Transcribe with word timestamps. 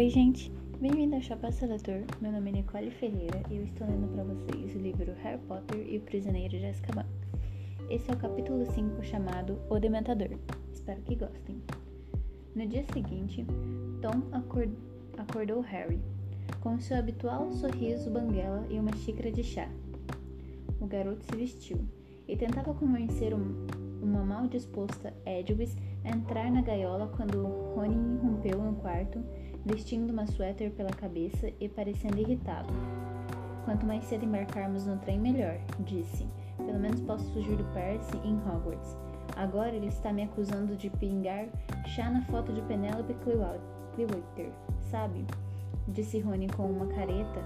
Oi, 0.00 0.08
gente! 0.08 0.50
Bem-vindo 0.80 1.16
ao 1.16 1.20
Chapa 1.20 1.52
Seletor. 1.52 2.04
Meu 2.22 2.32
nome 2.32 2.48
é 2.48 2.52
Nicole 2.54 2.90
Ferreira 2.90 3.42
e 3.50 3.58
eu 3.58 3.64
estou 3.64 3.86
lendo 3.86 4.08
para 4.14 4.24
vocês 4.24 4.74
o 4.74 4.78
livro 4.78 5.12
Harry 5.22 5.38
Potter 5.46 5.86
e 5.86 5.98
o 5.98 6.00
Prisioneiro 6.00 6.58
de 6.58 6.64
Azkaban. 6.64 7.04
Esse 7.90 8.10
é 8.10 8.14
o 8.14 8.16
capítulo 8.16 8.64
5 8.64 9.04
chamado 9.04 9.60
O 9.68 9.78
Dementador. 9.78 10.30
Espero 10.72 11.02
que 11.02 11.16
gostem. 11.16 11.60
No 12.56 12.66
dia 12.66 12.82
seguinte, 12.94 13.44
Tom 14.00 14.22
acord... 14.32 14.70
acordou 15.18 15.60
Harry 15.60 16.00
com 16.62 16.80
seu 16.80 16.96
habitual 16.96 17.52
sorriso 17.52 18.10
banguela 18.10 18.66
e 18.70 18.78
uma 18.78 18.96
xícara 18.96 19.30
de 19.30 19.44
chá. 19.44 19.68
O 20.80 20.86
garoto 20.86 21.22
se 21.26 21.36
vestiu 21.36 21.78
e 22.26 22.34
tentava 22.38 22.72
convencer 22.72 23.34
um... 23.34 23.66
uma 24.00 24.24
mal 24.24 24.46
disposta 24.46 25.12
Edwis 25.26 25.76
a 26.06 26.08
entrar 26.08 26.50
na 26.50 26.62
gaiola 26.62 27.12
quando 27.14 27.46
Rony 27.74 28.16
irrompeu 28.16 28.62
no 28.62 28.76
quarto 28.76 29.22
vestindo 29.64 30.10
uma 30.10 30.26
suéter 30.26 30.70
pela 30.72 30.90
cabeça 30.90 31.50
e 31.60 31.68
parecendo 31.68 32.18
irritado. 32.18 32.72
Quanto 33.64 33.86
mais 33.86 34.04
cedo 34.04 34.24
embarcarmos 34.24 34.86
no 34.86 34.96
trem, 34.98 35.18
melhor, 35.18 35.58
disse. 35.80 36.26
Pelo 36.56 36.78
menos 36.78 37.00
posso 37.00 37.30
fugir 37.32 37.56
do 37.56 37.64
Percy 37.72 38.16
em 38.24 38.36
Hogwarts. 38.36 38.96
Agora 39.36 39.74
ele 39.74 39.86
está 39.86 40.12
me 40.12 40.22
acusando 40.22 40.76
de 40.76 40.90
pingar 40.90 41.46
chá 41.86 42.10
na 42.10 42.22
foto 42.22 42.52
de 42.52 42.62
Penelope 42.62 43.14
Clearwater, 43.14 44.52
sabe? 44.90 45.24
Disse 45.88 46.20
Rony 46.20 46.48
com 46.48 46.66
uma 46.66 46.86
careta, 46.86 47.40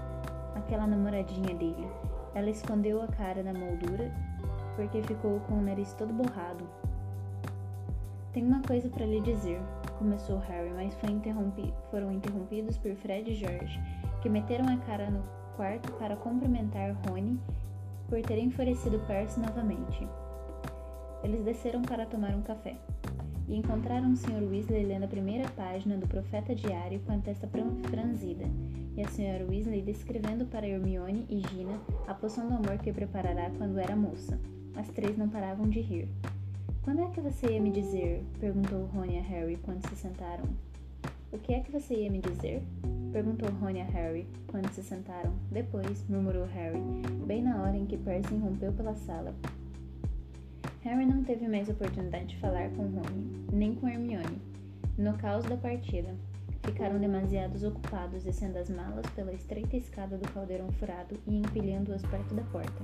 aquela 0.55 0.87
namoradinha 0.87 1.55
dele. 1.55 1.87
Ela 2.33 2.49
escondeu 2.49 3.01
a 3.01 3.07
cara 3.07 3.43
na 3.43 3.53
moldura 3.53 4.11
porque 4.75 5.01
ficou 5.03 5.39
com 5.41 5.55
o 5.55 5.61
nariz 5.61 5.93
todo 5.93 6.13
borrado. 6.13 6.65
Tenho 8.33 8.47
uma 8.47 8.61
coisa 8.61 8.89
para 8.89 9.05
lhe 9.05 9.21
dizer, 9.21 9.61
começou 9.97 10.39
Harry, 10.39 10.71
mas 10.73 10.95
interrompi 11.09 11.73
foram 11.89 12.11
interrompidos 12.11 12.77
por 12.77 12.95
Fred 12.95 13.31
e 13.31 13.35
George, 13.35 13.79
que 14.21 14.29
meteram 14.29 14.67
a 14.67 14.77
cara 14.85 15.09
no 15.09 15.23
quarto 15.55 15.91
para 15.93 16.15
cumprimentar 16.15 16.95
Rony 17.07 17.39
por 18.07 18.21
ter 18.21 18.37
enfurecido 18.37 18.99
Percy 19.07 19.39
novamente. 19.39 20.07
Eles 21.23 21.43
desceram 21.43 21.81
para 21.81 22.05
tomar 22.05 22.35
um 22.35 22.41
café 22.41 22.77
e 23.47 23.55
encontraram 23.55 24.11
o 24.11 24.15
Sr. 24.15 24.43
Weasley 24.43 24.85
lendo 24.85 25.03
a 25.03 25.07
primeira 25.07 25.47
página 25.49 25.97
do 25.97 26.07
Profeta 26.07 26.55
Diário 26.55 26.99
com 27.01 27.13
a 27.13 27.17
testa 27.17 27.47
franzida, 27.89 28.45
e 28.95 29.01
a 29.01 29.05
Sra. 29.05 29.45
Weasley 29.47 29.81
descrevendo 29.81 30.45
para 30.45 30.67
Hermione 30.67 31.25
e 31.29 31.39
Gina 31.49 31.79
a 32.07 32.13
poção 32.13 32.47
do 32.47 32.53
amor 32.53 32.77
que 32.77 32.93
preparará 32.93 33.49
quando 33.57 33.77
era 33.77 33.95
moça. 33.95 34.39
As 34.75 34.87
três 34.89 35.17
não 35.17 35.29
paravam 35.29 35.67
de 35.69 35.81
rir. 35.81 36.09
Quando 36.85 37.01
é 37.01 37.07
que 37.07 37.19
você 37.19 37.47
ia 37.47 37.59
me 37.59 37.71
dizer? 37.71 38.23
perguntou 38.39 38.85
Rony 38.93 39.17
a 39.17 39.21
Harry 39.23 39.57
quando 39.57 39.81
se 39.89 39.95
sentaram. 39.95 40.43
O 41.31 41.39
que 41.39 41.51
é 41.51 41.59
que 41.59 41.71
você 41.71 41.95
ia 41.95 42.11
me 42.11 42.21
dizer? 42.21 42.61
perguntou 43.11 43.49
Rony 43.49 43.81
a 43.81 43.85
Harry 43.85 44.27
quando 44.45 44.71
se 44.71 44.83
sentaram. 44.83 45.33
Depois, 45.51 46.07
murmurou 46.07 46.45
Harry, 46.45 46.79
bem 47.25 47.41
na 47.41 47.59
hora 47.59 47.75
em 47.75 47.87
que 47.87 47.97
Percy 47.97 48.35
irrompeu 48.35 48.71
pela 48.71 48.93
sala. 48.93 49.33
Harry 50.83 51.07
não 51.07 51.23
teve 51.23 51.47
mais 51.47 51.67
oportunidade 51.69 52.27
de 52.27 52.37
falar 52.37 52.69
com 52.69 52.83
Rony, 52.83 53.47
nem 53.51 53.73
com 53.73 53.89
Hermione. 53.89 54.39
No 54.95 55.17
caos 55.17 55.43
da 55.45 55.57
partida, 55.57 56.13
ficaram 56.63 56.99
demasiados 56.99 57.63
ocupados 57.63 58.23
descendo 58.23 58.59
as 58.59 58.69
malas 58.69 59.07
pela 59.15 59.33
estreita 59.33 59.75
escada 59.75 60.19
do 60.19 60.31
caldeirão 60.31 60.71
furado 60.73 61.17
e 61.25 61.35
empilhando-as 61.35 62.03
perto 62.03 62.35
da 62.35 62.43
porta 62.43 62.83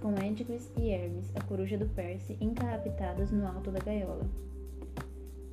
com 0.00 0.14
Edgwis 0.16 0.70
e 0.76 0.90
Hermes, 0.90 1.30
a 1.34 1.42
coruja 1.42 1.76
do 1.76 1.86
Percy, 1.86 2.36
encarapitadas 2.40 3.30
no 3.30 3.46
alto 3.46 3.70
da 3.70 3.80
gaiola. 3.80 4.26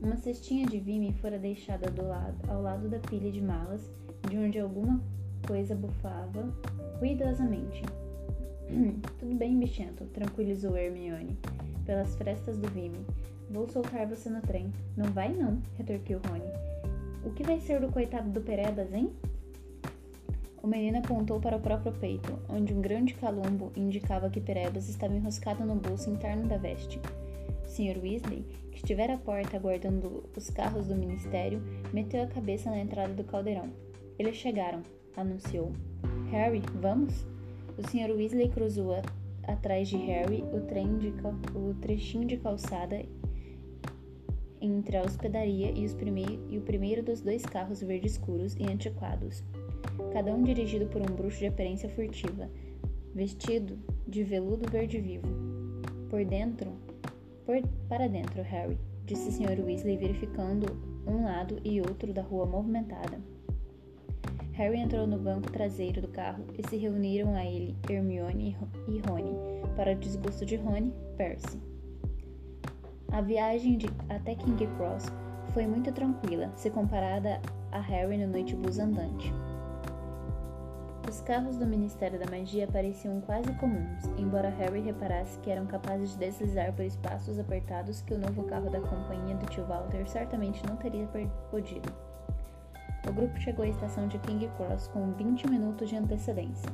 Uma 0.02 0.18
cestinha 0.18 0.68
de 0.68 0.80
vime 0.80 1.14
fora 1.14 1.40
deixada 1.40 1.90
lado, 2.04 2.38
ao 2.48 2.62
lado 2.62 2.88
da 2.88 3.00
pilha 3.00 3.32
de 3.32 3.42
malas, 3.42 3.90
de 4.30 4.38
onde 4.38 4.60
alguma 4.60 5.02
coisa 5.48 5.76
bufava 5.76 6.54
cuidadosamente. 7.00 7.84
Tudo 9.20 9.36
bem, 9.36 9.58
bichento, 9.58 10.06
tranquilizou 10.06 10.78
Hermione, 10.78 11.38
pelas 11.86 12.16
frestas 12.16 12.58
do 12.58 12.70
vime. 12.70 13.06
Vou 13.50 13.68
soltar 13.68 14.08
você 14.08 14.30
no 14.30 14.42
trem. 14.42 14.72
Não 14.98 15.12
vai 15.12 15.34
não, 15.34 15.62
retorquiu 15.78 16.20
Rony. 16.28 16.52
O 17.24 17.32
que 17.32 17.44
vai 17.44 17.60
ser 17.60 17.80
do 17.80 17.92
coitado 17.92 18.30
do 18.30 18.42
Perebas, 18.42 18.94
hein? 18.94 19.12
O 20.66 20.68
menino 20.68 20.98
apontou 20.98 21.40
para 21.40 21.58
o 21.58 21.60
próprio 21.60 21.92
peito, 21.92 22.40
onde 22.50 22.74
um 22.74 22.82
grande 22.82 23.14
calombo 23.14 23.72
indicava 23.76 24.32
que 24.32 24.42
Perebas 24.42 24.90
estava 24.90 25.16
enroscado 25.16 25.64
no 25.64 25.76
bolso 25.76 26.10
interno 26.10 26.48
da 26.48 26.58
veste. 26.58 27.00
Sr. 27.68 28.00
Weasley, 28.02 28.44
que 28.72 28.78
estivera 28.78 29.14
à 29.14 29.18
porta 29.20 29.58
aguardando 29.58 30.28
os 30.36 30.50
carros 30.50 30.88
do 30.88 30.96
ministério, 30.96 31.62
meteu 31.94 32.24
a 32.24 32.28
cabeça 32.28 32.72
na 32.72 32.80
entrada 32.80 33.14
do 33.14 33.24
caldeirão. 33.24 33.70
Eles 34.18 34.38
chegaram, 34.38 34.82
anunciou. 35.16 35.72
Harry, 36.32 36.64
vamos? 36.82 37.28
O 37.78 37.88
Sr. 37.88 38.10
Weasley 38.16 38.50
cruzou 38.50 39.00
atrás 39.44 39.88
de 39.88 39.98
Harry 39.98 40.44
o, 40.52 40.62
de, 40.98 41.14
o 41.56 41.76
trechinho 41.76 42.26
de 42.26 42.38
calçada 42.38 43.06
entre 44.60 44.98
a 44.98 45.04
hospedaria 45.04 45.70
e, 45.70 45.86
e 46.50 46.58
o 46.58 46.62
primeiro 46.62 47.04
dos 47.04 47.22
dois 47.22 47.46
carros 47.46 47.84
verde 47.84 48.08
escuros 48.08 48.56
e 48.56 48.64
antiquados 48.64 49.44
cada 50.14 50.34
um 50.34 50.44
dirigido 50.44 50.88
por 50.88 51.02
um 51.02 51.16
bruxo 51.16 51.40
de 51.40 51.48
aparência 51.48 51.90
furtiva, 51.90 52.50
vestido 53.14 53.78
de 54.08 54.24
veludo 54.24 54.70
verde 54.70 55.00
vivo. 55.00 55.28
Por 56.10 56.24
dentro, 56.26 56.74
por, 57.46 57.56
para 57.88 58.08
dentro, 58.08 58.42
Harry, 58.44 58.78
disse 59.06 59.32
Sr. 59.32 59.64
Weasley, 59.64 59.98
verificando 59.98 60.66
um 61.08 61.24
lado 61.26 61.60
e 61.64 61.80
outro 61.82 62.14
da 62.14 62.22
rua 62.22 62.46
movimentada. 62.46 63.20
Harry 64.54 64.80
entrou 64.80 65.06
no 65.06 65.20
banco 65.20 65.52
traseiro 65.52 66.02
do 66.02 66.08
carro 66.08 66.46
e 66.58 66.68
se 66.68 66.78
reuniram 66.78 67.36
a 67.36 67.46
ele 67.46 67.76
Hermione 67.90 68.58
e 68.88 69.00
Rony, 69.00 69.34
para 69.76 69.92
o 69.92 69.96
desgosto 69.96 70.46
de 70.46 70.56
Rony, 70.56 70.94
Percy. 71.18 71.60
A 73.12 73.22
viagem 73.22 73.78
de, 73.78 73.88
até 74.10 74.34
King 74.36 74.66
Cross 74.78 75.06
foi 75.54 75.68
muito 75.68 75.92
tranquila, 75.92 76.52
se 76.56 76.70
comparada 76.70 77.42
a 77.72 77.80
Harry 77.80 78.18
no 78.18 78.28
noite 78.28 78.56
bus 78.56 78.80
andante. 78.80 79.32
Os 81.08 81.22
carros 81.22 81.56
do 81.58 81.68
Ministério 81.68 82.20
da 82.20 82.26
Magia 82.26 82.68
pareciam 82.68 83.22
quase 83.22 83.54
comuns, 83.54 84.06
embora 84.18 84.50
Harry 84.50 84.82
reparasse 84.82 85.38
que 85.40 85.52
eram 85.52 85.68
capazes 85.68 86.12
de 86.12 86.18
deslizar 86.18 86.74
por 86.74 86.84
espaços 86.84 87.38
apertados 87.38 88.02
que 88.02 88.16
o 88.16 88.18
novo 88.18 88.44
carro 88.44 88.72
da 88.72 88.82
companhia 88.82 89.36
do 89.36 89.46
tio 89.46 89.66
Walter 89.66 90.08
certamente 90.10 90.66
não 90.66 90.76
teria 90.78 91.08
podido. 91.52 91.94
O 93.08 93.14
grupo 93.14 93.40
chegou 93.40 93.64
à 93.64 93.68
estação 93.68 94.08
de 94.08 94.18
King 94.20 94.50
Cross 94.58 94.88
com 94.88 95.12
20 95.12 95.48
minutos 95.48 95.90
de 95.90 95.96
antecedência. 95.96 96.70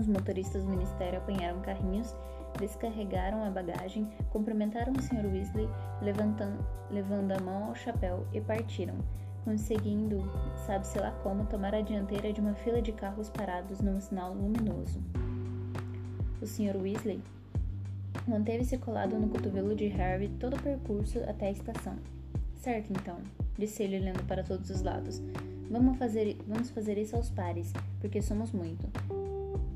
Os 0.00 0.08
motoristas 0.08 0.64
do 0.64 0.70
ministério 0.70 1.18
apanharam 1.18 1.60
carrinhos, 1.60 2.16
descarregaram 2.58 3.44
a 3.44 3.50
bagagem, 3.50 4.08
cumprimentaram 4.30 4.94
o 4.94 5.02
Sr. 5.02 5.26
Weasley, 5.26 5.68
levando 6.00 7.32
a 7.32 7.40
mão 7.40 7.64
ao 7.64 7.74
chapéu 7.74 8.26
e 8.32 8.40
partiram, 8.40 8.96
conseguindo, 9.46 10.28
sabe-se 10.66 10.98
lá 10.98 11.12
como, 11.22 11.46
tomar 11.46 11.72
a 11.72 11.80
dianteira 11.80 12.32
de 12.32 12.40
uma 12.40 12.52
fila 12.54 12.82
de 12.82 12.90
carros 12.90 13.30
parados 13.30 13.80
num 13.80 14.00
sinal 14.00 14.34
luminoso. 14.34 15.00
O 16.42 16.46
Sr. 16.46 16.76
Weasley 16.76 17.20
manteve-se 18.26 18.76
colado 18.76 19.16
no 19.16 19.28
cotovelo 19.28 19.76
de 19.76 19.86
Harry 19.86 20.28
todo 20.40 20.56
o 20.56 20.62
percurso 20.62 21.20
até 21.28 21.46
a 21.46 21.52
estação. 21.52 21.94
Certo, 22.56 22.90
então, 22.90 23.18
disse 23.56 23.84
ele 23.84 24.00
olhando 24.00 24.26
para 24.26 24.42
todos 24.42 24.68
os 24.68 24.82
lados. 24.82 25.22
Vamos 25.70 25.96
fazer, 25.96 26.36
vamos 26.48 26.70
fazer 26.70 26.98
isso 26.98 27.14
aos 27.14 27.30
pares, 27.30 27.72
porque 28.00 28.20
somos 28.20 28.50
muito. 28.50 28.84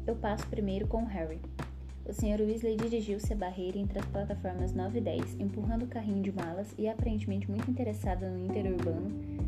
Eu 0.04 0.16
passo 0.16 0.48
primeiro 0.48 0.88
com 0.88 1.04
Harry. 1.04 1.38
O 2.04 2.12
Sr. 2.12 2.41
Weasley 2.41 2.75
dirigiu-se 2.75 3.32
à 3.32 3.37
barreira 3.37 3.78
entre 3.78 4.00
as 4.00 4.06
plataformas 4.06 4.72
9 4.72 4.98
e 4.98 5.00
10, 5.00 5.38
empurrando 5.38 5.84
o 5.84 5.88
carrinho 5.88 6.25
de 6.25 6.32
malas 6.32 6.75
e 6.76 6.88
aparentemente 6.88 7.49
muito 7.49 7.70
interessado 7.70 8.26
no 8.26 8.46
interurbano 8.46 9.39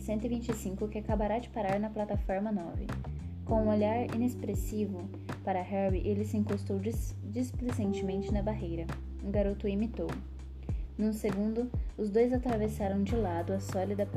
125 0.00 0.88
que 0.88 0.98
acabará 0.98 1.38
de 1.38 1.48
parar 1.50 1.78
na 1.78 1.90
plataforma 1.90 2.50
9. 2.50 2.86
Com 3.44 3.62
um 3.62 3.68
olhar 3.68 4.14
inexpressivo 4.14 5.08
para 5.44 5.62
Harry, 5.62 6.02
ele 6.04 6.24
se 6.24 6.36
encostou 6.36 6.78
dis 6.78 7.14
displicentemente 7.24 8.32
na 8.32 8.42
barreira. 8.42 8.86
O 9.22 9.30
garoto 9.30 9.66
o 9.66 9.70
imitou. 9.70 10.08
Num 10.96 11.12
segundo, 11.12 11.70
os 11.96 12.10
dois 12.10 12.32
atravessaram 12.32 13.02
de 13.02 13.16
lado 13.16 13.52
a 13.52 13.60
sólida, 13.60 14.08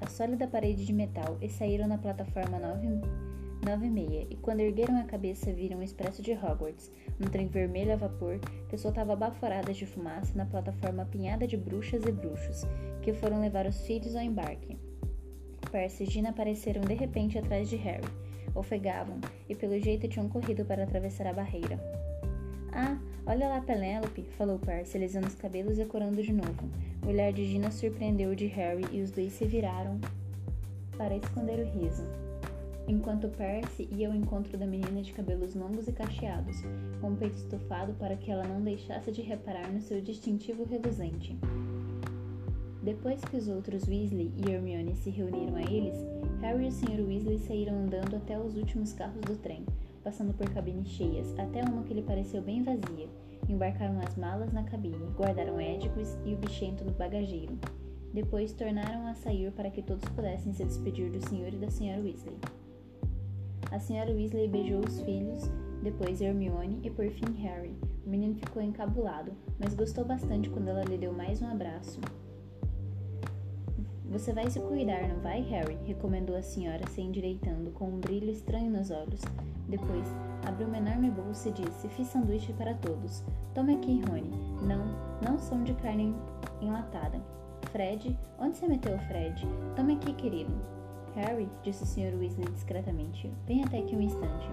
a 0.00 0.06
sólida 0.06 0.46
parede 0.46 0.84
de 0.84 0.92
metal 0.92 1.38
e 1.40 1.48
saíram 1.48 1.88
na 1.88 1.98
plataforma 1.98 2.58
9 2.58 3.34
nove 3.64 3.86
e 3.86 3.90
meia, 3.90 4.26
e 4.30 4.36
quando 4.36 4.60
ergueram 4.60 4.98
a 5.00 5.04
cabeça 5.04 5.52
viram 5.52 5.78
o 5.78 5.82
expresso 5.82 6.20
de 6.20 6.32
Hogwarts, 6.32 6.92
um 7.18 7.24
trem 7.24 7.46
vermelho 7.46 7.94
a 7.94 7.96
vapor 7.96 8.38
que 8.68 8.76
soltava 8.76 9.16
baforadas 9.16 9.76
de 9.76 9.86
fumaça 9.86 10.36
na 10.36 10.44
plataforma 10.44 11.02
apinhada 11.02 11.46
de 11.46 11.56
bruxas 11.56 12.04
e 12.04 12.12
bruxos, 12.12 12.64
que 13.02 13.14
foram 13.14 13.40
levar 13.40 13.66
os 13.66 13.80
filhos 13.86 14.14
ao 14.14 14.22
embarque. 14.22 14.76
Percy 15.74 16.04
e 16.04 16.06
Gina 16.06 16.28
apareceram 16.28 16.82
de 16.82 16.94
repente 16.94 17.36
atrás 17.36 17.68
de 17.68 17.74
Harry. 17.74 18.06
Ofegavam 18.54 19.18
e 19.48 19.56
pelo 19.56 19.76
jeito 19.80 20.06
tinham 20.06 20.28
corrido 20.28 20.64
para 20.64 20.84
atravessar 20.84 21.26
a 21.26 21.32
barreira. 21.32 21.80
Ah, 22.72 22.96
olha 23.26 23.48
lá 23.48 23.60
Penélope, 23.60 24.22
falou 24.38 24.56
Percy, 24.60 24.98
alisando 24.98 25.26
os 25.26 25.34
cabelos 25.34 25.80
e 25.80 25.84
corando 25.84 26.22
de 26.22 26.32
novo. 26.32 26.70
O 27.04 27.08
olhar 27.08 27.32
de 27.32 27.44
Gina 27.44 27.72
surpreendeu 27.72 28.30
o 28.30 28.36
de 28.36 28.46
Harry 28.46 28.84
e 28.92 29.02
os 29.02 29.10
dois 29.10 29.32
se 29.32 29.46
viraram 29.46 30.00
para 30.96 31.16
esconder 31.16 31.58
o 31.58 31.64
riso, 31.64 32.06
enquanto 32.86 33.26
Percy 33.26 33.88
ia 33.90 34.06
ao 34.06 34.14
encontro 34.14 34.56
da 34.56 34.66
menina 34.66 35.02
de 35.02 35.12
cabelos 35.12 35.56
longos 35.56 35.88
e 35.88 35.92
cacheados, 35.92 36.62
com 37.00 37.10
o 37.10 37.16
peito 37.16 37.34
estufado 37.34 37.94
para 37.94 38.14
que 38.14 38.30
ela 38.30 38.46
não 38.46 38.60
deixasse 38.60 39.10
de 39.10 39.22
reparar 39.22 39.72
no 39.72 39.80
seu 39.80 40.00
distintivo 40.00 40.62
reluzente. 40.62 41.36
Depois 42.84 43.18
que 43.24 43.38
os 43.38 43.48
outros 43.48 43.88
Weasley 43.88 44.30
e 44.36 44.50
Hermione 44.50 44.94
se 44.94 45.08
reuniram 45.08 45.56
a 45.56 45.62
eles, 45.62 45.96
Harry 46.42 46.66
e 46.66 46.68
o 46.68 46.70
Sr. 46.70 47.00
Weasley 47.00 47.38
saíram 47.38 47.78
andando 47.78 48.14
até 48.14 48.38
os 48.38 48.58
últimos 48.58 48.92
carros 48.92 49.22
do 49.22 49.38
trem, 49.38 49.64
passando 50.02 50.34
por 50.34 50.50
cabines 50.50 50.88
cheias, 50.88 51.32
até 51.38 51.62
uma 51.62 51.82
que 51.84 51.94
lhe 51.94 52.02
pareceu 52.02 52.42
bem 52.42 52.62
vazia. 52.62 53.08
Embarcaram 53.48 53.98
as 54.00 54.14
malas 54.16 54.52
na 54.52 54.64
cabine, 54.64 54.98
guardaram 55.16 55.58
Edicus 55.58 56.18
e 56.26 56.34
o 56.34 56.36
bichento 56.36 56.84
no 56.84 56.92
bagageiro. 56.92 57.58
Depois 58.12 58.52
tornaram 58.52 59.06
a 59.06 59.14
sair 59.14 59.50
para 59.52 59.70
que 59.70 59.80
todos 59.80 60.06
pudessem 60.10 60.52
se 60.52 60.62
despedir 60.62 61.10
do 61.10 61.26
Sr. 61.26 61.54
e 61.54 61.56
da 61.56 61.68
Sra. 61.68 61.98
Weasley. 62.02 62.36
A 63.70 63.76
Sra. 63.78 64.12
Weasley 64.12 64.46
beijou 64.46 64.82
os 64.86 65.00
filhos, 65.00 65.50
depois 65.82 66.20
Hermione 66.20 66.80
e 66.82 66.90
por 66.90 67.08
fim 67.08 67.32
Harry. 67.38 67.74
O 68.04 68.10
menino 68.10 68.34
ficou 68.34 68.60
encabulado, 68.62 69.32
mas 69.58 69.74
gostou 69.74 70.04
bastante 70.04 70.50
quando 70.50 70.68
ela 70.68 70.84
lhe 70.84 70.98
deu 70.98 71.14
mais 71.14 71.40
um 71.40 71.48
abraço. 71.48 71.98
Você 74.14 74.32
vai 74.32 74.48
se 74.48 74.60
cuidar, 74.60 75.08
não 75.08 75.18
vai, 75.18 75.40
Harry? 75.40 75.76
recomendou 75.84 76.36
a 76.36 76.42
senhora, 76.42 76.86
se 76.90 77.00
endireitando, 77.00 77.72
com 77.72 77.88
um 77.88 77.98
brilho 77.98 78.30
estranho 78.30 78.70
nos 78.70 78.92
olhos. 78.92 79.20
Depois, 79.68 80.06
abriu 80.46 80.68
uma 80.68 80.78
enorme 80.78 81.10
bolsa 81.10 81.48
e 81.48 81.52
disse: 81.52 81.88
Fiz 81.88 82.06
sanduíche 82.06 82.52
para 82.52 82.74
todos. 82.74 83.24
Tome 83.52 83.74
aqui, 83.74 84.00
Rony. 84.08 84.30
Não, 84.62 84.86
não 85.20 85.36
são 85.36 85.64
de 85.64 85.74
carne 85.74 86.14
enlatada. 86.60 87.20
Fred, 87.72 88.16
onde 88.38 88.56
você 88.56 88.68
meteu 88.68 88.94
o 88.94 88.98
Fred? 89.00 89.48
Tome 89.74 89.94
aqui, 89.94 90.14
querido. 90.14 90.52
Harry, 91.16 91.48
disse 91.64 91.82
o 91.82 91.86
Sr. 91.86 92.16
Weasley 92.16 92.48
discretamente, 92.52 93.28
vem 93.48 93.64
até 93.64 93.78
aqui 93.78 93.96
um 93.96 94.00
instante. 94.00 94.48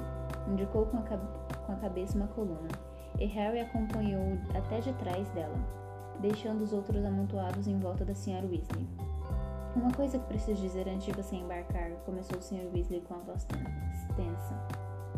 Indicou 0.48 0.88
com 0.88 0.98
a, 0.98 1.02
com 1.02 1.72
a 1.72 1.76
cabeça 1.76 2.18
uma 2.18 2.28
coluna, 2.30 2.68
e 3.20 3.28
Harry 3.28 3.60
acompanhou 3.60 4.40
até 4.56 4.80
de 4.80 4.92
trás 4.94 5.30
dela, 5.30 5.56
deixando 6.20 6.64
os 6.64 6.74
outros 6.74 7.06
amontoados 7.06 7.68
em 7.68 7.78
volta 7.78 8.04
da 8.04 8.14
Sra. 8.14 8.42
Weasley. 8.42 9.11
Uma 9.76 9.92
coisa 9.92 10.20
que 10.20 10.26
preciso 10.26 10.62
dizer 10.62 10.88
antes 10.90 11.06
de 11.06 11.14
você 11.14 11.36
embarcar, 11.36 11.92
começou 12.06 12.38
o 12.38 12.42
Sr. 12.42 12.70
Weasley 12.74 13.02
com 13.02 13.14
a 13.14 13.20
voz 13.20 13.46
tensa. 14.16 14.68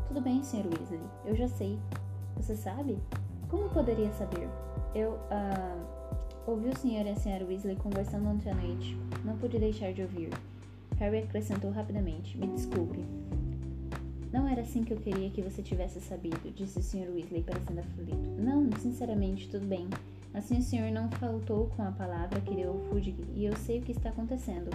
Tudo 0.07 0.21
bem, 0.21 0.43
Sr. 0.43 0.67
Weasley, 0.67 1.01
eu 1.25 1.35
já 1.35 1.47
sei. 1.47 1.79
Você 2.35 2.55
sabe? 2.55 2.99
Como 3.49 3.69
poderia 3.69 4.11
saber? 4.13 4.47
Eu. 4.93 5.11
Uh, 5.11 6.03
ouvi 6.45 6.69
o 6.69 6.77
Sr. 6.77 7.05
e 7.05 7.09
a 7.09 7.13
Sra. 7.13 7.45
Weasley 7.45 7.75
conversando 7.77 8.29
ontem 8.29 8.51
à 8.51 8.55
noite. 8.55 8.97
Não 9.23 9.37
pude 9.37 9.57
deixar 9.57 9.93
de 9.93 10.01
ouvir. 10.01 10.29
Harry 10.97 11.19
acrescentou 11.19 11.71
rapidamente: 11.71 12.37
Me 12.37 12.47
desculpe. 12.47 13.03
Não 14.31 14.47
era 14.47 14.61
assim 14.61 14.83
que 14.83 14.93
eu 14.93 14.97
queria 14.97 15.29
que 15.29 15.41
você 15.41 15.61
tivesse 15.61 16.01
sabido, 16.01 16.51
disse 16.55 16.79
o 16.79 16.81
Sr. 16.81 17.11
Weasley, 17.13 17.43
parecendo 17.43 17.79
aflito. 17.79 18.17
Não, 18.39 18.67
sinceramente, 18.79 19.47
tudo 19.49 19.67
bem. 19.67 19.87
Assim 20.33 20.57
o 20.57 20.63
senhor 20.63 20.91
não 20.91 21.09
faltou 21.11 21.67
com 21.75 21.83
a 21.83 21.91
palavra 21.91 22.41
que 22.41 22.55
deu 22.55 22.71
ao 22.71 22.79
Fudge 22.89 23.15
e 23.35 23.45
eu 23.45 23.55
sei 23.55 23.79
o 23.79 23.81
que 23.83 23.91
está 23.91 24.09
acontecendo. 24.09 24.71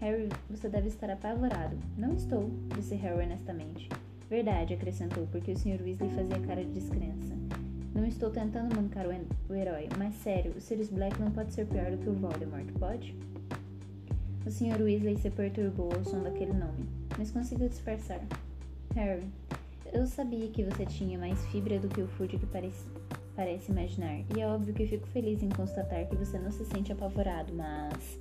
Harry, 0.00 0.30
você 0.48 0.68
deve 0.68 0.88
estar 0.88 1.10
apavorado. 1.10 1.76
Não 1.96 2.14
estou, 2.14 2.50
disse 2.74 2.94
Harry 2.94 3.24
honestamente. 3.24 3.88
Verdade, 4.30 4.72
acrescentou, 4.72 5.26
porque 5.30 5.52
o 5.52 5.56
Sr. 5.56 5.82
Weasley 5.82 6.10
fazia 6.10 6.40
cara 6.40 6.64
de 6.64 6.72
descrença. 6.72 7.34
Não 7.94 8.06
estou 8.06 8.30
tentando 8.30 8.74
mancar 8.74 9.04
o, 9.06 9.54
herói, 9.54 9.88
mas 9.98 10.14
sério, 10.14 10.54
o 10.56 10.60
Sirius 10.60 10.88
Black 10.88 11.20
não 11.20 11.30
pode 11.30 11.52
ser 11.52 11.66
pior 11.66 11.90
do 11.90 11.98
que 11.98 12.08
o 12.08 12.14
Voldemort, 12.14 12.66
pode? 12.78 13.14
O 14.46 14.50
Sr. 14.50 14.80
Weasley 14.80 15.18
se 15.18 15.28
perturbou 15.28 15.90
ao 15.94 16.02
som 16.02 16.22
daquele 16.22 16.54
nome, 16.54 16.88
mas 17.18 17.30
conseguiu 17.30 17.68
disfarçar. 17.68 18.20
Harry, 18.94 19.28
eu 19.92 20.06
sabia 20.06 20.48
que 20.48 20.64
você 20.64 20.86
tinha 20.86 21.18
mais 21.18 21.44
fibra 21.48 21.78
do 21.78 21.88
que 21.88 22.00
o 22.00 22.08
Fudge 22.08 22.38
que 22.38 22.46
parecia 22.46 23.01
parece 23.42 23.72
imaginar, 23.72 24.20
e 24.36 24.40
é 24.40 24.46
óbvio 24.46 24.72
que 24.72 24.86
fico 24.86 25.06
feliz 25.08 25.42
em 25.42 25.48
constatar 25.48 26.06
que 26.06 26.14
você 26.14 26.38
não 26.38 26.52
se 26.52 26.64
sente 26.64 26.92
apavorado, 26.92 27.52
mas. 27.52 28.20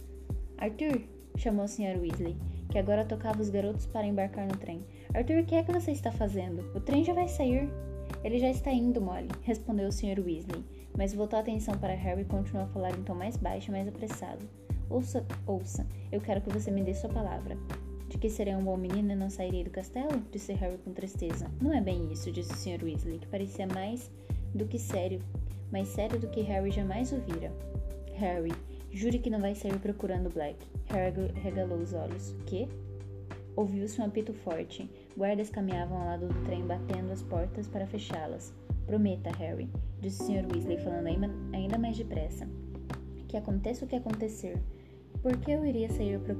Arthur! 0.57 0.99
chamou 1.37 1.63
a 1.63 1.67
Sr. 1.67 1.97
Weasley, 1.99 2.35
que 2.69 2.77
agora 2.79 3.05
tocava 3.05 3.39
os 3.39 3.49
garotos 3.49 3.85
para 3.85 4.05
embarcar 4.05 4.47
no 4.47 4.57
trem. 4.57 4.83
Arthur, 5.13 5.39
o 5.39 5.45
que 5.45 5.55
é 5.55 5.63
que 5.63 5.71
você 5.71 5.91
está 5.91 6.11
fazendo? 6.11 6.61
O 6.75 6.79
trem 6.79 7.03
já 7.03 7.13
vai 7.13 7.27
sair. 7.27 7.69
Ele 8.23 8.39
já 8.39 8.49
está 8.49 8.71
indo, 8.71 8.99
Molly, 8.99 9.29
respondeu 9.43 9.87
o 9.87 9.91
Sr. 9.91 10.19
Weasley, 10.19 10.65
mas 10.97 11.13
voltou 11.13 11.37
a 11.37 11.41
atenção 11.41 11.77
para 11.77 11.93
Harry 11.93 12.21
e 12.21 12.25
continuou 12.25 12.65
a 12.65 12.69
falar 12.69 12.91
em 12.91 13.03
tom 13.03 13.13
mais 13.13 13.37
baixo 13.37 13.71
mais 13.71 13.87
apressado. 13.87 14.43
Ouça, 14.89 15.23
ouça, 15.45 15.85
eu 16.11 16.19
quero 16.19 16.41
que 16.41 16.51
você 16.51 16.71
me 16.71 16.83
dê 16.83 16.95
sua 16.95 17.09
palavra. 17.11 17.55
De 18.09 18.17
que 18.17 18.29
serei 18.29 18.55
um 18.55 18.63
bom 18.63 18.75
menino 18.75 19.11
e 19.11 19.15
não 19.15 19.29
sairei 19.29 19.63
do 19.63 19.69
castelo? 19.69 20.21
Disse 20.31 20.51
Harry 20.53 20.77
com 20.79 20.91
tristeza. 20.91 21.49
Não 21.61 21.73
é 21.73 21.79
bem 21.79 22.11
isso, 22.11 22.31
disse 22.31 22.51
o 22.51 22.57
Sr. 22.57 22.83
Weasley, 22.83 23.19
que 23.19 23.27
parecia 23.27 23.67
mais 23.67 24.11
do 24.53 24.65
que 24.65 24.77
sério, 24.77 25.21
mais 25.71 25.87
sério 25.87 26.19
do 26.19 26.27
que 26.27 26.41
Harry 26.41 26.71
jamais 26.71 27.11
ouvira. 27.11 27.51
Harry, 28.15 28.51
jure 28.91 29.19
que 29.19 29.29
não 29.29 29.39
vai 29.39 29.55
sair 29.55 29.77
procurando 29.79 30.33
Black. 30.33 30.57
Harry 30.89 31.31
regalou 31.35 31.79
os 31.79 31.93
olhos. 31.93 32.35
Que? 32.45 32.67
Ouviu-se 33.55 33.99
um 34.01 34.05
apito 34.05 34.33
forte. 34.33 34.89
Guardas 35.17 35.49
caminhavam 35.49 35.97
ao 35.97 36.05
lado 36.05 36.27
do 36.27 36.45
trem, 36.45 36.65
batendo 36.65 37.11
as 37.11 37.21
portas 37.21 37.67
para 37.67 37.87
fechá-las. 37.87 38.53
Prometa, 38.85 39.29
Harry, 39.37 39.69
disse 39.99 40.21
o 40.23 40.25
Sr. 40.25 40.45
Weasley, 40.51 40.77
falando 40.77 41.07
ainda 41.53 41.77
mais 41.77 41.97
depressa. 41.97 42.47
Que 43.27 43.37
aconteça 43.37 43.85
o 43.85 43.87
que 43.87 43.95
acontecer. 43.95 44.57
Por 45.21 45.37
que 45.37 45.51
eu 45.51 45.65
iria 45.65 45.89
sair 45.89 46.19
pro 46.19 46.35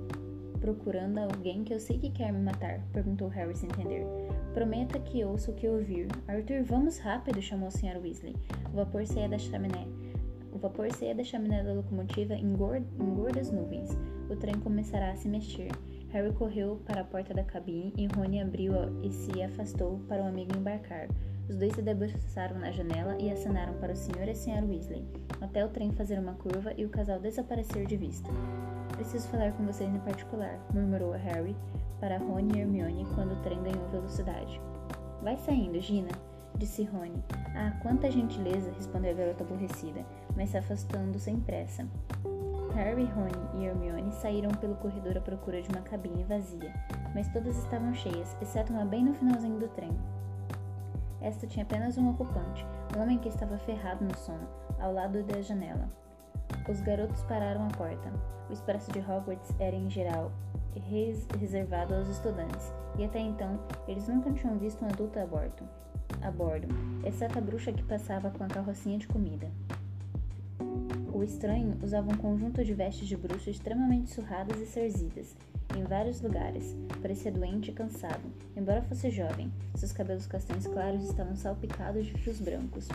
procurando 0.60 1.18
alguém 1.18 1.64
que 1.64 1.74
eu 1.74 1.80
sei 1.80 1.98
que 1.98 2.12
quer 2.12 2.32
me 2.32 2.40
matar? 2.40 2.82
perguntou 2.94 3.28
Harry 3.30 3.56
sem 3.56 3.68
entender. 3.68 4.06
Prometa 4.54 5.00
que 5.00 5.24
ouço 5.24 5.52
o 5.52 5.54
que 5.54 5.66
ouvir. 5.66 6.08
Arthur, 6.28 6.64
vamos 6.64 6.98
rápido, 6.98 7.42
chamou 7.42 7.68
a 7.68 7.72
Sra. 7.72 7.98
Weasley. 7.98 8.36
O 8.74 8.76
vapor 8.76 9.06
saía 9.08 9.30
da 9.30 9.38
chaminé. 9.38 9.88
O 10.52 10.58
vapor 10.58 10.92
saía 10.92 11.16
da 11.16 11.24
chaminé 11.24 11.64
da 11.64 11.72
locomotiva 11.72 12.34
em, 12.34 12.54
gord 12.54 12.86
em 13.00 13.16
gordas 13.16 13.50
nuvens. 13.50 13.90
O 14.30 14.36
trem 14.36 14.56
começará 14.56 15.12
a 15.12 15.16
se 15.16 15.30
mexer. 15.30 15.72
Harry 16.10 16.34
correu 16.34 16.82
para 16.86 17.00
a 17.00 17.06
porta 17.06 17.34
da 17.34 17.46
cabine 17.46 17.94
e 17.96 18.08
Rony 18.08 18.42
abriu 18.42 18.74
e 19.02 19.10
se 19.10 19.42
afastou 19.42 20.02
para 20.10 20.22
o 20.22 20.28
amigo 20.28 20.58
embarcar. 20.58 21.08
Os 21.48 21.56
dois 21.56 21.74
se 21.74 21.82
debruçaram 21.82 22.60
na 22.60 22.72
janela 22.72 23.16
e 23.22 23.32
acenaram 23.32 23.74
para 23.76 23.94
o 23.94 23.96
Sr. 23.96 24.28
e 24.28 24.30
a 24.32 24.34
Sra. 24.34 24.66
Weasley, 24.66 25.06
até 25.40 25.66
o 25.66 25.70
trem 25.70 25.94
fazer 25.94 26.20
uma 26.20 26.34
curva 26.34 26.74
e 26.78 26.84
o 26.84 26.90
casal 26.90 27.22
desaparecer 27.22 27.86
de 27.86 27.96
vista. 27.96 28.30
Preciso 29.02 29.30
falar 29.30 29.52
com 29.54 29.66
vocês 29.66 29.92
em 29.92 30.00
particular, 30.02 30.60
murmurou 30.72 31.14
Harry, 31.14 31.58
para 32.00 32.20
Rony 32.20 32.56
e 32.56 32.62
Hermione 32.62 33.08
quando 33.16 33.32
o 33.32 33.42
trem 33.42 33.60
ganhou 33.64 33.90
velocidade. 33.90 34.62
Vai 35.24 35.36
saindo, 35.38 35.82
Gina, 35.82 36.12
disse 36.56 36.84
Rony. 36.84 37.20
Ah, 37.56 37.76
quanta 37.82 38.12
gentileza, 38.12 38.72
respondeu 38.74 39.10
a 39.10 39.16
garota 39.16 39.44
aborrecida, 39.44 40.06
mas 40.38 40.50
se 40.50 40.58
afastando 40.60 41.18
sem 41.18 41.40
pressa. 41.40 41.88
Harry, 42.76 43.06
Rony 43.06 43.32
e 43.56 43.66
Hermione 43.66 44.12
saíram 44.12 44.52
pelo 44.52 44.76
corredor 44.76 45.18
à 45.18 45.22
procura 45.22 45.64
de 45.64 45.70
uma 45.70 45.82
cabine 45.82 46.24
vazia, 46.24 46.72
mas 47.16 47.28
todas 47.30 47.58
estavam 47.58 47.96
cheias, 47.96 48.38
exceto 48.40 48.72
uma 48.72 48.86
bem 48.86 49.04
no 49.04 49.16
finalzinho 49.16 49.58
do 49.58 49.68
trem. 49.70 49.98
Esta 51.20 51.48
tinha 51.48 51.66
apenas 51.66 51.98
um 51.98 52.12
ocupante, 52.12 52.64
um 52.96 53.02
homem 53.02 53.18
que 53.18 53.30
estava 53.30 53.58
ferrado 53.58 54.06
no 54.06 54.16
sono, 54.16 54.48
ao 54.80 54.94
lado 54.94 55.24
da 55.24 55.42
janela. 55.42 55.90
Os 56.70 56.80
garotos 56.82 57.22
pararam 57.24 57.66
à 57.66 57.70
porta. 57.70 58.12
O 58.50 58.54
expresso 58.54 58.92
de 58.92 59.00
Hogwarts 59.00 59.54
era, 59.60 59.76
em 59.76 59.90
geral, 59.90 60.32
reservado 61.40 61.94
aos 61.94 62.08
estudantes, 62.08 62.72
e 62.98 63.04
até 63.04 63.20
então 63.20 63.60
eles 63.88 64.08
nunca 64.08 64.32
tinham 64.32 64.58
visto 64.58 64.84
um 64.84 64.88
adulto 64.88 65.20
a 65.20 65.26
bordo, 65.26 65.64
a 66.22 66.32
bordo, 66.32 66.68
exceto 67.06 67.38
a 67.38 67.42
bruxa 67.42 67.72
que 67.72 67.84
passava 67.84 68.30
com 68.30 68.44
a 68.44 68.48
carrocinha 68.48 68.98
de 68.98 69.08
comida. 69.08 69.50
O 71.14 71.24
estranho 71.24 71.78
usava 71.84 72.12
um 72.12 72.18
conjunto 72.18 72.64
de 72.64 72.74
vestes 72.74 73.08
de 73.08 73.18
bruxa 73.18 73.50
extremamente 73.50 74.10
surradas 74.10 74.60
e 74.60 74.66
cerzidas, 74.66 75.36
em 75.78 75.84
vários 75.84 76.22
lugares. 76.22 76.76
Parecia 77.02 77.32
doente 77.32 77.72
e 77.72 77.74
cansado, 77.74 78.24
embora 78.56 78.82
fosse 78.82 79.10
jovem. 79.10 79.52
Seus 79.76 79.92
cabelos 79.92 80.26
castanhos 80.26 80.68
claros 80.68 81.04
estavam 81.04 81.36
salpicados 81.36 82.06
de 82.06 82.14
fios 82.14 82.40
brancos. 82.40 82.88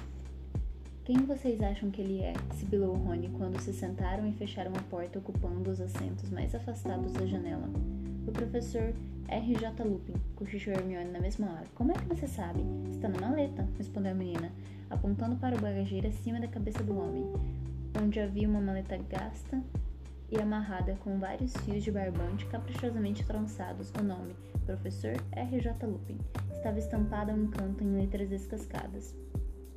Quem 1.07 1.19
vocês 1.19 1.63
acham 1.63 1.89
que 1.89 2.03
ele 2.03 2.21
é? 2.21 2.33
sibilou 2.57 2.97
Rony 2.97 3.29
quando 3.39 3.61
se 3.61 3.73
sentaram 3.73 4.27
e 4.27 4.33
fecharam 4.33 4.73
a 4.75 4.83
porta 4.91 5.21
ocupando 5.21 5.71
os 5.71 5.81
assentos 5.81 6.29
mais 6.31 6.53
afastados 6.53 7.13
da 7.13 7.25
janela. 7.25 7.71
O 8.27 8.33
professor 8.33 8.93
R.J. 9.29 9.85
Lupin, 9.85 10.15
cochichou 10.35 10.73
Hermione 10.73 11.13
na 11.13 11.21
mesma 11.21 11.47
hora. 11.47 11.65
Como 11.77 11.93
é 11.93 11.95
que 11.95 12.07
você 12.07 12.27
sabe? 12.27 12.61
Está 12.91 13.09
na 13.09 13.21
maleta, 13.21 13.69
respondeu 13.79 14.11
a 14.11 14.15
menina, 14.17 14.51
apontando 14.91 15.37
para 15.37 15.55
o 15.55 15.61
bagageiro 15.61 16.09
acima 16.09 16.41
da 16.41 16.49
cabeça 16.49 16.83
do 16.83 16.99
homem, 16.99 17.25
onde 18.03 18.19
havia 18.19 18.49
uma 18.49 18.61
maleta 18.61 18.99
gasta 19.09 19.63
e 20.29 20.41
amarrada 20.41 20.97
com 21.05 21.21
vários 21.21 21.57
fios 21.59 21.85
de 21.85 21.93
barbante 21.93 22.47
caprichosamente 22.47 23.25
trançados. 23.25 23.93
O 23.97 24.03
nome, 24.03 24.35
Professor 24.65 25.15
R.J. 25.31 25.87
Lupin, 25.87 26.19
estava 26.51 26.81
estampado 26.81 27.31
a 27.31 27.35
um 27.35 27.47
canto 27.47 27.85
em 27.85 27.95
letras 27.95 28.29
descascadas. 28.29 29.15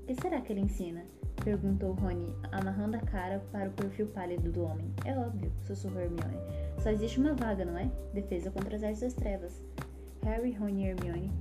O 0.01 0.05
que 0.07 0.19
será 0.19 0.41
que 0.41 0.51
ele 0.51 0.61
ensina? 0.61 1.03
Perguntou 1.43 1.93
Rony, 1.93 2.33
amarrando 2.51 2.97
a 2.97 2.99
cara 2.99 3.39
para 3.51 3.69
o 3.69 3.73
perfil 3.73 4.07
pálido 4.07 4.51
do 4.51 4.63
homem. 4.63 4.93
É 5.05 5.17
óbvio, 5.17 5.51
sussurrou 5.65 6.01
Hermione. 6.01 6.37
Só 6.79 6.89
existe 6.89 7.19
uma 7.19 7.33
vaga, 7.33 7.63
não 7.65 7.77
é? 7.77 7.89
Defesa 8.13 8.51
contra 8.51 8.75
as 8.75 8.83
artes 8.83 9.01
das 9.01 9.13
trevas. 9.13 9.63
Harry, 10.23 10.51
Rony 10.51 10.83
e 10.83 10.87
Hermione 10.89 11.31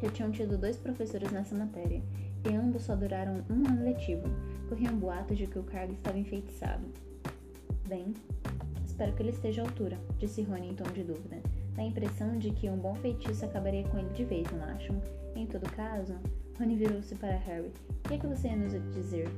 já 0.00 0.10
tinham 0.10 0.30
tido 0.30 0.58
dois 0.58 0.76
professores 0.76 1.30
nessa 1.32 1.56
matéria, 1.56 2.02
e 2.48 2.54
ambos 2.54 2.82
só 2.82 2.94
duraram 2.94 3.42
um 3.50 3.66
ano 3.66 3.84
letivo. 3.84 4.28
Corriam 4.68 4.94
um 4.94 4.98
boatos 4.98 5.38
de 5.38 5.46
que 5.46 5.58
o 5.58 5.64
cargo 5.64 5.94
estava 5.94 6.18
enfeitiçado. 6.18 6.84
Bem, 7.88 8.14
espero 8.84 9.12
que 9.12 9.22
ele 9.22 9.30
esteja 9.30 9.62
à 9.62 9.64
altura, 9.64 9.98
disse 10.18 10.42
Rony 10.42 10.70
em 10.70 10.74
tom 10.74 10.90
de 10.92 11.02
dúvida. 11.02 11.40
Dá 11.74 11.82
a 11.82 11.86
impressão 11.86 12.38
de 12.38 12.50
que 12.50 12.68
um 12.68 12.76
bom 12.76 12.94
feitiço 12.96 13.44
acabaria 13.44 13.84
com 13.88 13.98
ele 13.98 14.10
de 14.10 14.24
vez, 14.24 14.50
não 14.50 14.64
acham? 14.64 15.00
Em 15.34 15.46
todo 15.46 15.70
caso, 15.72 16.14
Rony 16.58 16.76
virou-se 16.76 17.14
para 17.16 17.36
Harry. 17.36 17.70
O 17.90 18.08
que 18.08 18.14
é 18.14 18.18
que 18.18 18.26
você 18.26 18.48
ia 18.48 18.56
nos 18.56 18.72
dizer? 18.94 19.28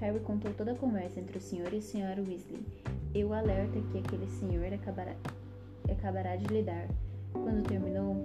Harry 0.00 0.20
contou 0.20 0.54
toda 0.54 0.72
a 0.72 0.74
conversa 0.74 1.20
entre 1.20 1.36
o 1.36 1.40
senhor 1.40 1.70
e 1.70 1.78
a 1.78 1.82
senhora 1.82 2.22
Weasley. 2.22 2.64
E 3.14 3.24
o 3.24 3.34
alerta 3.34 3.78
que 3.92 3.98
aquele 3.98 4.26
senhor 4.26 4.72
acabará, 4.72 5.14
acabará 5.90 6.34
de 6.36 6.46
lhe 6.46 6.62
dar. 6.62 6.88
Quando 7.32 7.68
terminou, 7.68 8.22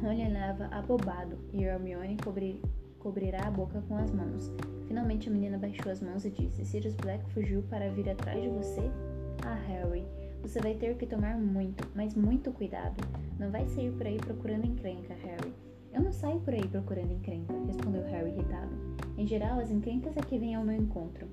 Rony 0.00 0.26
olhava 0.26 0.66
abobado 0.66 1.36
e 1.52 1.64
Hermione 1.64 2.16
cobri, 2.18 2.62
cobrirá 3.00 3.48
a 3.48 3.50
boca 3.50 3.82
com 3.88 3.96
as 3.96 4.12
mãos. 4.12 4.48
Finalmente 4.86 5.28
a 5.28 5.32
menina 5.32 5.58
baixou 5.58 5.90
as 5.90 6.00
mãos 6.00 6.24
e 6.24 6.30
disse: 6.30 6.64
Sirius 6.64 6.94
Black 6.94 7.28
fugiu 7.32 7.62
para 7.64 7.90
vir 7.90 8.10
atrás 8.10 8.40
de 8.40 8.48
você? 8.48 8.82
Ah, 9.44 9.60
Harry, 9.66 10.04
você 10.42 10.60
vai 10.60 10.74
ter 10.74 10.96
que 10.96 11.06
tomar 11.06 11.36
muito, 11.36 11.84
mas 11.96 12.14
muito 12.14 12.52
cuidado. 12.52 12.96
Não 13.40 13.50
vai 13.50 13.66
sair 13.68 13.90
por 13.92 14.06
aí 14.06 14.18
procurando 14.18 14.66
encrenca, 14.66 15.14
Harry. 15.14 15.52
Eu 15.92 16.02
não 16.02 16.12
saio 16.12 16.40
por 16.40 16.54
aí 16.54 16.66
procurando 16.68 17.12
encrenca, 17.12 17.52
respondeu 17.66 18.02
Harry 18.04 18.30
irritado. 18.30 18.70
Em 19.18 19.26
geral, 19.26 19.58
as 19.58 19.70
encrencas 19.70 20.16
é 20.16 20.20
que 20.20 20.38
vêm 20.38 20.54
ao 20.54 20.64
meu 20.64 20.76
encontro. 20.76 21.26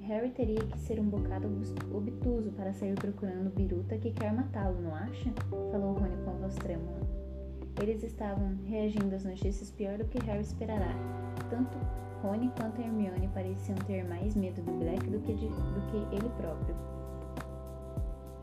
Harry 0.00 0.30
teria 0.30 0.60
que 0.60 0.78
ser 0.78 1.00
um 1.00 1.08
bocado 1.08 1.48
obtuso 1.92 2.50
para 2.52 2.72
sair 2.72 2.94
procurando 2.94 3.54
Biruta 3.54 3.98
que 3.98 4.10
quer 4.10 4.32
matá-lo, 4.32 4.80
não 4.80 4.94
acha? 4.94 5.32
Falou 5.70 5.94
Rony 5.94 6.16
com 6.24 6.30
a 6.30 6.34
voz 6.34 6.54
trêmula. 6.56 7.00
Eles 7.80 8.02
estavam 8.02 8.56
reagindo 8.64 9.14
às 9.14 9.24
notícias 9.24 9.70
pior 9.70 9.98
do 9.98 10.04
que 10.06 10.18
Harry 10.24 10.42
esperará. 10.42 10.94
Tanto 11.50 11.78
Rony 12.22 12.50
quanto 12.58 12.80
Hermione 12.80 13.28
pareciam 13.28 13.76
ter 13.86 14.04
mais 14.04 14.34
medo 14.34 14.60
do 14.62 14.72
Black 14.72 15.08
do 15.08 15.20
que, 15.20 15.34
de, 15.34 15.46
do 15.48 15.86
que 15.90 16.16
ele 16.16 16.28
próprio. 16.36 16.74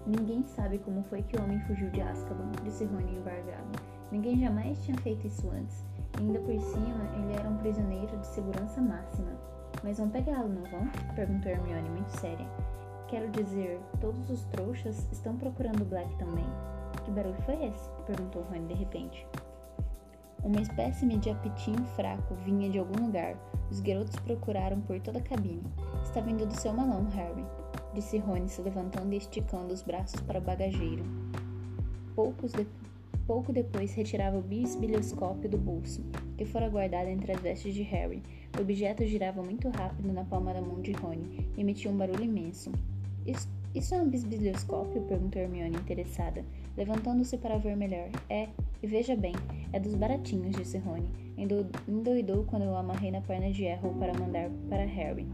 Ninguém 0.08 0.44
sabe 0.44 0.78
como 0.80 1.04
foi 1.04 1.24
que 1.24 1.36
o 1.36 1.44
homem 1.44 1.60
fugiu 1.62 1.90
de 1.90 2.02
Azkaban, 2.02 2.52
disse 2.64 2.86
Rony 2.86 3.18
embargado. 3.18 3.95
Ninguém 4.12 4.40
jamais 4.40 4.84
tinha 4.84 4.98
feito 4.98 5.28
isso 5.28 5.50
antes. 5.50 5.84
E 6.18 6.22
ainda 6.22 6.40
por 6.40 6.60
cima, 6.60 7.04
ele 7.16 7.34
era 7.34 7.50
um 7.50 7.58
prisioneiro 7.58 8.18
de 8.18 8.28
segurança 8.28 8.82
máxima. 8.82 9.32
Mas 9.84 9.98
vão 9.98 10.10
pegá-lo, 10.10 10.50
não 10.50 10.64
vão? 10.64 10.88
Perguntou 11.16 11.52
Hermione, 11.52 11.90
muito 11.90 12.10
séria. 12.20 12.48
Quero 13.08 13.30
dizer, 13.30 13.80
todos 14.00 14.30
os 14.30 14.44
trouxas 14.46 15.08
estão 15.12 15.38
procurando 15.38 15.86
Black 15.86 16.16
também. 16.18 16.46
Que 17.04 17.12
barulho 17.12 17.42
foi 17.44 17.66
esse? 17.66 17.90
Perguntou 18.08 18.44
Rony 18.44 18.68
de 18.68 18.74
repente. 18.74 19.28
Uma 20.44 20.62
espécime 20.62 21.18
de 21.18 21.30
apitinho 21.30 21.84
fraco 21.96 22.36
vinha 22.36 22.70
de 22.70 22.80
algum 22.80 23.06
lugar. 23.06 23.36
Os 23.70 23.80
garotos 23.80 24.16
procuraram 24.18 24.80
por 24.82 25.00
toda 25.02 25.20
a 25.20 25.22
cabine. 25.22 25.64
Está 26.04 26.22
vindo 26.22 26.46
do 26.46 26.60
seu 26.60 26.72
malão, 26.72 27.06
Harry, 27.10 27.46
disse 27.94 28.18
Rony 28.18 28.48
se 28.48 28.62
levantando 28.62 29.14
e 29.14 29.18
esticando 29.18 29.74
os 29.74 29.82
braços 29.82 30.20
para 30.22 30.40
o 30.40 30.42
bagageiro. 30.42 31.04
Poucos 32.16 32.52
de... 32.54 32.68
Pouco 33.28 33.52
depois 33.52 33.94
retirava 33.96 34.38
o 34.38 34.42
bisbilhoscópio 34.42 35.50
do 35.50 35.58
bolso, 35.58 36.04
que 36.38 36.46
fora 36.46 36.70
guardado 36.70 37.08
entre 37.08 37.32
as 37.32 37.42
vestes 37.42 37.74
de 37.74 37.82
Harry. 37.82 38.22
O 38.56 38.62
objeto 38.62 39.04
girava 39.04 39.42
muito 39.42 39.68
rápido 39.70 40.14
na 40.14 40.24
palma 40.24 40.54
da 40.54 40.62
mão 40.62 40.80
de 40.80 40.92
Rony 40.92 41.50
e 41.58 41.62
emitia 41.62 41.90
um 41.90 41.98
barulho 41.98 42.24
imenso. 42.24 42.72
Isso, 43.74 43.96
é 43.96 43.98
um 43.98 44.08
bisbilhoscópio? 44.08 45.02
perguntou 45.02 45.42
Hermione 45.42 45.76
interessada, 45.76 46.46
levantando-se 46.78 47.36
para 47.38 47.58
ver 47.58 47.76
melhor. 47.76 48.10
É, 48.30 48.48
e 48.84 48.86
veja 48.86 49.16
bem, 49.16 49.34
é 49.74 49.80
dos 49.80 49.96
baratinhos, 49.96 50.56
disse 50.56 50.78
Rony. 50.78 51.10
Endoidou 51.88 52.44
quando 52.44 52.64
eu 52.64 52.78
amarrei 52.78 53.10
na 53.10 53.22
perna 53.22 53.52
de 53.52 53.64
Errol 53.64 53.96
para 53.96 54.14
mandar 54.14 54.52
para 54.70 54.86
Harry. 54.86 55.28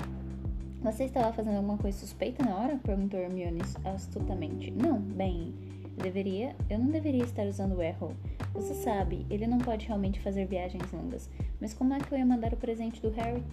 Você 0.81 1.03
estava 1.03 1.31
fazendo 1.33 1.57
alguma 1.57 1.77
coisa 1.77 1.97
suspeita 1.97 2.43
na 2.43 2.57
hora? 2.57 2.79
perguntou 2.81 3.19
Hermione 3.19 3.61
astutamente. 3.83 4.71
Não, 4.71 4.99
bem, 4.99 5.53
deveria, 6.01 6.55
eu 6.69 6.77
não 6.77 6.87
deveria 6.87 7.23
estar 7.23 7.45
usando 7.45 7.75
o 7.75 7.81
Errol. 7.81 8.13
Você 8.53 8.73
sabe, 8.73 9.25
ele 9.29 9.47
não 9.47 9.57
pode 9.57 9.85
realmente 9.85 10.19
fazer 10.19 10.45
viagens 10.45 10.91
longas. 10.91 11.29
Mas 11.59 11.73
como 11.73 11.93
é 11.93 11.99
que 11.99 12.11
eu 12.11 12.17
ia 12.17 12.25
mandar 12.25 12.53
o 12.53 12.57
presente 12.57 13.01
do 13.01 13.09
Harry? 13.11 13.43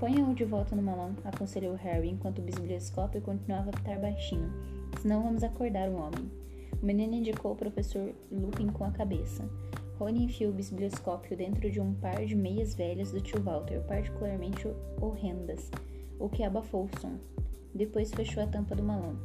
Ponha-o 0.00 0.34
de 0.34 0.44
volta 0.44 0.74
no 0.74 0.82
malão, 0.82 1.14
aconselhou 1.24 1.74
Harry 1.74 2.08
enquanto 2.08 2.38
o 2.38 2.42
bisbilhoscópio 2.42 3.20
continuava 3.20 3.70
a 3.70 3.70
apitar 3.70 4.00
baixinho. 4.00 4.52
Senão 5.00 5.22
vamos 5.22 5.42
acordar 5.42 5.88
o 5.88 5.96
homem. 5.96 6.30
O 6.82 6.86
menino 6.86 7.14
indicou 7.14 7.52
o 7.52 7.56
professor 7.56 8.14
Lupin 8.30 8.68
com 8.68 8.84
a 8.84 8.90
cabeça. 8.90 9.48
Rony 9.98 10.24
enfiou 10.24 10.50
o 10.50 10.54
bisbilhoscópio 10.54 11.36
dentro 11.36 11.70
de 11.70 11.80
um 11.80 11.94
par 11.94 12.24
de 12.24 12.34
meias 12.34 12.74
velhas 12.74 13.12
do 13.12 13.20
tio 13.20 13.40
Walter, 13.42 13.80
particularmente 13.82 14.66
horrendas 15.00 15.70
o 16.18 16.28
que 16.28 16.42
abafou 16.42 16.84
o 16.84 17.00
som. 17.00 17.18
Depois 17.74 18.12
fechou 18.12 18.42
a 18.42 18.46
tampa 18.46 18.74
do 18.74 18.82
malão. 18.82 19.16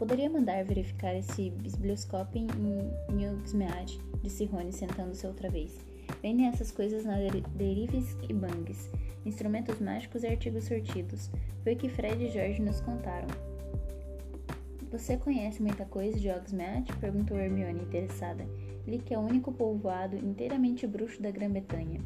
Poderia 0.00 0.30
mandar 0.30 0.64
verificar 0.64 1.14
esse 1.14 1.50
biblioscópio 1.50 2.46
em, 3.10 3.28
Hogsmeade, 3.28 4.00
disse 4.22 4.46
Rony 4.46 4.72
sentando-se 4.72 5.26
outra 5.26 5.50
vez. 5.50 5.78
Vendem 6.22 6.46
essas 6.46 6.70
coisas 6.70 7.04
na 7.04 7.16
Derives 7.54 8.16
e 8.26 8.32
Bangs, 8.32 8.90
instrumentos 9.26 9.78
mágicos 9.78 10.22
e 10.22 10.28
artigos 10.28 10.64
sortidos. 10.64 11.30
Foi 11.62 11.74
o 11.74 11.76
que 11.76 11.90
Fred 11.90 12.24
e 12.24 12.30
George 12.30 12.62
nos 12.62 12.80
contaram. 12.80 13.28
Você 14.90 15.18
conhece 15.18 15.60
muita 15.60 15.84
coisa 15.84 16.18
de 16.18 16.30
Hogsmeade? 16.30 16.96
perguntou 16.96 17.38
Hermione 17.38 17.82
interessada. 17.82 18.46
Li 18.86 19.00
que 19.00 19.12
é 19.12 19.18
o 19.18 19.22
único 19.22 19.52
povoado 19.52 20.16
inteiramente 20.16 20.86
bruxo 20.86 21.20
da 21.20 21.30
Grã-Bretanha. 21.30 22.00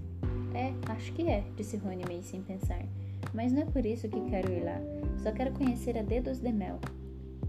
É, 0.53 0.75
acho 0.91 1.13
que 1.13 1.29
é, 1.29 1.45
disse 1.57 1.77
Rony 1.77 2.03
meio 2.09 2.25
sem 2.25 2.43
pensar. 2.43 2.85
Mas 3.33 3.53
não 3.53 3.63
é 3.63 3.67
por 3.67 3.87
isso 3.87 4.09
que 4.09 4.21
quero 4.23 4.53
ir 4.53 4.65
lá. 4.65 4.81
Só 5.23 5.31
quero 5.31 5.53
conhecer 5.53 5.97
a 5.97 6.03
Dedos 6.03 6.41
de 6.41 6.51
Mel. 6.51 6.81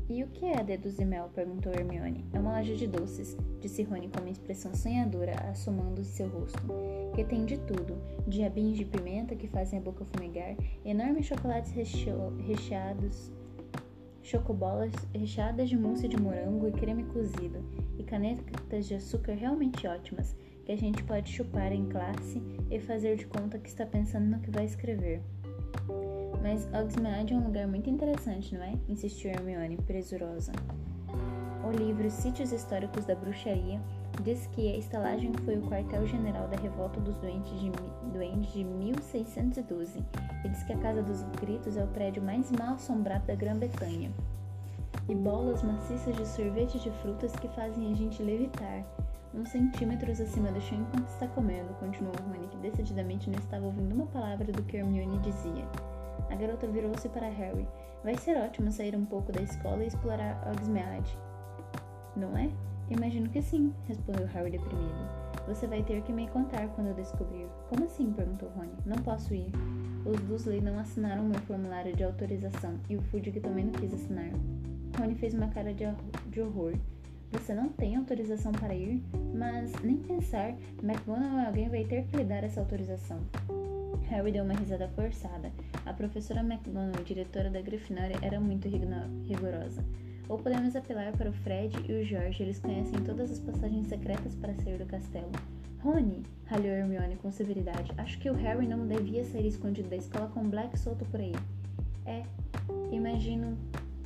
E 0.07 0.23
o 0.23 0.27
que 0.27 0.45
é 0.45 0.59
a 0.59 0.61
Dedos 0.61 0.97
de 0.97 1.03
Mel? 1.03 1.31
perguntou 1.33 1.73
Hermione. 1.73 2.23
É 2.31 2.39
uma 2.39 2.59
loja 2.59 2.75
de 2.75 2.85
doces, 2.85 3.35
disse 3.59 3.81
Rony 3.81 4.07
com 4.07 4.19
uma 4.19 4.29
expressão 4.29 4.71
sonhadora 4.75 5.33
assomando 5.49 6.03
seu 6.03 6.27
rosto. 6.27 6.59
Que 7.15 7.23
tem 7.23 7.43
de 7.43 7.57
tudo: 7.61 7.97
diabinhos 8.27 8.77
de 8.77 8.85
pimenta 8.85 9.35
que 9.35 9.47
fazem 9.47 9.79
a 9.79 9.81
boca 9.81 10.05
fumegar, 10.05 10.55
enormes 10.85 11.25
chocolates 11.25 11.71
recheados, 11.71 13.31
chocobolas 14.21 14.93
recheadas 15.11 15.69
de 15.69 15.77
mousse 15.77 16.07
de 16.07 16.17
morango 16.17 16.67
e 16.67 16.71
creme 16.71 17.05
cozido, 17.05 17.65
e 17.97 18.03
canetas 18.03 18.85
de 18.87 18.93
açúcar 18.93 19.33
realmente 19.33 19.87
ótimas, 19.87 20.35
que 20.65 20.71
a 20.71 20.77
gente 20.77 21.03
pode 21.03 21.31
chupar 21.31 21.71
em 21.71 21.89
classe 21.89 22.43
e 22.69 22.79
fazer 22.79 23.15
de 23.15 23.25
conta 23.25 23.57
que 23.57 23.69
está 23.69 23.87
pensando 23.87 24.25
no 24.25 24.39
que 24.39 24.51
vai 24.51 24.65
escrever. 24.65 25.23
Mas 26.45 26.69
Hogsmeade 26.71 27.33
é 27.33 27.37
um 27.37 27.43
lugar 27.43 27.67
muito 27.67 27.89
interessante, 27.89 28.53
não 28.53 28.63
é? 28.63 28.75
Insistiu 28.87 29.31
Hermione, 29.31 29.77
presurosa. 29.77 30.51
O 31.67 31.71
livro 31.71 32.07
Sítios 32.11 32.51
Históricos 32.51 33.03
da 33.03 33.15
Bruxaria 33.15 33.81
diz 34.21 34.45
que 34.51 34.71
a 34.71 34.77
estalagem 34.77 35.33
foi 35.43 35.57
o 35.57 35.67
quartel-general 35.67 36.47
da 36.47 36.55
revolta 36.57 36.99
dos 36.99 37.15
doentes 37.15 37.59
de, 37.59 37.71
doentes 38.13 38.53
de 38.53 38.63
1612 38.63 40.05
e 40.43 40.49
diz 40.49 40.61
que 40.61 40.73
a 40.73 40.77
Casa 40.77 41.01
dos 41.01 41.23
Gritos 41.41 41.77
é 41.77 41.83
o 41.83 41.87
prédio 41.87 42.21
mais 42.21 42.51
mal 42.51 42.75
assombrado 42.75 43.25
da 43.25 43.33
Grã-Bretanha. 43.33 44.11
E 45.09 45.15
bolas 45.15 45.63
maciças 45.63 46.15
de 46.15 46.27
sorvete 46.27 46.77
de 46.77 46.91
frutas 47.01 47.35
que 47.37 47.47
fazem 47.47 47.91
a 47.91 47.95
gente 47.95 48.21
levitar, 48.21 48.85
uns 49.33 49.49
centímetros 49.49 50.21
acima 50.21 50.51
do 50.51 50.61
chão 50.61 50.79
enquanto 50.79 51.07
está 51.07 51.27
comendo, 51.27 51.73
continuou 51.79 52.13
Rony, 52.27 52.47
que 52.49 52.57
decididamente 52.57 53.31
não 53.31 53.39
estava 53.39 53.65
ouvindo 53.65 53.95
uma 53.95 54.05
palavra 54.05 54.51
do 54.53 54.61
que 54.61 54.77
Hermione 54.77 55.17
dizia. 55.17 55.65
A 56.35 56.37
garota 56.37 56.67
virou-se 56.67 57.07
para 57.07 57.29
Harry. 57.29 57.65
Vai 58.03 58.17
ser 58.17 58.35
ótimo 58.35 58.69
sair 58.69 58.93
um 58.93 59.05
pouco 59.05 59.31
da 59.31 59.41
escola 59.41 59.81
e 59.81 59.87
explorar 59.87 60.45
Hogsmeade. 60.45 61.17
Não 62.13 62.37
é? 62.37 62.49
Imagino 62.89 63.29
que 63.29 63.41
sim, 63.41 63.73
respondeu 63.87 64.27
Harry 64.27 64.51
deprimido. 64.51 65.07
Você 65.47 65.65
vai 65.65 65.81
ter 65.81 66.01
que 66.01 66.11
me 66.11 66.27
contar 66.27 66.67
quando 66.75 66.87
eu 66.87 66.93
descobrir. 66.93 67.47
Como 67.69 67.85
assim? 67.85 68.11
perguntou 68.11 68.49
Rony. 68.49 68.73
Não 68.85 68.97
posso 68.97 69.33
ir. 69.33 69.49
Os 70.05 70.19
Dursley 70.27 70.59
não 70.59 70.77
assinaram 70.77 71.23
meu 71.23 71.39
formulário 71.43 71.95
de 71.95 72.03
autorização 72.03 72.77
e 72.89 72.97
o 72.97 73.01
Fudge 73.03 73.31
também 73.39 73.63
não 73.63 73.71
quis 73.71 73.93
assinar. 73.93 74.29
Rony 74.99 75.15
fez 75.15 75.33
uma 75.33 75.47
cara 75.47 75.73
de, 75.73 75.85
horror. 76.41 76.73
Você 77.31 77.53
não 77.53 77.69
tem 77.69 77.95
autorização 77.95 78.51
para 78.51 78.75
ir? 78.75 79.01
Mas 79.33 79.71
nem 79.81 79.95
pensar, 79.99 80.49
McGonagall 80.83 81.39
ou 81.39 81.45
alguém 81.45 81.69
vai 81.69 81.85
ter 81.85 82.03
que 82.07 82.17
lhe 82.17 82.25
dar 82.25 82.43
essa 82.43 82.59
autorização. 82.59 83.21
Harry 84.09 84.31
deu 84.31 84.43
uma 84.43 84.53
risada 84.53 84.87
forçada. 84.89 85.51
A 85.85 85.93
professora 85.93 86.41
McGonagall, 86.41 87.03
diretora 87.03 87.49
da 87.49 87.61
Grifinória, 87.61 88.17
era 88.21 88.39
muito 88.39 88.67
rigorosa. 88.67 89.83
Ou 90.27 90.37
podemos 90.37 90.75
apelar 90.75 91.11
para 91.13 91.29
o 91.29 91.33
Fred 91.33 91.75
e 91.87 91.93
o 91.93 92.03
George, 92.03 92.41
eles 92.41 92.59
conhecem 92.59 92.99
todas 93.03 93.31
as 93.31 93.39
passagens 93.39 93.87
secretas 93.87 94.35
para 94.35 94.55
sair 94.55 94.77
do 94.77 94.85
castelo. 94.85 95.31
Rony, 95.83 96.23
ralhou 96.45 96.71
Hermione 96.71 97.15
com 97.17 97.31
severidade, 97.31 97.91
acho 97.97 98.17
que 98.17 98.29
o 98.29 98.33
Harry 98.33 98.67
não 98.67 98.87
devia 98.87 99.23
sair 99.23 99.47
escondido 99.47 99.87
da 99.87 99.95
escola 99.95 100.27
com 100.29 100.49
Black 100.49 100.79
solto 100.79 101.05
por 101.05 101.19
aí. 101.19 101.33
É, 102.05 102.23
imagino. 102.91 103.55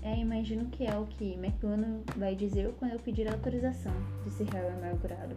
É, 0.02 0.18
imagino 0.18 0.66
que 0.66 0.86
é 0.86 0.98
o 0.98 1.06
que 1.06 1.34
McGonagall 1.36 2.04
vai 2.18 2.36
dizer 2.36 2.74
quando 2.80 2.94
eu 2.94 3.00
pedir 3.00 3.28
autorização, 3.30 3.94
disse 4.26 4.44
Harry 4.44 4.68
amargurado. 4.68 5.36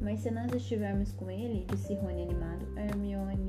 Mas 0.00 0.20
se 0.20 0.30
nós 0.30 0.52
estivermos 0.52 1.12
com 1.12 1.30
ele, 1.30 1.66
disse 1.70 1.94
Rony 1.94 2.22
animado, 2.22 2.66
Hermione. 2.76 3.39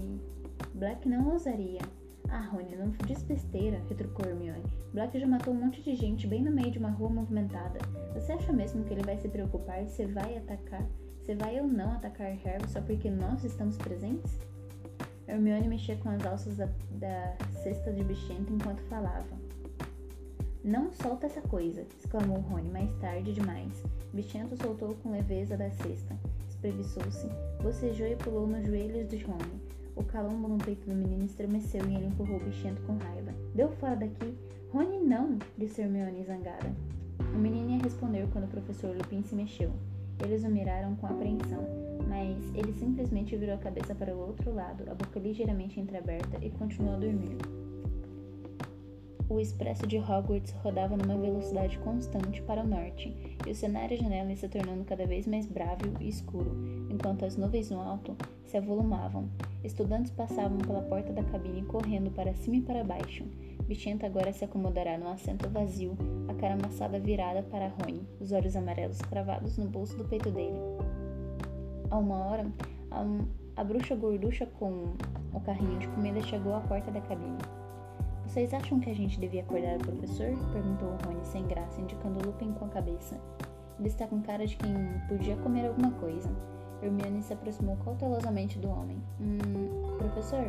Black 0.81 1.07
não 1.07 1.29
ousaria. 1.29 1.79
Ah, 2.27 2.41
Rony, 2.51 2.75
não 2.75 2.89
diz 3.05 3.21
besteira, 3.21 3.79
retrucou 3.87 4.27
Hermione. 4.27 4.63
Black 4.91 5.19
já 5.19 5.27
matou 5.27 5.53
um 5.53 5.57
monte 5.57 5.79
de 5.79 5.93
gente 5.93 6.25
bem 6.25 6.41
no 6.43 6.49
meio 6.49 6.71
de 6.71 6.79
uma 6.79 6.89
rua 6.89 7.07
movimentada. 7.07 7.77
Você 8.15 8.31
acha 8.31 8.51
mesmo 8.51 8.83
que 8.83 8.91
ele 8.91 9.03
vai 9.03 9.15
se 9.15 9.29
preocupar 9.29 9.85
se 9.85 10.07
vai 10.07 10.39
atacar, 10.39 10.83
se 11.23 11.35
vai 11.35 11.61
ou 11.61 11.67
não 11.67 11.91
atacar 11.91 12.31
Harry 12.31 12.67
só 12.67 12.81
porque 12.81 13.11
nós 13.11 13.43
estamos 13.43 13.77
presentes? 13.77 14.39
Hermione 15.27 15.67
mexia 15.67 15.95
com 15.97 16.09
as 16.09 16.25
alças 16.25 16.57
da, 16.57 16.67
da 16.93 17.35
cesta 17.61 17.93
de 17.93 18.03
bichento 18.03 18.51
enquanto 18.51 18.81
falava. 18.89 19.37
Não 20.63 20.91
solta 20.91 21.27
essa 21.27 21.41
coisa! 21.41 21.85
exclamou 21.99 22.39
Rony 22.39 22.71
mais 22.71 22.91
tarde 22.95 23.33
demais. 23.33 23.83
Bichento 24.11 24.59
soltou 24.59 24.95
com 24.95 25.11
leveza 25.11 25.55
da 25.55 25.69
cesta, 25.69 26.17
espreguiçou-se, 26.49 27.27
bocejou 27.61 28.07
e 28.07 28.15
pulou 28.15 28.47
nos 28.47 28.65
joelhos 28.65 29.07
de 29.07 29.17
Rony. 29.17 29.70
O 29.95 30.03
calombo 30.03 30.47
no 30.47 30.57
peito 30.57 30.89
do 30.89 30.95
menino 30.95 31.25
estremeceu 31.25 31.81
e 31.87 31.95
ele 31.95 32.07
empurrou 32.07 32.37
o 32.37 32.43
bichento 32.43 32.81
com 32.83 32.97
raiva. 32.97 33.33
Deu 33.53 33.69
fora 33.73 33.95
daqui! 33.95 34.33
Rony, 34.71 34.99
não! 34.99 35.37
disse 35.57 35.81
Hermione 35.81 36.23
zangada. 36.23 36.73
O 37.33 37.37
menino 37.37 37.71
ia 37.71 37.83
responder 37.83 38.27
quando 38.31 38.45
o 38.45 38.49
professor 38.49 38.95
Lupin 38.95 39.21
se 39.23 39.35
mexeu. 39.35 39.71
Eles 40.23 40.43
o 40.43 40.49
miraram 40.49 40.95
com 40.95 41.07
apreensão, 41.07 41.65
mas 42.07 42.37
ele 42.55 42.73
simplesmente 42.73 43.35
virou 43.35 43.55
a 43.55 43.59
cabeça 43.59 43.95
para 43.95 44.13
o 44.15 44.19
outro 44.19 44.53
lado, 44.53 44.83
a 44.89 44.93
boca 44.93 45.19
ligeiramente 45.19 45.79
entreaberta, 45.79 46.37
e 46.41 46.49
continuou 46.51 46.95
a 46.95 46.99
dormir. 46.99 47.37
O 49.31 49.39
expresso 49.39 49.87
de 49.87 49.97
Hogwarts 49.97 50.51
rodava 50.61 50.97
numa 50.97 51.17
velocidade 51.17 51.79
constante 51.79 52.41
para 52.41 52.65
o 52.65 52.67
norte, 52.67 53.15
e 53.47 53.51
o 53.51 53.55
cenário 53.55 53.95
janela 53.95 54.29
ia 54.29 54.35
se 54.35 54.49
tornando 54.49 54.83
cada 54.83 55.07
vez 55.07 55.25
mais 55.25 55.45
bravo 55.45 55.85
e 56.01 56.09
escuro, 56.09 56.51
enquanto 56.89 57.23
as 57.23 57.37
nuvens 57.37 57.71
no 57.71 57.79
alto 57.79 58.13
se 58.43 58.57
avolumavam. 58.57 59.29
Estudantes 59.63 60.11
passavam 60.11 60.57
pela 60.57 60.81
porta 60.81 61.13
da 61.13 61.23
cabine 61.23 61.63
correndo 61.63 62.11
para 62.11 62.33
cima 62.33 62.57
e 62.57 62.61
para 62.61 62.83
baixo. 62.83 63.23
Bichenta 63.63 64.05
agora 64.05 64.33
se 64.33 64.43
acomodará 64.43 64.97
no 64.97 65.07
assento 65.07 65.49
vazio, 65.49 65.97
a 66.27 66.33
cara 66.33 66.55
amassada 66.55 66.99
virada 66.99 67.41
para 67.41 67.69
Rony, 67.69 68.05
os 68.19 68.33
olhos 68.33 68.57
amarelos 68.57 68.97
cravados 68.99 69.57
no 69.57 69.65
bolso 69.65 69.95
do 69.95 70.03
peito 70.03 70.29
dele. 70.29 70.59
A 71.89 71.97
uma 71.97 72.17
hora, 72.17 72.51
a, 72.91 73.05
a 73.55 73.63
bruxa 73.63 73.95
gorducha 73.95 74.45
com 74.45 74.91
o 75.33 75.39
carrinho 75.39 75.79
de 75.79 75.87
comida 75.87 76.21
chegou 76.23 76.53
à 76.53 76.59
porta 76.59 76.91
da 76.91 76.99
cabine. 76.99 77.60
Vocês 78.31 78.53
acham 78.53 78.79
que 78.79 78.89
a 78.89 78.95
gente 78.95 79.19
devia 79.19 79.41
acordar 79.41 79.75
o 79.75 79.79
professor? 79.79 80.29
perguntou 80.53 80.95
Rony 81.05 81.19
sem 81.25 81.45
graça, 81.47 81.81
indicando 81.81 82.25
Lupin 82.25 82.53
com 82.53 82.63
a 82.63 82.69
cabeça. 82.69 83.19
Ele 83.77 83.89
está 83.89 84.07
com 84.07 84.21
cara 84.21 84.47
de 84.47 84.55
quem 84.55 84.73
podia 85.09 85.35
comer 85.35 85.67
alguma 85.67 85.91
coisa. 85.91 86.33
Hermione 86.81 87.21
se 87.21 87.33
aproximou 87.33 87.75
cautelosamente 87.83 88.57
do 88.57 88.69
homem. 88.69 89.03
Hum, 89.19 89.97
professor? 89.97 90.45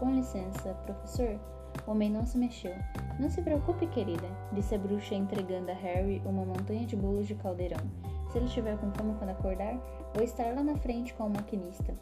Com 0.00 0.16
licença, 0.16 0.74
professor? 0.84 1.38
O 1.86 1.92
homem 1.92 2.10
não 2.10 2.26
se 2.26 2.36
mexeu. 2.36 2.74
Não 3.20 3.30
se 3.30 3.40
preocupe, 3.40 3.86
querida, 3.86 4.26
disse 4.52 4.74
a 4.74 4.78
bruxa 4.78 5.14
entregando 5.14 5.70
a 5.70 5.74
Harry 5.74 6.20
uma 6.24 6.44
montanha 6.44 6.86
de 6.86 6.96
bolos 6.96 7.28
de 7.28 7.36
caldeirão. 7.36 7.86
Se 8.32 8.38
ele 8.38 8.46
estiver 8.46 8.76
com 8.78 8.90
fome 8.90 9.14
quando 9.14 9.30
acordar, 9.30 9.78
vou 10.12 10.24
estar 10.24 10.52
lá 10.52 10.60
na 10.64 10.74
frente 10.74 11.14
com 11.14 11.28
o 11.28 11.30
maquinista. 11.30 11.94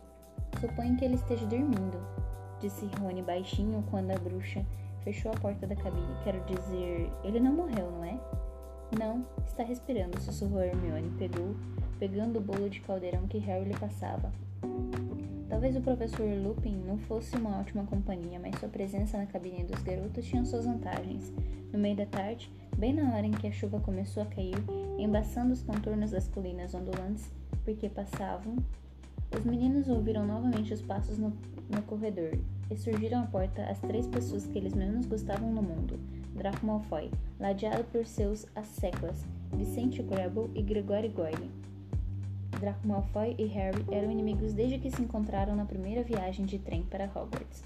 Suponho 0.58 0.96
que 0.96 1.04
ele 1.04 1.16
esteja 1.16 1.44
dormindo, 1.44 2.00
disse 2.58 2.88
Rony 2.98 3.20
baixinho 3.20 3.84
quando 3.90 4.10
a 4.10 4.16
bruxa 4.16 4.64
Fechou 5.04 5.30
a 5.30 5.36
porta 5.36 5.66
da 5.66 5.76
cabine. 5.76 6.16
Quero 6.24 6.42
dizer, 6.44 7.10
ele 7.22 7.38
não 7.38 7.52
morreu, 7.52 7.90
não 7.90 8.04
é? 8.04 8.18
Não, 8.98 9.26
está 9.46 9.62
respirando, 9.62 10.20
sussurrou 10.20 10.62
Hermione, 10.62 11.10
pegou, 11.18 11.54
pegando 11.98 12.38
o 12.38 12.42
bolo 12.42 12.70
de 12.70 12.80
caldeirão 12.80 13.26
que 13.26 13.38
Harry 13.38 13.64
lhe 13.64 13.76
passava. 13.76 14.32
Talvez 15.48 15.76
o 15.76 15.80
professor 15.80 16.26
Lupin 16.42 16.76
não 16.86 16.98
fosse 16.98 17.36
uma 17.36 17.60
ótima 17.60 17.84
companhia, 17.84 18.40
mas 18.40 18.58
sua 18.58 18.68
presença 18.68 19.18
na 19.18 19.26
cabine 19.26 19.64
dos 19.64 19.82
garotos 19.82 20.24
tinha 20.24 20.44
suas 20.44 20.64
vantagens. 20.64 21.32
No 21.72 21.78
meio 21.78 21.96
da 21.96 22.06
tarde, 22.06 22.50
bem 22.76 22.92
na 22.92 23.14
hora 23.14 23.26
em 23.26 23.30
que 23.30 23.46
a 23.46 23.52
chuva 23.52 23.80
começou 23.80 24.22
a 24.22 24.26
cair, 24.26 24.56
embaçando 24.98 25.52
os 25.52 25.62
contornos 25.62 26.12
das 26.12 26.28
colinas 26.28 26.74
ondulantes, 26.74 27.30
porque 27.64 27.88
passavam, 27.88 28.56
os 29.36 29.44
meninos 29.44 29.88
ouviram 29.88 30.26
novamente 30.26 30.72
os 30.72 30.80
passos 30.82 31.18
no, 31.18 31.32
no 31.68 31.82
corredor 31.82 32.38
e 32.70 32.76
surgiram 32.76 33.22
à 33.22 33.26
porta 33.26 33.64
as 33.64 33.78
três 33.80 34.06
pessoas 34.06 34.46
que 34.46 34.58
eles 34.58 34.74
menos 34.74 35.06
gostavam 35.06 35.52
no 35.52 35.62
mundo: 35.62 35.98
Draco 36.34 36.64
Malfoy, 36.64 37.10
ladeado 37.38 37.84
por 37.84 38.06
seus 38.06 38.46
asseclas, 38.54 39.24
Vicente 39.52 40.02
Grable 40.02 40.50
e 40.54 40.62
Gregory 40.62 41.08
Goyle. 41.08 41.50
Draco 42.60 42.86
Malfoy 42.86 43.34
e 43.38 43.46
Harry 43.46 43.84
eram 43.90 44.10
inimigos 44.10 44.52
desde 44.52 44.78
que 44.78 44.90
se 44.90 45.02
encontraram 45.02 45.56
na 45.56 45.64
primeira 45.64 46.02
viagem 46.02 46.46
de 46.46 46.58
trem 46.58 46.82
para 46.84 47.06
Hogwarts. 47.06 47.64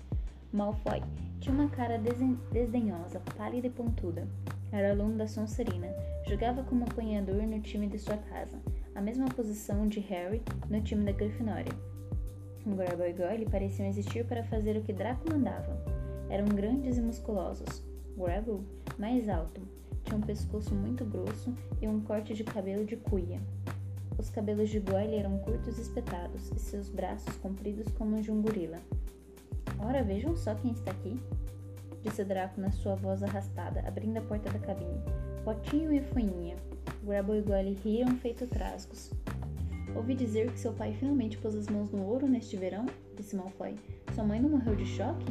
Malfoy 0.53 1.03
tinha 1.41 1.55
uma 1.55 1.69
cara 1.69 1.99
desdenhosa, 1.99 3.21
pálida 3.37 3.67
e 3.67 3.71
pontuda. 3.71 4.27
Era 4.73 4.91
aluno 4.91 5.17
da 5.17 5.27
Sonserina, 5.27 5.89
jogava 6.27 6.63
como 6.63 6.85
apanhador 6.85 7.43
no 7.43 7.61
time 7.61 7.87
de 7.87 7.99
sua 7.99 8.17
casa, 8.17 8.59
a 8.99 9.01
mesma 9.01 9.27
posição 9.27 9.87
de 9.87 10.01
Harry 10.01 10.43
no 10.69 10.83
time 10.83 11.05
da 11.05 11.13
Grifinória. 11.13 11.73
E 12.67 13.13
Goyle 13.13 13.49
pareciam 13.49 13.89
existir 13.89 14.27
para 14.27 14.43
fazer 14.43 14.77
o 14.77 14.83
que 14.83 14.93
Draco 14.93 15.31
mandava. 15.31 15.81
Eram 16.29 16.49
grandes 16.49 16.99
e 16.99 17.01
musculosos. 17.01 17.81
Grabo, 18.17 18.65
mais 18.99 19.29
alto, 19.29 19.61
tinha 20.03 20.19
um 20.19 20.21
pescoço 20.21 20.75
muito 20.75 21.05
grosso 21.05 21.55
e 21.81 21.87
um 21.87 22.01
corte 22.01 22.35
de 22.35 22.43
cabelo 22.43 22.85
de 22.85 22.97
cuia. 22.97 23.41
Os 24.19 24.31
cabelos 24.31 24.69
de 24.69 24.81
Goyle 24.81 25.15
eram 25.15 25.39
curtos 25.39 25.79
e 25.79 25.83
espetados, 25.83 26.51
e 26.51 26.59
seus 26.59 26.89
braços 26.89 27.37
compridos 27.37 27.87
como 27.93 28.17
os 28.17 28.25
de 28.25 28.33
um 28.33 28.43
gorila. 28.43 28.79
Ora, 29.79 30.03
vejam 30.03 30.35
só 30.35 30.57
quem 30.57 30.73
está 30.73 30.91
aqui, 30.91 31.23
disse 32.03 32.25
Draco 32.25 32.61
na 32.61 32.73
sua 32.73 32.97
voz 32.97 33.23
arrastada, 33.23 33.81
abrindo 33.87 34.17
a 34.17 34.23
porta 34.23 34.51
da 34.51 34.59
cabine. 34.59 35.01
Potinho 35.45 35.93
e 35.93 36.01
Fuinha. 36.01 36.57
Grabo 37.09 37.35
e 37.35 37.41
Goyle 37.41 37.73
riram 37.83 38.19
feito 38.19 38.47
trasgos. 38.47 39.11
Ouvi 39.97 40.15
dizer 40.15 40.53
que 40.53 40.61
seu 40.61 40.75
pai 40.75 40.93
finalmente 40.93 41.39
pôs 41.39 41.55
as 41.55 41.67
mãos 41.67 41.91
no 41.91 42.05
ouro 42.05 42.29
neste 42.29 42.55
verão, 42.55 42.85
disse 43.17 43.35
Malfoy. 43.35 43.77
Sua 44.15 44.25
mãe 44.25 44.39
não 44.39 44.51
morreu 44.51 44.77
de 44.77 44.85
choque? 44.85 45.25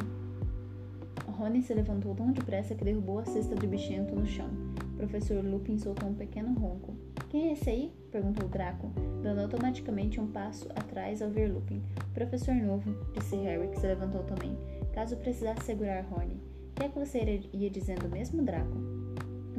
Rony 1.28 1.62
se 1.62 1.72
levantou 1.72 2.16
tão 2.16 2.32
depressa 2.32 2.74
que 2.74 2.84
derrubou 2.84 3.20
a 3.20 3.24
cesta 3.24 3.54
de 3.54 3.64
bichento 3.64 4.12
no 4.12 4.26
chão. 4.26 4.50
Professor 4.96 5.44
Lupin 5.44 5.78
soltou 5.78 6.08
um 6.08 6.14
pequeno 6.14 6.52
ronco. 6.58 6.96
Quem 7.30 7.50
é 7.50 7.52
esse 7.52 7.70
aí? 7.70 7.92
perguntou 8.10 8.48
Draco, 8.48 8.90
dando 9.22 9.42
automaticamente 9.42 10.20
um 10.20 10.26
passo 10.26 10.68
atrás 10.70 11.22
ao 11.22 11.30
ver 11.30 11.46
Lupin. 11.52 11.80
Professor 12.12 12.56
novo, 12.56 12.92
disse 13.14 13.36
Harry, 13.36 13.68
que 13.68 13.78
se 13.78 13.86
levantou 13.86 14.24
também. 14.24 14.58
Caso 14.92 15.16
precisasse 15.16 15.64
segurar 15.64 16.04
Rony. 16.06 16.42
O 16.72 16.74
que 16.74 16.86
é 16.86 16.88
que 16.88 16.98
você 16.98 17.40
ia 17.52 17.70
dizendo 17.70 18.08
mesmo, 18.08 18.42
Draco? 18.42 18.97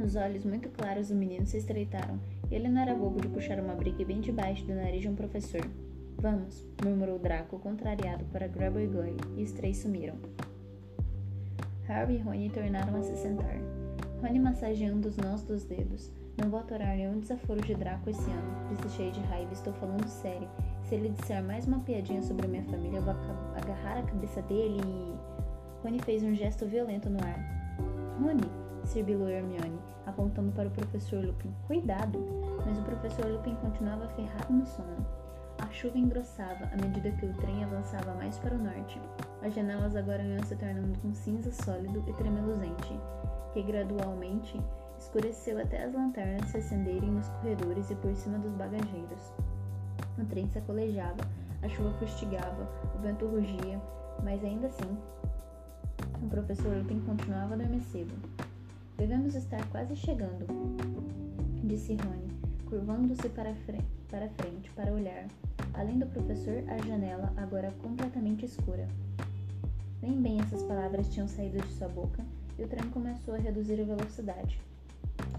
Os 0.02 0.16
olhos 0.16 0.44
muito 0.44 0.68
claros 0.70 1.08
do 1.08 1.14
menino 1.14 1.46
se 1.46 1.58
estreitaram 1.58 2.18
ele 2.50 2.68
não 2.68 2.82
era 2.82 2.94
bobo 2.94 3.20
de 3.20 3.28
puxar 3.28 3.60
uma 3.60 3.74
briga 3.74 4.04
bem 4.04 4.20
debaixo 4.20 4.64
do 4.64 4.74
nariz 4.74 5.02
de 5.02 5.08
um 5.08 5.14
professor. 5.14 5.60
Vamos, 6.18 6.66
murmurou 6.84 7.18
Draco, 7.18 7.60
contrariado 7.60 8.24
para 8.26 8.48
Grubble 8.48 8.84
e 8.84 8.86
Goyle, 8.88 9.16
e 9.36 9.44
os 9.44 9.52
três 9.52 9.78
sumiram. 9.78 10.16
Harry 11.86 12.16
e 12.16 12.18
Rony 12.18 12.50
tornaram 12.50 12.96
a 12.96 13.02
se 13.02 13.16
sentar. 13.16 13.56
Rony 14.20 14.40
massageando 14.40 15.08
os 15.08 15.16
nós 15.16 15.42
dos 15.44 15.64
dedos. 15.64 16.10
Não 16.36 16.50
vou 16.50 16.58
atorar 16.58 16.96
nenhum 16.96 17.20
desaforo 17.20 17.60
de 17.60 17.74
Draco 17.74 18.10
esse 18.10 18.28
ano, 18.30 18.90
cheio 18.96 19.12
de 19.12 19.20
raiva. 19.20 19.52
Estou 19.52 19.72
falando 19.74 20.08
sério. 20.08 20.48
Se 20.82 20.96
ele 20.96 21.10
disser 21.10 21.42
mais 21.44 21.66
uma 21.66 21.78
piadinha 21.80 22.22
sobre 22.22 22.48
minha 22.48 22.64
família, 22.64 22.98
eu 22.98 23.02
vou 23.02 23.14
agarrar 23.54 23.98
a 23.98 24.02
cabeça 24.02 24.42
dele 24.42 24.80
e. 24.84 25.84
Rony 25.84 26.00
fez 26.00 26.22
um 26.22 26.34
gesto 26.34 26.66
violento 26.66 27.08
no 27.08 27.18
ar. 27.22 27.38
Rony, 28.20 28.50
sibilou 28.90 29.28
Hermione, 29.28 29.78
apontando 30.04 30.50
para 30.50 30.66
o 30.66 30.72
professor 30.72 31.24
Lupin. 31.24 31.54
Cuidado! 31.68 32.18
Mas 32.66 32.76
o 32.76 32.82
professor 32.82 33.24
Lupin 33.26 33.54
continuava 33.56 34.08
ferrado 34.08 34.52
no 34.52 34.66
sono. 34.66 35.06
A 35.58 35.70
chuva 35.70 35.96
engrossava 35.96 36.64
à 36.72 36.76
medida 36.76 37.12
que 37.12 37.26
o 37.26 37.34
trem 37.34 37.62
avançava 37.62 38.12
mais 38.14 38.36
para 38.38 38.54
o 38.54 38.58
norte. 38.58 39.00
As 39.42 39.54
janelas 39.54 39.94
agora 39.94 40.22
iam 40.22 40.42
se 40.42 40.56
tornando 40.56 40.98
um 41.04 41.14
cinza 41.14 41.52
sólido 41.52 42.02
e 42.08 42.12
tremeluzente, 42.14 42.98
que 43.52 43.62
gradualmente 43.62 44.60
escureceu 44.98 45.60
até 45.60 45.84
as 45.84 45.94
lanternas 45.94 46.50
se 46.50 46.58
acenderem 46.58 47.12
nos 47.12 47.28
corredores 47.28 47.90
e 47.90 47.94
por 47.94 48.14
cima 48.16 48.38
dos 48.38 48.52
bagageiros. 48.54 49.32
O 50.18 50.24
trem 50.24 50.48
sacolejava, 50.48 51.22
a 51.62 51.68
chuva 51.68 51.92
fustigava, 51.98 52.68
o 52.96 52.98
vento 52.98 53.26
rugia, 53.26 53.80
mas 54.24 54.44
ainda 54.44 54.66
assim, 54.66 54.98
o 56.22 56.28
professor 56.28 56.76
Lupin 56.76 57.00
continuava 57.00 57.54
adormecido. 57.54 58.12
Devemos 59.00 59.34
estar 59.34 59.66
quase 59.70 59.96
chegando, 59.96 60.44
disse 61.64 61.94
Rony, 61.94 62.28
curvando-se 62.68 63.30
para, 63.30 63.54
para 64.10 64.28
frente 64.28 64.70
para 64.72 64.92
olhar. 64.92 65.26
Além 65.72 65.98
do 65.98 66.04
professor, 66.04 66.62
a 66.68 66.76
janela, 66.86 67.32
agora 67.38 67.72
completamente 67.82 68.44
escura. 68.44 68.86
Nem 70.02 70.20
bem 70.20 70.38
essas 70.42 70.62
palavras 70.64 71.08
tinham 71.08 71.26
saído 71.26 71.62
de 71.62 71.72
sua 71.72 71.88
boca 71.88 72.22
e 72.58 72.62
o 72.62 72.68
trem 72.68 72.90
começou 72.90 73.32
a 73.32 73.38
reduzir 73.38 73.80
a 73.80 73.84
velocidade. 73.84 74.60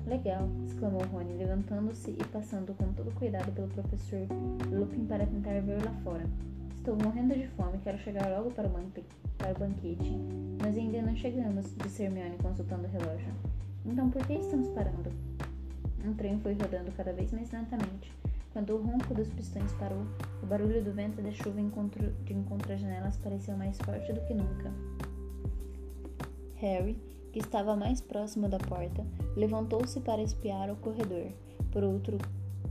Legal, 0.08 0.50
exclamou 0.66 1.04
Rony, 1.14 1.38
levantando-se 1.38 2.10
e 2.10 2.24
passando 2.32 2.74
com 2.74 2.92
todo 2.94 3.14
cuidado 3.14 3.52
pelo 3.52 3.68
professor 3.68 4.26
Lupin 4.72 5.06
para 5.06 5.28
tentar 5.28 5.62
ver 5.62 5.86
lá 5.86 5.94
fora. 6.04 6.26
Estou 6.80 6.96
morrendo 6.96 7.36
de 7.36 7.48
fome, 7.50 7.78
quero 7.84 8.00
chegar 8.00 8.28
logo 8.28 8.50
para 8.50 8.68
o, 8.68 8.72
para 9.38 9.52
o 9.52 9.60
banquete. 9.60 10.18
Mas 10.64 10.76
ainda 10.76 11.04
não 11.04 11.16
chegamos, 11.16 11.76
disse 11.78 12.02
Hermione 12.02 12.38
consultando 12.40 12.88
o 12.88 12.90
relógio. 12.90 13.51
Então 13.86 14.10
por 14.10 14.26
que 14.26 14.34
estamos 14.34 14.68
parando? 14.70 15.12
Um 16.06 16.14
trem 16.14 16.40
foi 16.40 16.54
rodando 16.54 16.92
cada 16.92 17.14
vez 17.14 17.32
mais 17.32 17.52
lentamente. 17.52 18.12
Quando 18.54 18.76
o 18.76 18.82
ronco 18.82 19.14
dos 19.14 19.30
pistões 19.30 19.72
parou, 19.74 20.06
o 20.44 20.46
barulho 20.46 20.84
do 20.84 20.92
vento 20.92 21.22
da 21.22 21.32
chuva 21.32 21.62
de 21.62 22.34
encontro 22.34 22.74
às 22.74 22.82
janelas 22.82 23.18
pareceu 23.18 23.56
mais 23.56 23.78
forte 23.78 24.12
do 24.12 24.22
que 24.22 24.34
nunca. 24.34 24.72
Harry, 26.56 26.98
que 27.32 27.40
estava 27.40 27.76
mais 27.76 28.02
próximo 28.02 28.50
da 28.50 28.60
porta, 28.60 29.06
levantou-se 29.36 30.00
para 30.02 30.22
espiar 30.22 30.70
o 30.70 30.76
corredor. 30.76 31.32
Por 31.72 31.84
outro, 31.84 32.18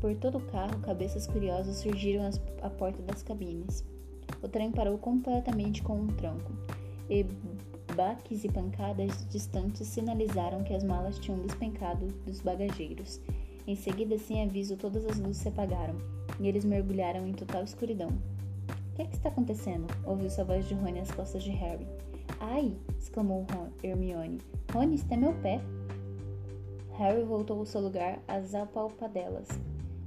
por 0.00 0.14
todo 0.16 0.38
o 0.38 0.46
carro, 0.46 0.78
cabeças 0.80 1.26
curiosas 1.26 1.76
surgiram 1.76 2.28
à 2.62 2.70
porta 2.70 3.02
das 3.02 3.22
cabines. 3.22 3.84
O 4.42 4.48
trem 4.48 4.70
parou 4.70 4.98
completamente 4.98 5.82
com 5.82 5.94
um 5.94 6.06
tronco, 6.08 6.52
e 7.08 7.26
baques 8.00 8.44
e 8.44 8.48
pancadas 8.48 9.26
distantes 9.28 9.86
sinalizaram 9.86 10.64
que 10.64 10.72
as 10.72 10.82
malas 10.82 11.18
tinham 11.18 11.38
despencado 11.40 12.06
dos 12.24 12.40
bagageiros. 12.40 13.20
Em 13.66 13.76
seguida, 13.76 14.16
sem 14.16 14.42
aviso, 14.42 14.74
todas 14.74 15.04
as 15.04 15.18
luzes 15.18 15.42
se 15.42 15.48
apagaram 15.48 15.96
e 16.40 16.48
eles 16.48 16.64
mergulharam 16.64 17.28
em 17.28 17.34
total 17.34 17.62
escuridão. 17.62 18.08
O 18.08 18.96
que 18.96 19.02
é 19.02 19.04
que 19.04 19.16
está 19.16 19.28
acontecendo? 19.28 19.86
ouviu-se 20.06 20.40
a 20.40 20.44
voz 20.44 20.66
de 20.66 20.72
Rony 20.72 21.00
às 21.00 21.10
costas 21.10 21.42
de 21.42 21.50
Harry. 21.50 21.86
Ai! 22.40 22.74
exclamou 22.98 23.46
Ron, 23.52 23.68
Hermione. 23.84 24.38
Rony, 24.72 24.94
está 24.94 25.14
é 25.14 25.18
meu 25.18 25.34
pé! 25.34 25.60
Harry 26.96 27.22
voltou 27.22 27.58
ao 27.58 27.66
seu 27.66 27.82
lugar 27.82 28.18
às 28.26 28.54
apalpadelas. 28.54 29.46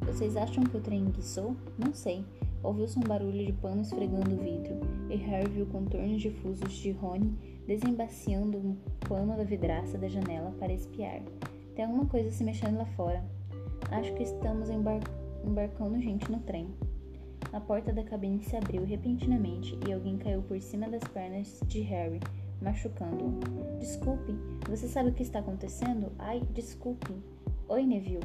Vocês 0.01 0.35
acham 0.35 0.63
que 0.63 0.77
o 0.77 0.81
trem 0.81 1.11
guiçou? 1.11 1.55
Não 1.77 1.93
sei. 1.93 2.25
Ouviu-se 2.63 2.97
um 2.97 3.03
barulho 3.03 3.45
de 3.45 3.53
pano 3.53 3.83
esfregando 3.83 4.33
o 4.33 4.37
vidro, 4.37 4.79
e 5.11 5.15
Harry 5.17 5.49
viu 5.49 5.65
contornos 5.67 6.21
difusos 6.21 6.73
de 6.73 6.91
Rony 6.91 7.52
desembaciando 7.67 8.57
um 8.57 8.75
pano 9.07 9.35
da 9.35 9.43
vidraça 9.43 9.97
da 9.97 10.07
janela 10.07 10.53
para 10.59 10.73
espiar. 10.73 11.21
Tem 11.75 11.85
alguma 11.85 12.05
coisa 12.05 12.31
se 12.31 12.43
mexendo 12.43 12.77
lá 12.77 12.85
fora. 12.85 13.23
Acho 13.91 14.13
que 14.13 14.23
estamos 14.23 14.69
embar 14.69 14.99
embarcando 15.45 15.99
gente 15.99 16.31
no 16.31 16.39
trem. 16.39 16.67
A 17.51 17.59
porta 17.59 17.91
da 17.91 18.03
cabine 18.03 18.41
se 18.43 18.55
abriu 18.55 18.83
repentinamente 18.83 19.77
e 19.87 19.93
alguém 19.93 20.17
caiu 20.17 20.41
por 20.41 20.59
cima 20.61 20.87
das 20.89 21.03
pernas 21.03 21.59
de 21.67 21.81
Harry, 21.81 22.19
machucando-o. 22.61 23.77
Desculpe, 23.79 24.33
você 24.67 24.87
sabe 24.87 25.09
o 25.09 25.13
que 25.13 25.23
está 25.23 25.39
acontecendo? 25.39 26.11
Ai, 26.17 26.41
desculpe. 26.53 27.13
Oi, 27.67 27.85
Neville, 27.85 28.23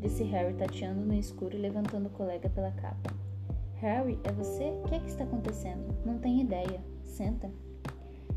disse 0.00 0.24
Harry 0.24 0.54
tateando 0.54 1.00
no 1.00 1.14
escuro 1.14 1.56
e 1.56 1.60
levantando 1.60 2.06
o 2.06 2.10
colega 2.10 2.50
pela 2.50 2.70
capa. 2.72 3.14
Harry, 3.76 4.18
é 4.24 4.32
você? 4.32 4.64
O 4.64 4.88
que 4.88 4.94
é 4.94 4.98
que 5.00 5.08
está 5.08 5.24
acontecendo? 5.24 5.94
Não 6.04 6.18
tenho 6.18 6.40
ideia. 6.40 6.80
Senta. 7.02 7.50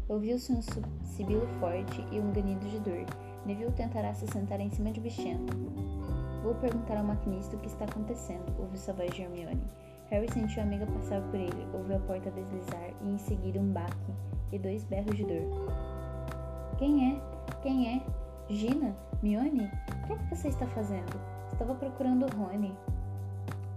Ouviu-se 0.09 0.51
um 0.51 0.59
sibilo 1.03 1.47
forte 1.59 2.03
e 2.11 2.19
um 2.19 2.33
ganido 2.33 2.67
de 2.67 2.79
dor. 2.79 3.05
Neville 3.45 3.71
tentará 3.71 4.11
se 4.13 4.25
sentar 4.25 4.59
em 4.59 4.71
cima 4.71 4.91
de 4.91 4.99
Bichento. 4.99 5.55
Vou 6.41 6.55
perguntar 6.55 6.97
ao 6.97 7.03
maquinista 7.03 7.55
o 7.55 7.59
que 7.59 7.67
está 7.67 7.85
acontecendo, 7.85 8.51
ouviu-se 8.57 8.89
a 8.89 8.93
voz 8.95 9.11
de 9.11 9.21
Hermione. 9.21 9.61
Harry 10.09 10.27
sentiu 10.31 10.63
a 10.63 10.65
amiga 10.65 10.87
passar 10.87 11.21
por 11.21 11.35
ele, 11.35 11.67
ouviu 11.73 11.97
a 11.97 11.99
porta 11.99 12.31
deslizar 12.31 12.91
e 13.03 13.09
em 13.11 13.17
seguida 13.19 13.59
um 13.59 13.71
baque 13.71 14.11
e 14.51 14.57
dois 14.57 14.83
berros 14.85 15.15
de 15.15 15.23
dor. 15.23 15.43
Quem 16.79 17.13
é? 17.13 17.21
Quem 17.61 17.95
é? 17.95 18.05
Gina? 18.49 18.95
Mione? 19.21 19.69
O 19.89 20.07
que 20.07 20.13
é 20.13 20.17
que 20.17 20.35
você 20.35 20.47
está 20.47 20.65
fazendo? 20.67 21.21
Estava 21.51 21.75
procurando 21.75 22.25
Rony. 22.35 22.75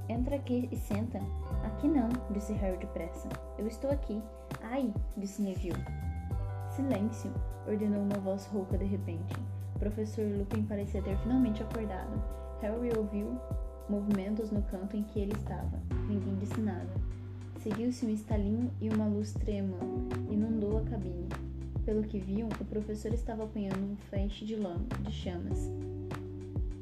Entra 0.08 0.36
aqui 0.36 0.66
e 0.72 0.76
senta. 0.76 1.20
Aqui 1.64 1.88
não, 1.88 2.08
disse 2.30 2.54
Harry 2.54 2.78
depressa. 2.78 3.28
Eu 3.58 3.66
estou 3.66 3.90
aqui. 3.90 4.22
Ai, 4.62 4.94
disse 5.16 5.42
Neville. 5.42 5.84
Silêncio, 6.74 7.30
ordenou 7.66 8.02
uma 8.02 8.18
voz 8.18 8.46
rouca 8.46 8.78
de 8.78 8.84
repente. 8.84 9.34
O 9.74 9.78
professor 9.78 10.24
Lupin 10.24 10.62
parecia 10.64 11.02
ter 11.02 11.16
finalmente 11.18 11.62
acordado. 11.62 12.22
Harry 12.60 12.90
ouviu 12.96 13.38
movimentos 13.88 14.50
no 14.50 14.62
canto 14.62 14.96
em 14.96 15.02
que 15.02 15.18
ele 15.18 15.32
estava. 15.32 15.78
Ninguém 16.08 16.36
disse 16.36 16.60
nada. 16.60 16.88
Seguiu-se 17.60 18.06
um 18.06 18.10
estalinho 18.10 18.70
e 18.80 18.88
uma 18.88 19.06
luz 19.06 19.32
trêmula 19.32 19.82
inundou 20.30 20.78
a 20.78 20.82
cabine. 20.82 21.28
Pelo 21.84 22.02
que 22.02 22.18
viam, 22.18 22.48
o 22.48 22.64
professor 22.64 23.12
estava 23.12 23.44
apanhando 23.44 23.92
um 23.92 23.96
feixe 24.10 24.44
de 24.44 24.56
lama, 24.56 24.86
de 25.02 25.12
chamas. 25.12 25.70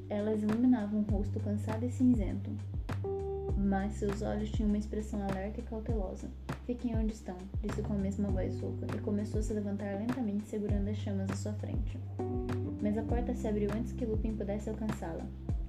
Elas 0.09 0.43
iluminavam 0.43 1.01
o 1.01 1.13
rosto 1.13 1.41
cansado 1.41 1.85
e 1.85 1.91
cinzento 1.91 2.51
mas 3.61 3.93
seus 3.93 4.23
olhos 4.23 4.51
tinham 4.51 4.69
uma 4.69 4.79
expressão 4.79 5.23
alerta 5.23 5.61
e 5.61 5.63
cautelosa. 5.63 6.29
Fiquem 6.71 6.97
onde 6.97 7.13
estão, 7.15 7.37
disse 7.61 7.83
com 7.83 7.95
a 7.95 7.99
mesma 7.99 8.29
voz 8.29 8.61
rouca, 8.61 8.87
e 8.95 9.01
começou 9.01 9.41
a 9.41 9.43
se 9.43 9.53
levantar 9.53 9.99
lentamente, 9.99 10.47
segurando 10.47 10.87
as 10.87 10.99
chamas 10.99 11.29
à 11.29 11.35
sua 11.35 11.53
frente. 11.55 11.99
Mas 12.81 12.97
a 12.97 13.03
porta 13.03 13.35
se 13.35 13.49
abriu 13.49 13.69
antes 13.77 13.93
que 13.93 14.07
Lupin 14.07 14.37
pudesse 14.37 14.71
alcançá-la. 14.71 15.27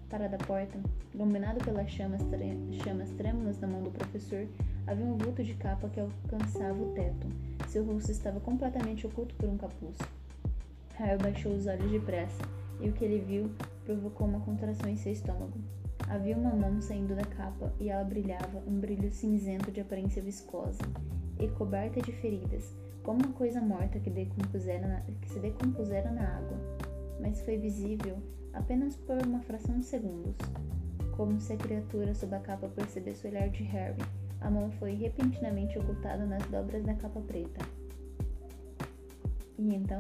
Parada 0.08 0.36
a 0.36 0.46
porta, 0.46 0.80
iluminado 1.12 1.58
pelas 1.66 1.90
chamas, 1.90 2.22
chamas 2.84 3.10
trêmulas 3.14 3.60
na 3.60 3.68
mão 3.68 3.82
do 3.82 3.90
professor, 3.90 4.48
havia 4.86 5.08
um 5.08 5.18
vulto 5.18 5.44
de 5.44 5.56
capa 5.56 5.90
que 5.90 6.00
alcançava 6.00 6.80
o 6.80 6.94
teto. 6.94 7.28
Seu 7.68 7.84
rosto 7.84 8.12
estava 8.12 8.40
completamente 8.40 9.08
oculto 9.08 9.34
por 9.34 9.50
um 9.50 9.58
capuz. 9.58 9.98
Harry 10.98 11.18
baixou 11.18 11.56
os 11.56 11.66
olhos 11.66 11.90
depressa, 11.90 12.44
e 12.80 12.90
o 12.90 12.94
que 12.94 13.06
ele 13.06 13.26
viu 13.26 13.52
provocou 13.86 14.28
uma 14.28 14.42
contração 14.42 14.88
em 14.88 14.98
seu 14.98 15.12
estômago. 15.12 15.58
Havia 16.12 16.36
uma 16.36 16.54
mão 16.54 16.82
saindo 16.82 17.16
da 17.16 17.24
capa 17.24 17.74
e 17.80 17.88
ela 17.88 18.04
brilhava 18.04 18.62
um 18.68 18.78
brilho 18.82 19.10
cinzento 19.10 19.72
de 19.72 19.80
aparência 19.80 20.22
viscosa 20.22 20.82
e 21.40 21.48
coberta 21.48 22.02
de 22.02 22.12
feridas, 22.12 22.76
como 23.02 23.24
uma 23.24 23.32
coisa 23.32 23.62
morta 23.62 23.98
que, 23.98 24.10
na, 24.10 25.02
que 25.22 25.30
se 25.30 25.40
decompusera 25.40 26.12
na 26.12 26.36
água. 26.36 26.58
Mas 27.22 27.40
foi 27.44 27.58
visível 27.58 28.18
apenas 28.52 28.98
por 28.98 29.26
uma 29.26 29.40
fração 29.40 29.80
de 29.80 29.86
segundos. 29.86 30.36
Como 31.16 31.40
se 31.40 31.54
a 31.54 31.58
criatura 31.58 32.14
sob 32.14 32.36
a 32.36 32.42
capa 32.42 32.68
percebesse 32.68 33.26
o 33.26 33.30
olhar 33.30 33.48
de 33.48 33.64
Harry, 33.64 34.04
a 34.42 34.52
mão 34.52 34.70
foi 34.70 34.96
repentinamente 34.96 35.80
ocultada 35.80 36.26
nas 36.26 36.44
dobras 36.48 36.84
da 36.84 36.94
capa 36.94 37.22
preta. 37.22 37.66
E 39.58 39.74
então, 39.74 40.00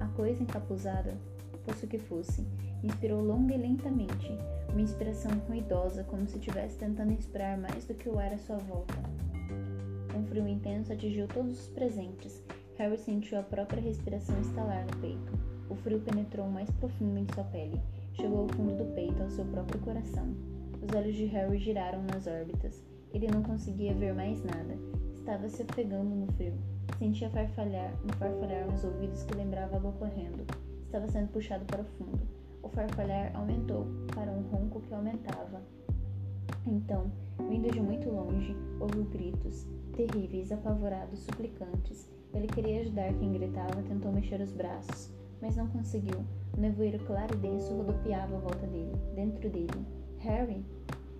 a 0.00 0.06
coisa 0.08 0.42
encapuzada, 0.42 1.16
fosse 1.70 1.84
o 1.84 1.88
que 1.88 1.98
fosse, 1.98 2.46
inspirou 2.82 3.22
longa 3.22 3.54
e 3.54 3.58
lentamente, 3.58 4.28
uma 4.70 4.80
inspiração 4.80 5.30
ruidosa, 5.48 6.02
como 6.04 6.26
se 6.26 6.36
estivesse 6.36 6.76
tentando 6.76 7.12
inspirar 7.12 7.56
mais 7.56 7.84
do 7.84 7.94
que 7.94 8.08
o 8.08 8.18
ar 8.18 8.32
à 8.32 8.38
sua 8.38 8.58
volta. 8.58 8.94
Um 10.16 10.24
frio 10.24 10.48
intenso 10.48 10.92
atingiu 10.92 11.28
todos 11.28 11.60
os 11.60 11.68
presentes. 11.68 12.42
Harry 12.76 12.98
sentiu 12.98 13.38
a 13.38 13.42
própria 13.42 13.80
respiração 13.80 14.40
estalar 14.40 14.84
no 14.86 14.96
peito. 15.00 15.32
O 15.68 15.76
frio 15.76 16.00
penetrou 16.00 16.48
mais 16.48 16.68
profundo 16.72 17.18
em 17.18 17.26
sua 17.32 17.44
pele, 17.44 17.80
chegou 18.14 18.40
ao 18.40 18.48
fundo 18.48 18.76
do 18.76 18.92
peito, 18.94 19.22
ao 19.22 19.30
seu 19.30 19.44
próprio 19.44 19.80
coração. 19.80 20.34
Os 20.82 20.92
olhos 20.96 21.14
de 21.14 21.26
Harry 21.26 21.58
giraram 21.58 22.02
nas 22.02 22.26
órbitas. 22.26 22.82
Ele 23.12 23.28
não 23.28 23.42
conseguia 23.42 23.94
ver 23.94 24.14
mais 24.14 24.42
nada. 24.42 24.76
Estava 25.14 25.48
se 25.48 25.62
ofegando 25.62 26.16
no 26.16 26.32
frio. 26.32 26.54
Sentia 26.98 27.30
farfalhar, 27.30 27.94
um 28.04 28.12
farfalhar 28.18 28.66
nos 28.68 28.82
ouvidos 28.82 29.22
que 29.22 29.34
lembrava 29.34 29.76
água 29.76 29.92
correndo. 29.92 30.44
Estava 30.90 31.06
sendo 31.06 31.28
puxado 31.28 31.64
para 31.66 31.82
o 31.82 31.84
fundo. 31.84 32.18
O 32.64 32.68
farfalhar 32.68 33.30
aumentou 33.36 33.86
para 34.12 34.32
um 34.32 34.42
ronco 34.50 34.80
que 34.80 34.92
aumentava. 34.92 35.62
Então, 36.66 37.12
vindo 37.48 37.70
de 37.70 37.80
muito 37.80 38.10
longe, 38.10 38.56
ouviu 38.80 39.04
gritos, 39.04 39.68
terríveis, 39.94 40.50
apavorados, 40.50 41.20
suplicantes. 41.20 42.10
Ele 42.34 42.48
queria 42.48 42.80
ajudar 42.80 43.14
quem 43.14 43.32
gritava, 43.32 43.80
tentou 43.86 44.10
mexer 44.10 44.40
os 44.40 44.50
braços, 44.50 45.12
mas 45.40 45.54
não 45.54 45.68
conseguiu. 45.68 46.24
O 46.58 46.60
nevoeiro 46.60 46.98
claro 47.04 47.36
e 47.36 47.38
denso 47.38 47.72
rodopiava 47.72 48.34
à 48.34 48.40
volta 48.40 48.66
dele, 48.66 48.96
dentro 49.14 49.48
dele. 49.48 49.86
Harry? 50.18 50.66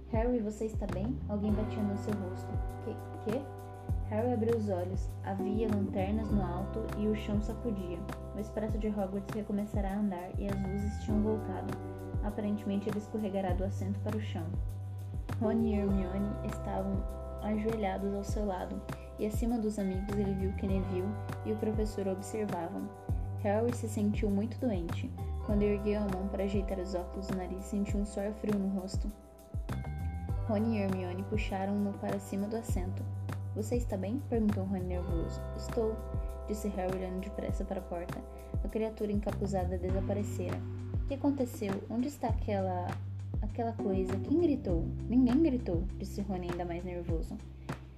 Harry, 0.08 0.40
você 0.40 0.64
está 0.64 0.88
bem? 0.88 1.16
Alguém 1.28 1.52
batia 1.52 1.80
no 1.80 1.96
seu 1.96 2.12
rosto. 2.14 2.52
Que? 2.84 3.30
Que? 3.30 3.59
Harry 4.10 4.32
abriu 4.32 4.56
os 4.56 4.68
olhos. 4.68 5.08
Havia 5.24 5.68
lanternas 5.68 6.30
no 6.30 6.42
alto 6.42 6.80
e 6.98 7.06
o 7.06 7.14
chão 7.14 7.40
sacudia. 7.40 7.98
O 8.34 8.40
expresso 8.40 8.76
de 8.76 8.88
Hogwarts 8.88 9.34
recomeçará 9.34 9.92
a 9.92 9.98
andar 9.98 10.30
e 10.36 10.48
as 10.48 10.62
luzes 10.62 11.04
tinham 11.04 11.22
voltado. 11.22 11.72
Aparentemente 12.24 12.88
ele 12.88 12.98
escorregará 12.98 13.54
do 13.54 13.64
assento 13.64 14.00
para 14.00 14.16
o 14.16 14.20
chão. 14.20 14.44
Rony 15.40 15.74
e 15.74 15.78
Hermione 15.78 16.28
estavam 16.44 17.02
ajoelhados 17.42 18.12
ao 18.12 18.24
seu 18.24 18.44
lado, 18.44 18.80
e 19.18 19.26
acima 19.26 19.58
dos 19.58 19.78
amigos 19.78 20.14
ele 20.16 20.34
viu 20.34 20.52
que 20.54 20.66
Neville 20.66 21.08
e 21.46 21.52
o 21.52 21.56
professor 21.56 22.06
observavam. 22.08 22.82
Harry 23.42 23.74
se 23.74 23.88
sentiu 23.88 24.28
muito 24.28 24.58
doente. 24.58 25.10
Quando 25.46 25.62
ergueu 25.62 26.02
a 26.02 26.08
mão 26.16 26.28
para 26.28 26.44
ajeitar 26.44 26.78
os 26.78 26.94
óculos 26.94 27.28
do 27.28 27.36
nariz, 27.36 27.64
sentiu 27.64 28.00
um 28.00 28.04
suor 28.04 28.32
frio 28.34 28.58
no 28.58 28.80
rosto. 28.80 29.10
Rony 30.46 30.78
e 30.78 30.82
Hermione 30.82 31.22
puxaram-no 31.22 31.92
para 31.94 32.18
cima 32.18 32.46
do 32.48 32.56
assento. 32.56 33.02
Você 33.54 33.76
está 33.76 33.96
bem? 33.96 34.22
perguntou 34.28 34.64
Rony 34.64 34.84
nervoso. 34.84 35.40
Estou, 35.56 35.96
disse 36.46 36.68
Harry 36.68 36.96
olhando 36.96 37.20
depressa 37.20 37.64
para 37.64 37.80
a 37.80 37.82
porta. 37.82 38.22
A 38.62 38.68
criatura 38.68 39.10
encapuzada 39.10 39.76
desaparecera. 39.76 40.56
O 41.02 41.06
que 41.08 41.14
aconteceu? 41.14 41.72
Onde 41.90 42.08
está 42.08 42.28
aquela. 42.28 42.86
aquela 43.42 43.72
coisa? 43.72 44.16
Quem 44.18 44.40
gritou? 44.40 44.84
Ninguém 45.08 45.42
gritou, 45.42 45.82
disse 45.98 46.20
Rony 46.22 46.48
ainda 46.50 46.64
mais 46.64 46.84
nervoso. 46.84 47.36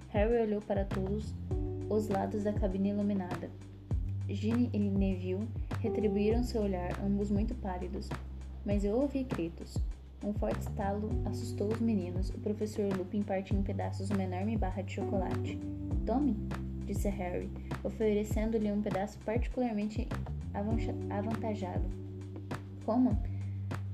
Harry 0.08 0.40
olhou 0.40 0.62
para 0.62 0.86
todos 0.86 1.34
os 1.90 2.08
lados 2.08 2.44
da 2.44 2.52
cabine 2.54 2.90
iluminada. 2.90 3.50
Ginny 4.28 4.70
e 4.72 4.78
Neville 4.78 5.46
retribuíram 5.80 6.42
seu 6.42 6.62
olhar, 6.62 6.98
ambos 7.04 7.30
muito 7.30 7.54
pálidos. 7.56 8.08
Mas 8.64 8.84
eu 8.84 8.96
ouvi 8.96 9.24
gritos. 9.24 9.76
Um 10.24 10.32
forte 10.34 10.60
estalo 10.60 11.10
assustou 11.24 11.66
os 11.72 11.80
meninos. 11.80 12.30
O 12.30 12.38
professor 12.38 12.84
Lupin 12.96 13.22
partiu 13.22 13.58
em 13.58 13.62
pedaços 13.62 14.08
uma 14.10 14.22
enorme 14.22 14.56
barra 14.56 14.82
de 14.82 14.92
chocolate. 14.94 15.58
Tome, 16.06 16.36
disse 16.86 17.08
Harry, 17.08 17.50
oferecendo-lhe 17.82 18.70
um 18.70 18.80
pedaço 18.80 19.18
particularmente 19.24 20.06
avantajado. 21.10 21.84
Como? 22.84 23.18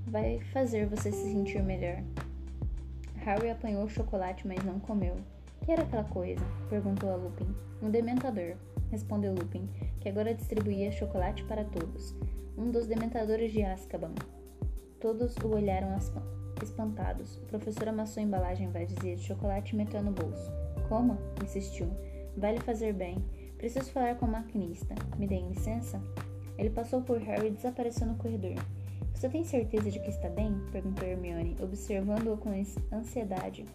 Vai 0.07 0.41
fazer 0.53 0.87
você 0.87 1.11
se 1.11 1.33
sentir 1.33 1.63
melhor. 1.63 2.03
Harry 3.17 3.51
apanhou 3.51 3.85
o 3.85 3.91
chocolate, 3.91 4.47
mas 4.47 4.63
não 4.65 4.79
comeu. 4.79 5.17
Que 5.65 5.73
era 5.73 5.83
aquela 5.83 6.05
coisa? 6.05 6.45
perguntou 6.69 7.11
a 7.11 7.17
Lupin. 7.17 7.55
Um 7.83 7.91
dementador, 7.91 8.55
respondeu 8.91 9.35
Lupin, 9.35 9.67
que 10.01 10.09
agora 10.11 10.35
distribuía 10.35 10.93
chocolate 10.93 11.43
para 11.45 11.65
todos. 11.65 12.15
Um 12.57 12.71
dos 12.71 12.87
dementadores 12.87 13.51
de 13.53 13.63
Azkaban. 13.63 14.13
Todos 15.01 15.37
o 15.37 15.55
olharam 15.55 15.97
espantados. 16.61 17.37
O 17.37 17.47
professor 17.47 17.89
amassou 17.89 18.21
a 18.21 18.27
embalagem 18.27 18.69
vazia 18.69 19.15
de 19.15 19.23
chocolate 19.23 19.73
e 19.73 19.77
meteu 19.77 20.03
no 20.03 20.11
bolso. 20.11 20.51
Coma, 20.89 21.17
insistiu. 21.45 21.89
Vai 22.37 22.55
lhe 22.55 22.61
fazer 22.61 22.93
bem. 22.93 23.25
Preciso 23.57 23.93
falar 23.93 24.17
com 24.17 24.27
o 24.27 24.31
maquinista. 24.31 24.97
Me 25.17 25.29
dê 25.29 25.39
licença? 25.39 26.03
Ele 26.57 26.71
passou 26.71 27.01
por 27.03 27.19
Harry 27.19 27.47
e 27.47 27.51
desapareceu 27.51 28.09
no 28.09 28.17
corredor. 28.17 28.57
Você 29.15 29.29
tem 29.29 29.45
certeza 29.45 29.89
de 29.89 30.01
que 30.01 30.11
está 30.11 30.29
bem? 30.29 30.53
perguntou 30.73 31.07
Hermione, 31.07 31.57
observando-o 31.63 32.37
com 32.37 32.51
ansiedade. 32.93 33.67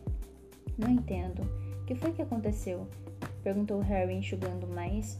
Não 0.77 0.89
entendo. 0.89 1.41
O 1.81 1.85
que 1.85 1.95
foi 1.95 2.11
que 2.11 2.21
aconteceu? 2.21 2.85
perguntou 3.41 3.79
Harry, 3.79 4.13
enxugando 4.13 4.67
mais 4.67 5.17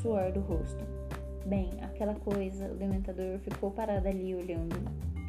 suor 0.00 0.32
do 0.32 0.40
rosto. 0.40 1.01
Bem, 1.46 1.70
aquela 1.82 2.14
coisa, 2.14 2.70
o 2.70 2.76
dementador 2.76 3.38
ficou 3.40 3.70
parado 3.70 4.06
ali 4.08 4.34
olhando 4.34 4.76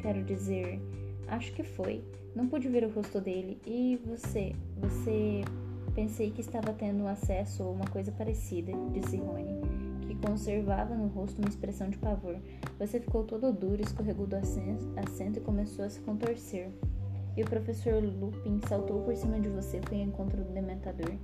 Quero 0.04 0.22
dizer, 0.22 0.82
acho 1.28 1.50
que 1.54 1.62
foi. 1.62 2.04
Não 2.36 2.46
pude 2.46 2.68
ver 2.68 2.84
o 2.84 2.90
rosto 2.90 3.22
dele. 3.22 3.58
E 3.66 3.98
você? 4.04 4.54
Você. 4.76 5.40
Pensei 5.94 6.30
que 6.30 6.42
estava 6.42 6.74
tendo 6.74 7.06
acesso 7.06 7.62
a 7.62 7.70
uma 7.70 7.86
coisa 7.86 8.12
parecida, 8.12 8.70
disse 8.92 9.16
Rony, 9.16 9.62
que 10.06 10.14
conservava 10.16 10.94
no 10.94 11.06
rosto 11.06 11.38
uma 11.38 11.48
expressão 11.48 11.88
de 11.88 11.96
pavor. 11.96 12.36
Você 12.78 13.00
ficou 13.00 13.24
todo 13.24 13.50
duro, 13.50 13.80
escorregou 13.80 14.26
do 14.26 14.36
assento 14.36 15.38
e 15.38 15.40
começou 15.40 15.86
a 15.86 15.88
se 15.88 16.00
contorcer. 16.00 16.68
E 17.34 17.42
o 17.42 17.46
professor 17.46 18.02
Lupin 18.02 18.60
saltou 18.68 19.02
por 19.04 19.16
cima 19.16 19.40
de 19.40 19.48
você 19.48 19.80
foi 19.88 20.02
ao 20.02 20.08
encontro 20.08 20.44
do 20.44 20.52
dementador. 20.52 21.14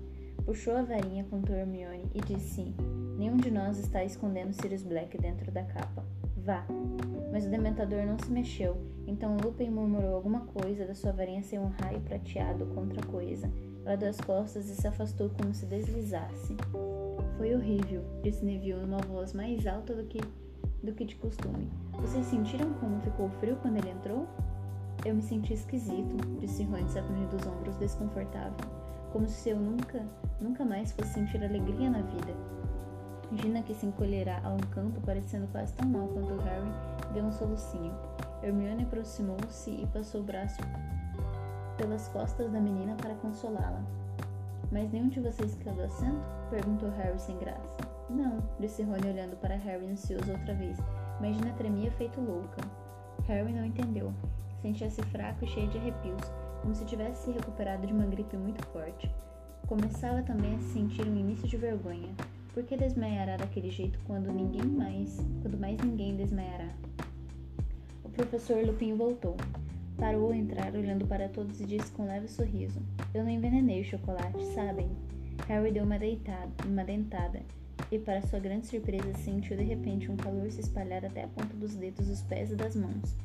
Puxou 0.44 0.76
a 0.76 0.82
varinha 0.82 1.24
contra 1.24 1.56
Hermione 1.56 2.10
e 2.14 2.20
disse: 2.20 2.74
Nenhum 3.16 3.36
de 3.36 3.50
nós 3.50 3.78
está 3.78 4.04
escondendo 4.04 4.52
Sirius 4.52 4.82
Black 4.82 5.16
dentro 5.18 5.50
da 5.52 5.62
capa. 5.62 6.04
Vá. 6.36 6.64
Mas 7.30 7.46
o 7.46 7.50
dementador 7.50 8.04
não 8.06 8.18
se 8.18 8.30
mexeu, 8.30 8.76
então 9.06 9.36
Lupin 9.36 9.70
murmurou 9.70 10.14
alguma 10.14 10.40
coisa 10.46 10.86
da 10.86 10.94
sua 10.94 11.12
varinha 11.12 11.42
ser 11.42 11.58
um 11.58 11.68
raio 11.68 12.00
prateado 12.00 12.66
contra 12.66 13.00
a 13.00 13.06
coisa. 13.06 13.50
Ela 13.84 13.96
deu 13.96 14.08
as 14.08 14.20
costas 14.20 14.68
e 14.68 14.74
se 14.74 14.86
afastou 14.86 15.30
como 15.30 15.54
se 15.54 15.66
deslizasse. 15.66 16.56
Foi 17.36 17.54
horrível, 17.54 18.02
disse 18.22 18.44
Neville 18.44 18.80
numa 18.80 18.98
voz 18.98 19.32
mais 19.32 19.66
alta 19.66 19.94
do 19.94 20.04
que, 20.04 20.20
do 20.82 20.92
que 20.92 21.04
de 21.04 21.16
costume. 21.16 21.70
Vocês 21.92 22.26
sentiram 22.26 22.72
como 22.74 23.00
ficou 23.00 23.28
frio 23.40 23.56
quando 23.62 23.76
ele 23.76 23.90
entrou? 23.90 24.26
Eu 25.04 25.14
me 25.14 25.22
senti 25.22 25.54
esquisito, 25.54 26.16
disse 26.40 26.64
Rony 26.64 26.88
sacudindo 26.90 27.36
os 27.36 27.46
ombros 27.46 27.76
desconfortável, 27.76 28.68
como 29.12 29.28
se 29.28 29.50
eu 29.50 29.56
nunca, 29.56 30.04
nunca 30.40 30.64
mais 30.64 30.92
fosse 30.92 31.14
sentir 31.14 31.42
alegria 31.42 31.90
na 31.90 32.00
vida. 32.00 32.32
Gina, 33.32 33.62
que 33.62 33.74
se 33.74 33.86
encolherá 33.86 34.40
a 34.42 34.50
um 34.50 34.58
canto, 34.58 35.00
parecendo 35.00 35.46
quase 35.48 35.72
tão 35.74 35.88
mal 35.88 36.08
quanto 36.08 36.36
Harry, 36.42 36.70
deu 37.12 37.24
um 37.24 37.32
solucinho. 37.32 37.94
Hermione 38.42 38.84
aproximou-se 38.84 39.70
e 39.70 39.86
passou 39.92 40.20
o 40.20 40.24
braço 40.24 40.60
pelas 41.76 42.08
costas 42.08 42.50
da 42.50 42.60
menina 42.60 42.96
para 42.96 43.14
consolá-la. 43.16 43.82
Mas 44.72 44.90
nenhum 44.90 45.08
de 45.08 45.20
vocês 45.20 45.56
caiu 45.62 45.76
do 45.76 45.82
assento? 45.82 46.20
perguntou 46.50 46.90
Harry 46.90 47.18
sem 47.18 47.38
graça. 47.38 47.76
Não, 48.08 48.38
disse 48.58 48.82
Rony 48.82 49.08
olhando 49.08 49.36
para 49.36 49.54
Harry 49.54 49.86
ansioso 49.86 50.32
outra 50.32 50.54
vez, 50.54 50.78
mas 51.20 51.36
Gina 51.36 51.52
tremia 51.52 51.90
feito 51.92 52.20
louca. 52.20 52.60
Harry 53.28 53.52
não 53.52 53.64
entendeu. 53.64 54.12
Sentia-se 54.60 55.02
fraco 55.04 55.44
e 55.44 55.48
cheio 55.48 55.68
de 55.68 55.78
arrepios, 55.78 56.32
como 56.60 56.74
se 56.74 56.84
tivesse 56.84 57.24
se 57.24 57.30
recuperado 57.30 57.86
de 57.86 57.92
uma 57.92 58.06
gripe 58.06 58.36
muito 58.36 58.64
forte. 58.66 59.10
Começava 59.66 60.22
também 60.22 60.54
a 60.54 60.60
sentir 60.60 61.06
um 61.06 61.16
início 61.16 61.48
de 61.48 61.56
vergonha. 61.56 62.14
Por 62.52 62.64
que 62.64 62.76
desmaiará 62.76 63.36
daquele 63.36 63.70
jeito 63.70 63.98
quando 64.06 64.32
ninguém 64.32 64.64
mais, 64.64 65.24
quando 65.42 65.58
mais 65.58 65.78
ninguém 65.80 66.16
desmaiará? 66.16 66.68
O 68.04 68.08
professor 68.10 68.64
Lupin 68.64 68.96
voltou. 68.96 69.36
Parou 69.96 70.26
ao 70.26 70.34
entrar, 70.34 70.74
olhando 70.74 71.06
para 71.06 71.28
todos 71.28 71.60
e 71.60 71.66
disse 71.66 71.92
com 71.92 72.02
um 72.02 72.06
leve 72.06 72.26
sorriso: 72.26 72.80
Eu 73.14 73.22
não 73.22 73.30
envenenei 73.30 73.82
o 73.82 73.84
chocolate, 73.84 74.44
sabem? 74.54 74.90
Harry 75.46 75.72
deu 75.72 75.84
uma, 75.84 75.98
deitada, 75.98 76.50
uma 76.66 76.84
dentada 76.84 77.40
e, 77.90 77.98
para 77.98 78.22
sua 78.22 78.38
grande 78.38 78.66
surpresa, 78.66 79.12
sentiu 79.14 79.56
de 79.56 79.64
repente 79.64 80.10
um 80.10 80.16
calor 80.16 80.50
se 80.50 80.60
espalhar 80.60 81.04
até 81.04 81.24
a 81.24 81.28
ponta 81.28 81.54
dos 81.54 81.74
dedos 81.74 82.06
dos 82.06 82.22
pés 82.22 82.50
e 82.50 82.56
das 82.56 82.76
mãos. 82.76 83.16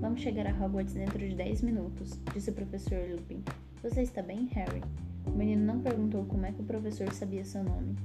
Vamos 0.00 0.20
chegar 0.20 0.46
a 0.46 0.52
Hogwarts 0.52 0.94
dentro 0.94 1.18
de 1.18 1.34
dez 1.34 1.60
minutos, 1.60 2.20
disse 2.32 2.50
o 2.50 2.52
professor 2.52 3.00
Lupin. 3.10 3.42
Você 3.82 4.02
está 4.02 4.22
bem, 4.22 4.46
Harry? 4.52 4.80
O 5.26 5.30
menino 5.30 5.64
não 5.64 5.80
perguntou 5.80 6.24
como 6.24 6.46
é 6.46 6.52
que 6.52 6.60
o 6.60 6.64
professor 6.64 7.12
sabia 7.12 7.44
seu 7.44 7.64
nome. 7.64 7.96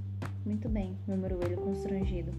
Muito 0.43 0.67
bem, 0.67 0.97
murmurou 1.07 1.39
ele 1.43 1.55
constrangido. 1.55 2.31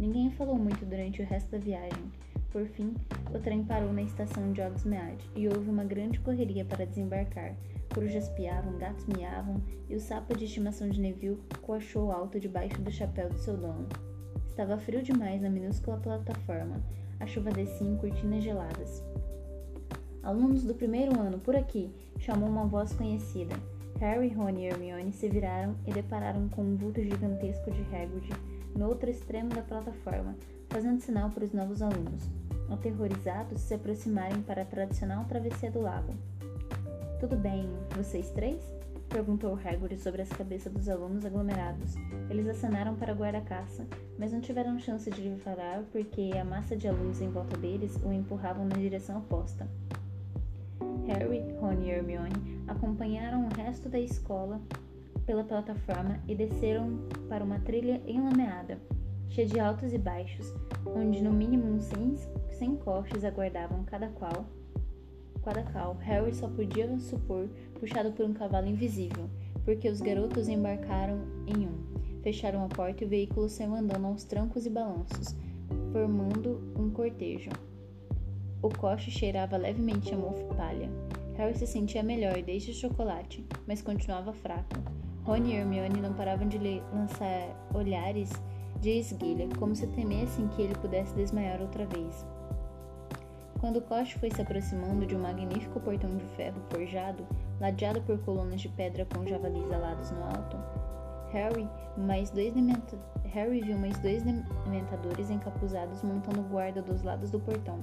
Ninguém 0.00 0.32
falou 0.32 0.56
muito 0.56 0.84
durante 0.84 1.22
o 1.22 1.24
resto 1.24 1.52
da 1.52 1.58
viagem. 1.58 2.02
Por 2.50 2.66
fim, 2.66 2.92
o 3.32 3.38
trem 3.38 3.62
parou 3.62 3.92
na 3.92 4.02
estação 4.02 4.52
de 4.52 4.60
Hogsmeade 4.60 5.30
e 5.36 5.46
houve 5.46 5.70
uma 5.70 5.84
grande 5.84 6.18
correria 6.18 6.64
para 6.64 6.84
desembarcar. 6.84 7.54
Corujas 7.94 8.28
piavam, 8.30 8.76
gatos 8.78 9.06
miavam 9.06 9.62
e 9.88 9.94
o 9.94 10.00
sapo 10.00 10.36
de 10.36 10.44
estimação 10.44 10.88
de 10.88 11.00
Neville 11.00 11.38
coachou 11.62 12.10
alto 12.10 12.40
debaixo 12.40 12.82
do 12.82 12.90
chapéu 12.90 13.28
do 13.28 13.38
seu 13.38 13.56
dono. 13.56 13.86
Estava 14.48 14.76
frio 14.76 15.02
demais 15.02 15.40
na 15.40 15.48
minúscula 15.48 15.98
plataforma. 15.98 16.82
A 17.22 17.26
chuva 17.28 17.52
descia 17.52 17.86
em 17.86 17.96
cortinas 17.96 18.42
geladas. 18.42 19.00
Alunos 20.24 20.64
do 20.64 20.74
primeiro 20.74 21.16
ano, 21.20 21.38
por 21.38 21.54
aqui! 21.54 21.88
chamou 22.18 22.48
uma 22.48 22.66
voz 22.66 22.92
conhecida. 22.94 23.54
Harry, 24.00 24.30
Ron 24.30 24.50
e 24.50 24.66
Hermione 24.66 25.12
se 25.12 25.28
viraram 25.28 25.76
e 25.86 25.92
depararam 25.92 26.48
com 26.48 26.62
um 26.62 26.76
vulto 26.76 27.00
gigantesco 27.00 27.70
de 27.70 27.82
Hagrid 27.94 28.28
no 28.74 28.88
outro 28.88 29.08
extremo 29.08 29.50
da 29.50 29.62
plataforma, 29.62 30.34
fazendo 30.68 31.00
sinal 31.00 31.30
para 31.30 31.44
os 31.44 31.52
novos 31.52 31.80
alunos, 31.80 32.28
aterrorizados, 32.68 33.60
se 33.60 33.74
aproximarem 33.74 34.42
para 34.42 34.62
a 34.62 34.66
tradicional 34.66 35.24
travessia 35.26 35.70
do 35.70 35.80
lago. 35.80 36.12
Tudo 37.20 37.36
bem, 37.36 37.68
vocês 37.96 38.30
três? 38.30 38.81
Perguntou 39.12 39.58
Hagrid 39.62 40.00
sobre 40.00 40.22
as 40.22 40.28
cabeças 40.30 40.72
dos 40.72 40.88
alunos 40.88 41.26
aglomerados. 41.26 41.94
Eles 42.30 42.48
acenaram 42.48 42.96
para 42.96 43.12
a 43.12 43.14
guarda-caça, 43.14 43.86
mas 44.18 44.32
não 44.32 44.40
tiveram 44.40 44.78
chance 44.78 45.10
de 45.10 45.20
lhe 45.20 45.36
falar 45.36 45.84
porque 45.92 46.30
a 46.40 46.44
massa 46.44 46.74
de 46.74 46.88
alunos 46.88 47.20
em 47.20 47.28
volta 47.28 47.56
deles 47.58 47.94
o 48.02 48.10
empurravam 48.10 48.64
na 48.64 48.76
direção 48.76 49.18
oposta. 49.18 49.68
Harry, 51.06 51.42
Ron 51.60 51.82
e 51.82 51.90
Hermione 51.90 52.62
acompanharam 52.66 53.46
o 53.46 53.54
resto 53.54 53.88
da 53.88 53.98
escola 53.98 54.58
pela 55.26 55.44
plataforma 55.44 56.18
e 56.26 56.34
desceram 56.34 56.98
para 57.28 57.44
uma 57.44 57.58
trilha 57.58 58.00
enlameada, 58.06 58.78
cheia 59.28 59.46
de 59.46 59.60
altos 59.60 59.92
e 59.92 59.98
baixos, 59.98 60.54
onde 60.86 61.22
no 61.22 61.32
mínimo 61.32 61.66
uns 61.66 61.84
100, 61.84 62.16
100 62.52 62.76
coches 62.76 63.24
aguardavam 63.24 63.84
cada 63.84 64.08
qual. 64.08 64.46
Cada 65.44 65.64
qual, 65.64 65.96
Harry 65.96 66.32
só 66.32 66.48
podia 66.48 66.98
supor 66.98 67.48
puxado 67.82 68.12
por 68.12 68.24
um 68.24 68.32
cavalo 68.32 68.68
invisível, 68.68 69.28
porque 69.64 69.88
os 69.88 70.00
garotos 70.00 70.48
embarcaram 70.48 71.18
em 71.48 71.66
um, 71.66 72.22
fecharam 72.22 72.64
a 72.64 72.68
porta 72.68 73.02
e 73.02 73.06
o 73.08 73.10
veículo 73.10 73.48
saiu 73.48 73.74
andando 73.74 74.06
aos 74.06 74.22
trancos 74.22 74.64
e 74.66 74.70
balanços, 74.70 75.34
formando 75.90 76.62
um 76.78 76.90
cortejo. 76.90 77.50
O 78.62 78.68
coche 78.68 79.10
cheirava 79.10 79.56
levemente 79.56 80.14
a 80.14 80.16
mofo 80.16 80.54
palha. 80.54 80.88
Harry 81.34 81.58
se 81.58 81.66
sentia 81.66 82.04
melhor 82.04 82.40
desde 82.40 82.70
o 82.70 82.74
chocolate, 82.74 83.44
mas 83.66 83.82
continuava 83.82 84.32
fraco. 84.32 84.76
Rony 85.24 85.50
e 85.50 85.56
Hermione 85.56 86.00
não 86.00 86.14
paravam 86.14 86.46
de 86.46 86.58
lançar 86.58 87.68
olhares 87.74 88.30
de 88.80 88.90
esguilha, 88.90 89.48
como 89.58 89.74
se 89.74 89.88
temessem 89.88 90.46
que 90.50 90.62
ele 90.62 90.74
pudesse 90.76 91.12
desmaiar 91.16 91.60
outra 91.60 91.84
vez. 91.86 92.24
Quando 93.62 93.80
Kosh 93.80 94.14
foi 94.14 94.28
se 94.28 94.42
aproximando 94.42 95.06
de 95.06 95.14
um 95.14 95.20
magnífico 95.20 95.78
portão 95.78 96.16
de 96.16 96.24
ferro 96.34 96.60
forjado, 96.68 97.24
ladeado 97.60 98.02
por 98.02 98.18
colunas 98.18 98.60
de 98.60 98.68
pedra 98.68 99.06
com 99.06 99.24
javalis 99.24 99.70
alados 99.70 100.10
no 100.10 100.24
alto, 100.24 100.56
Harry, 101.30 101.68
mais 101.96 102.28
dois 102.28 102.52
Harry 103.26 103.60
viu 103.60 103.78
mais 103.78 103.96
dois 104.00 104.24
dementadores 104.24 105.30
encapuzados 105.30 106.02
montando 106.02 106.42
guarda 106.42 106.82
dos 106.82 107.04
lados 107.04 107.30
do 107.30 107.38
portão. 107.38 107.78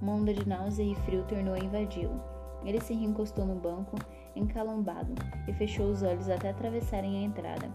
Uma 0.00 0.14
onda 0.14 0.32
de 0.32 0.48
náusea 0.48 0.82
e 0.82 0.94
frio 0.94 1.22
tornou 1.24 1.52
a 1.52 1.58
invadi-lo. 1.58 2.18
Ele 2.64 2.80
se 2.80 2.94
reencostou 2.94 3.44
no 3.44 3.54
banco, 3.54 3.96
encalombado, 4.34 5.12
e 5.46 5.52
fechou 5.52 5.90
os 5.90 6.02
olhos 6.02 6.30
até 6.30 6.48
atravessarem 6.48 7.18
a 7.18 7.22
entrada. 7.26 7.68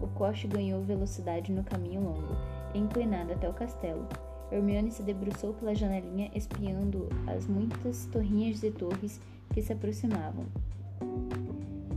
O 0.00 0.06
coche 0.06 0.46
ganhou 0.46 0.80
velocidade 0.84 1.50
no 1.50 1.64
caminho 1.64 2.00
longo, 2.00 2.36
inclinado 2.72 3.32
até 3.32 3.48
o 3.48 3.54
castelo. 3.54 4.06
Hermione 4.52 4.90
se 4.90 5.02
debruçou 5.02 5.54
pela 5.54 5.74
janelinha, 5.74 6.30
espiando 6.34 7.08
as 7.26 7.46
muitas 7.46 8.04
torrinhas 8.06 8.62
e 8.62 8.70
torres 8.70 9.18
que 9.54 9.62
se 9.62 9.72
aproximavam. 9.72 10.44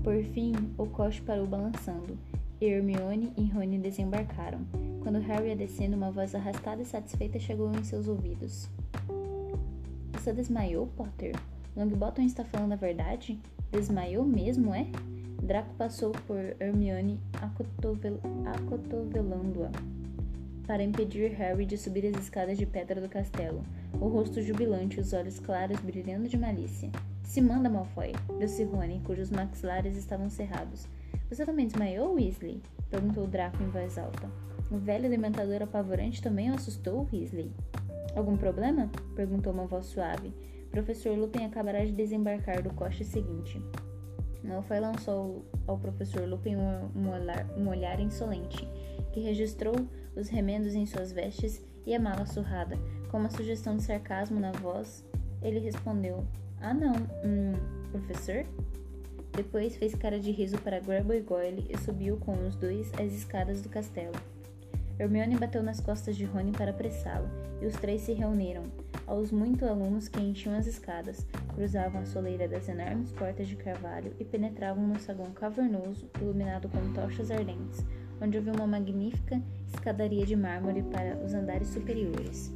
Por 0.01 0.23
fim, 0.23 0.53
o 0.77 0.85
coche 0.85 1.21
parou 1.21 1.45
balançando, 1.45 2.17
e 2.61 2.65
Hermione 2.65 3.33
e 3.35 3.45
Rony 3.49 3.77
desembarcaram. 3.77 4.59
Quando 5.03 5.19
Harry 5.19 5.49
ia 5.49 5.55
descendo, 5.55 5.97
uma 5.97 6.11
voz 6.11 6.33
arrastada 6.33 6.81
e 6.81 6.85
satisfeita 6.85 7.37
chegou 7.39 7.69
em 7.73 7.83
seus 7.83 8.07
ouvidos. 8.07 8.69
Você 10.13 10.31
desmaiou, 10.31 10.87
Potter? 10.95 11.35
Longbottom 11.75 12.21
está 12.21 12.45
falando 12.45 12.71
a 12.71 12.77
verdade? 12.77 13.37
Desmaiou 13.69 14.23
mesmo, 14.23 14.73
é? 14.73 14.87
Draco 15.43 15.73
passou 15.75 16.11
por 16.25 16.55
Hermione 16.59 17.19
acotovel 17.41 18.17
acotovelando-a 18.45 19.94
para 20.65 20.83
impedir 20.83 21.31
Harry 21.33 21.65
de 21.65 21.77
subir 21.77 22.05
as 22.07 22.21
escadas 22.21 22.57
de 22.57 22.65
pedra 22.65 22.99
do 22.99 23.07
castelo, 23.07 23.63
o 23.93 24.07
rosto 24.07 24.41
jubilante, 24.41 24.99
os 24.99 25.13
olhos 25.13 25.39
claros 25.39 25.79
brilhando 25.79 26.27
de 26.27 26.37
malícia. 26.37 26.89
Se 27.23 27.41
manda, 27.41 27.69
Malfoy, 27.69 28.13
disse 28.39 28.63
Rony, 28.63 29.01
cujos 29.03 29.29
maxilares 29.29 29.95
estavam 29.97 30.29
cerrados. 30.29 30.87
Você 31.29 31.45
também 31.45 31.67
desmaiou, 31.67 32.15
Weasley? 32.15 32.61
perguntou 32.89 33.27
Draco 33.27 33.61
em 33.61 33.69
voz 33.69 33.97
alta. 33.97 34.29
O 34.71 34.77
velho 34.77 35.09
dementador 35.09 35.61
apavorante 35.61 36.21
também 36.21 36.51
o 36.51 36.55
assustou, 36.55 37.07
Weasley. 37.11 37.51
Algum 38.15 38.37
problema? 38.37 38.89
perguntou 39.15 39.53
uma 39.53 39.65
voz 39.65 39.85
suave. 39.85 40.33
Professor 40.71 41.17
Lupin 41.17 41.45
acabará 41.45 41.85
de 41.85 41.91
desembarcar 41.91 42.61
do 42.61 42.73
coche 42.73 43.03
seguinte. 43.03 43.61
Malfoy 44.43 44.79
lançou 44.79 45.45
ao 45.67 45.77
professor 45.77 46.27
Lupin 46.27 46.55
um 46.55 47.67
olhar 47.67 47.99
insolente, 47.99 48.67
que 49.15 49.21
registrou 49.21 49.73
os 50.13 50.27
remendos 50.27 50.75
em 50.75 50.85
suas 50.85 51.13
vestes 51.13 51.63
e 51.85 51.95
a 51.95 51.99
mala 51.99 52.25
surrada. 52.25 52.77
Com 53.09 53.17
uma 53.17 53.29
sugestão 53.29 53.77
de 53.77 53.83
sarcasmo 53.83 54.41
na 54.41 54.51
voz, 54.51 55.05
ele 55.41 55.59
respondeu: 55.59 56.25
Ah, 56.59 56.73
não, 56.73 56.93
hum, 57.23 57.53
professor? 57.91 58.45
Depois 59.31 59.77
fez 59.77 59.95
cara 59.95 60.19
de 60.19 60.31
riso 60.31 60.57
para 60.57 60.81
Grubble 60.81 61.17
e 61.17 61.21
Goyle 61.21 61.65
e 61.69 61.77
subiu 61.77 62.17
com 62.17 62.33
os 62.45 62.57
dois 62.57 62.91
as 62.95 63.13
escadas 63.13 63.61
do 63.61 63.69
castelo. 63.69 64.15
Hermione 64.99 65.37
bateu 65.37 65.63
nas 65.63 65.79
costas 65.79 66.17
de 66.17 66.25
Rony 66.25 66.51
para 66.51 66.71
apressá-lo, 66.71 67.29
e 67.61 67.65
os 67.65 67.75
três 67.75 68.01
se 68.01 68.13
reuniram, 68.13 68.63
aos 69.07 69.31
muitos 69.31 69.67
alunos 69.67 70.07
que 70.07 70.21
enchiam 70.21 70.57
as 70.57 70.67
escadas, 70.67 71.25
cruzavam 71.53 72.01
a 72.01 72.05
soleira 72.05 72.47
das 72.47 72.67
enormes 72.67 73.11
portas 73.11 73.47
de 73.47 73.55
carvalho 73.55 74.13
e 74.19 74.25
penetravam 74.25 74.87
no 74.87 74.99
saguão 74.99 75.31
cavernoso, 75.31 76.09
iluminado 76.21 76.69
com 76.69 76.93
tochas 76.93 77.29
ardentes, 77.29 77.85
onde 78.21 78.37
havia 78.37 78.53
uma 78.53 78.67
magnífica 78.67 79.41
escadaria 79.67 80.25
de 80.25 80.35
mármore 80.35 80.83
para 80.83 81.17
os 81.23 81.33
andares 81.33 81.67
superiores. 81.69 82.53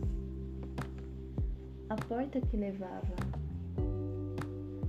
A 1.90 1.96
porta 1.96 2.40
que 2.40 2.56
levava 2.56 3.16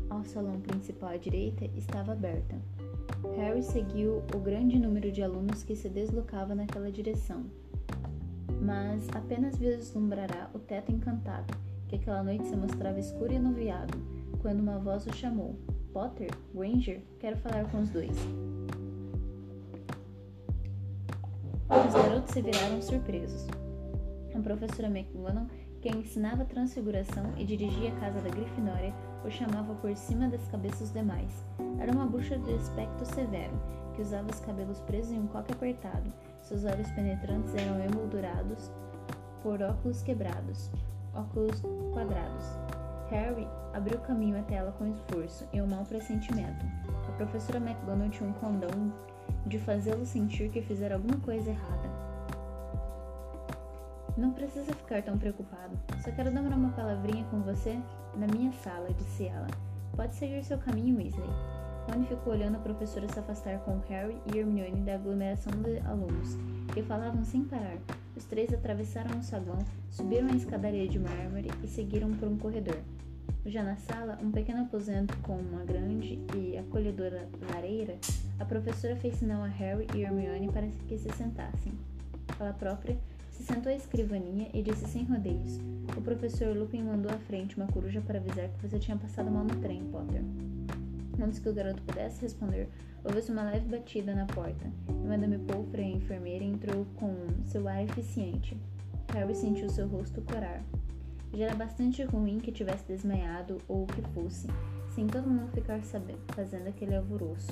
ao 0.09 0.25
salão 0.25 0.61
principal 0.61 1.11
à 1.11 1.17
direita 1.17 1.65
estava 1.77 2.13
aberta. 2.13 2.57
Harry 3.37 3.63
seguiu 3.63 4.23
o 4.35 4.39
grande 4.39 4.79
número 4.79 5.11
de 5.11 5.23
alunos 5.23 5.63
que 5.63 5.77
se 5.77 5.89
deslocava 5.89 6.55
naquela 6.55 6.91
direção, 6.91 7.45
mas 8.61 9.09
apenas 9.15 9.57
vislumbrará 9.57 10.51
o 10.55 10.59
teto 10.59 10.93
encantado, 10.93 11.57
que 11.89 11.97
aquela 11.97 12.23
noite 12.23 12.47
se 12.47 12.57
mostrava 12.57 12.99
escuro 12.99 13.33
e 13.33 13.37
anuviado, 13.37 13.97
quando 14.43 14.61
uma 14.61 14.79
voz 14.79 15.07
o 15.07 15.13
chamou. 15.15 15.57
Potter? 15.93 16.31
Granger? 16.55 17.03
Quero 17.19 17.37
falar 17.39 17.69
com 17.71 17.81
os 17.81 17.91
dois. 17.91 18.17
Os 22.21 22.27
garotos 22.27 22.35
se 22.35 22.43
viraram 22.43 22.83
surpresos. 22.83 23.47
A 24.35 24.41
professora 24.41 24.89
McGonagall, 24.89 25.47
que 25.81 25.89
ensinava 25.89 26.45
transfiguração 26.45 27.33
e 27.39 27.45
dirigia 27.45 27.91
a 27.93 28.01
casa 28.01 28.21
da 28.21 28.29
Grifinória, 28.29 28.93
o 29.25 29.31
chamava 29.31 29.75
por 29.77 29.97
cima 29.97 30.29
das 30.29 30.47
cabeças 30.49 30.93
demais. 30.93 31.33
Era 31.79 31.93
uma 31.93 32.05
bruxa 32.05 32.39
de 32.39 32.53
aspecto 32.53 33.07
severo, 33.07 33.55
que 33.95 34.03
usava 34.03 34.31
os 34.31 34.41
cabelos 34.41 34.81
presos 34.83 35.13
em 35.13 35.21
um 35.21 35.27
coque 35.29 35.53
apertado, 35.53 36.13
seus 36.43 36.65
olhos 36.65 36.91
penetrantes 36.91 37.55
eram 37.55 37.81
emoldurados 37.83 38.71
por 39.43 39.63
óculos 39.63 40.03
quebrados, 40.03 40.71
óculos 41.15 41.63
quadrados. 41.95 42.45
Harry 43.09 43.49
abriu 43.73 43.99
caminho 44.01 44.39
até 44.39 44.57
ela 44.57 44.73
com 44.73 44.87
esforço 44.87 45.49
e 45.53 45.61
um 45.61 45.67
mau 45.67 45.85
pressentimento. 45.85 46.67
A 47.09 47.13
professora 47.13 47.59
McGonagall 47.59 48.11
tinha 48.11 48.29
um 48.29 48.35
condão 48.35 48.93
de 49.47 49.59
fazê-lo 49.59 50.05
sentir 50.05 50.51
que 50.51 50.61
fizera 50.61 50.97
alguma 50.97 51.17
coisa 51.19 51.51
errada. 51.51 51.90
Não 54.21 54.33
precisa 54.33 54.75
ficar 54.75 55.03
tão 55.03 55.17
preocupado. 55.17 55.81
Só 56.05 56.11
quero 56.13 56.31
dar 56.31 56.43
uma 56.43 56.69
palavrinha 56.73 57.25
com 57.31 57.41
você 57.41 57.81
na 58.15 58.27
minha 58.27 58.53
sala, 58.53 58.93
disse 58.93 59.27
ela. 59.27 59.47
Pode 59.97 60.15
seguir 60.15 60.45
seu 60.45 60.59
caminho, 60.59 60.99
Weasley. 60.99 61.31
Rony 61.89 62.05
ficou 62.05 62.35
olhando 62.35 62.57
a 62.57 62.61
professora 62.61 63.09
se 63.09 63.19
afastar 63.19 63.61
com 63.61 63.81
Harry 63.89 64.19
e 64.27 64.37
Hermione 64.37 64.83
da 64.83 64.97
aglomeração 64.97 65.55
de 65.63 65.79
alunos, 65.87 66.37
que 66.75 66.83
falavam 66.83 67.25
sem 67.25 67.45
parar. 67.45 67.79
Os 68.15 68.27
três 68.27 68.53
atravessaram 68.53 69.19
o 69.19 69.23
saguão, 69.23 69.59
subiram 69.91 70.29
a 70.29 70.37
escadaria 70.37 70.87
de 70.87 70.99
mármore 70.99 71.49
e 71.65 71.67
seguiram 71.67 72.13
por 72.13 72.29
um 72.29 72.37
corredor. 72.37 72.77
Já 73.47 73.63
na 73.63 73.77
sala, 73.77 74.19
um 74.23 74.31
pequeno 74.31 74.65
aposento 74.65 75.17
com 75.23 75.39
uma 75.39 75.65
grande 75.65 76.19
e 76.37 76.59
acolhedora 76.59 77.27
lareira, 77.55 77.97
a 78.39 78.45
professora 78.45 78.97
fez 78.97 79.15
sinal 79.15 79.43
a 79.43 79.49
Harry 79.49 79.87
e 79.95 80.03
Hermione 80.03 80.53
para 80.53 80.67
que 80.87 80.99
se 80.99 81.09
sentassem. 81.17 81.73
Ela 82.39 82.53
própria 82.53 82.99
se 83.41 83.47
sentou 83.47 83.73
à 83.73 83.75
escrivaninha 83.75 84.51
e 84.53 84.63
disse 84.63 84.87
sem 84.87 85.05
rodeios: 85.05 85.59
O 85.97 86.01
professor 86.03 86.55
Lupin 86.55 86.83
mandou 86.83 87.11
à 87.11 87.19
frente 87.19 87.57
uma 87.57 87.67
coruja 87.67 88.01
para 88.01 88.19
avisar 88.19 88.49
que 88.49 88.69
você 88.69 88.79
tinha 88.79 88.97
passado 88.97 89.31
mal 89.31 89.45
no 89.45 89.57
trem, 89.57 89.83
Potter. 89.85 90.23
Antes 91.23 91.39
que 91.39 91.49
o 91.49 91.55
garoto 91.55 91.83
pudesse 91.83 92.21
responder, 92.21 92.69
ouviu-se 93.05 93.33
uma 93.33 93.43
leve 93.43 93.67
batida 93.67 94.15
na 94.15 94.27
porta, 94.27 94.71
e 94.89 95.07
Madame 95.07 95.39
Pomfrey, 95.39 95.85
a 95.85 95.97
enfermeira, 95.97 96.45
entrou 96.45 96.87
com 96.97 97.15
seu 97.47 97.67
ar 97.67 97.83
eficiente. 97.83 98.57
Harry 99.13 99.35
sentiu 99.35 99.69
seu 99.69 99.89
rosto 99.89 100.23
corar. 100.23 100.63
Já 101.33 101.47
era 101.47 101.55
bastante 101.55 102.03
ruim 102.05 102.39
que 102.39 102.53
tivesse 102.53 102.85
desmaiado 102.85 103.59
ou 103.69 103.85
o 103.85 103.87
que 103.87 104.03
fosse, 104.11 104.49
sem 104.95 105.07
todo 105.07 105.29
mundo 105.29 105.53
ficar 105.53 105.83
sabendo, 105.85 106.21
fazendo 106.35 106.69
aquele 106.69 106.95
alvoroço. 106.97 107.51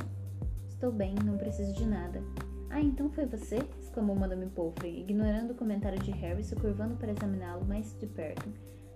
Estou 0.68 0.92
bem, 0.92 1.14
não 1.24 1.36
preciso 1.36 1.72
de 1.74 1.86
nada. 1.86 2.22
Ah, 2.70 2.80
então 2.80 3.10
foi 3.10 3.26
você? 3.26 3.58
exclamou 3.80 4.14
Madame 4.14 4.46
Pomfrey, 4.46 5.00
ignorando 5.00 5.52
o 5.52 5.54
comentário 5.54 5.98
de 5.98 6.10
Harry, 6.10 6.44
se 6.44 6.54
curvando 6.54 6.96
para 6.96 7.12
examiná-lo 7.12 7.64
mais 7.64 7.96
de 7.98 8.06
perto. 8.06 8.48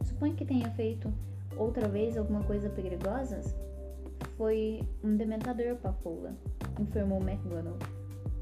Suponho 0.04 0.34
que 0.34 0.44
tenha 0.44 0.70
feito 0.72 1.12
outra 1.56 1.88
vez 1.88 2.16
alguma 2.16 2.42
coisa 2.44 2.68
perigosa? 2.68 3.40
Foi 4.36 4.82
um 5.02 5.16
dementador, 5.16 5.76
papoula, 5.76 6.36
informou 6.78 7.20
McGonagall. 7.20 7.78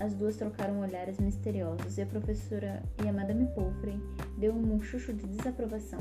As 0.01 0.15
duas 0.15 0.37
trocaram 0.37 0.81
olhares 0.81 1.19
misteriosos 1.19 1.99
e 1.99 2.03
a 2.03 2.07
professora 2.07 2.83
e 3.05 3.09
a 3.09 3.13
Madame 3.13 3.47
Pomfrey 3.55 4.01
deu 4.39 4.53
um 4.53 4.63
muxuxo 4.63 5.13
de 5.13 5.27
desaprovação. 5.27 6.01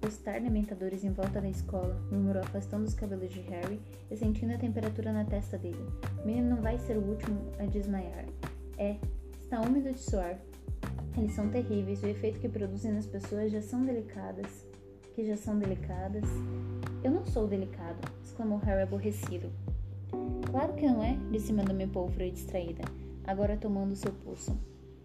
Postar 0.00 0.40
dementadores 0.40 1.04
em 1.04 1.10
volta 1.10 1.40
da 1.40 1.48
escola, 1.48 1.98
murmurou 2.10 2.42
afastando 2.42 2.84
os 2.84 2.94
cabelos 2.94 3.32
de 3.32 3.40
Harry 3.40 3.80
e 4.10 4.16
sentindo 4.16 4.54
a 4.54 4.58
temperatura 4.58 5.12
na 5.12 5.24
testa 5.24 5.56
dele. 5.56 5.86
O 6.22 6.26
menino 6.26 6.56
não 6.56 6.62
vai 6.62 6.78
ser 6.78 6.96
o 6.96 7.02
último 7.02 7.40
a 7.58 7.64
desmaiar. 7.66 8.24
É, 8.78 8.96
está 9.40 9.60
úmido 9.60 9.92
de 9.92 10.00
suor. 10.00 10.36
Eles 11.16 11.32
são 11.32 11.48
terríveis, 11.48 12.02
o 12.02 12.06
efeito 12.06 12.40
que 12.40 12.48
produzem 12.48 12.92
nas 12.92 13.06
pessoas 13.06 13.52
já 13.52 13.62
são 13.62 13.84
delicadas. 13.84 14.66
Que 15.14 15.24
já 15.24 15.36
são 15.36 15.58
delicadas. 15.58 16.24
Eu 17.04 17.10
não 17.12 17.24
sou 17.24 17.46
delicado, 17.46 17.98
exclamou 18.24 18.58
Harry 18.58 18.82
aborrecido. 18.82 19.50
Claro 20.50 20.72
que 20.74 20.86
não 20.86 21.02
é, 21.02 21.16
disse 21.30 21.52
Madame 21.52 21.86
Pomfrey 21.86 22.30
distraída, 22.30 22.82
agora 23.24 23.56
tomando 23.56 23.94
seu 23.94 24.12
pulso. 24.12 24.56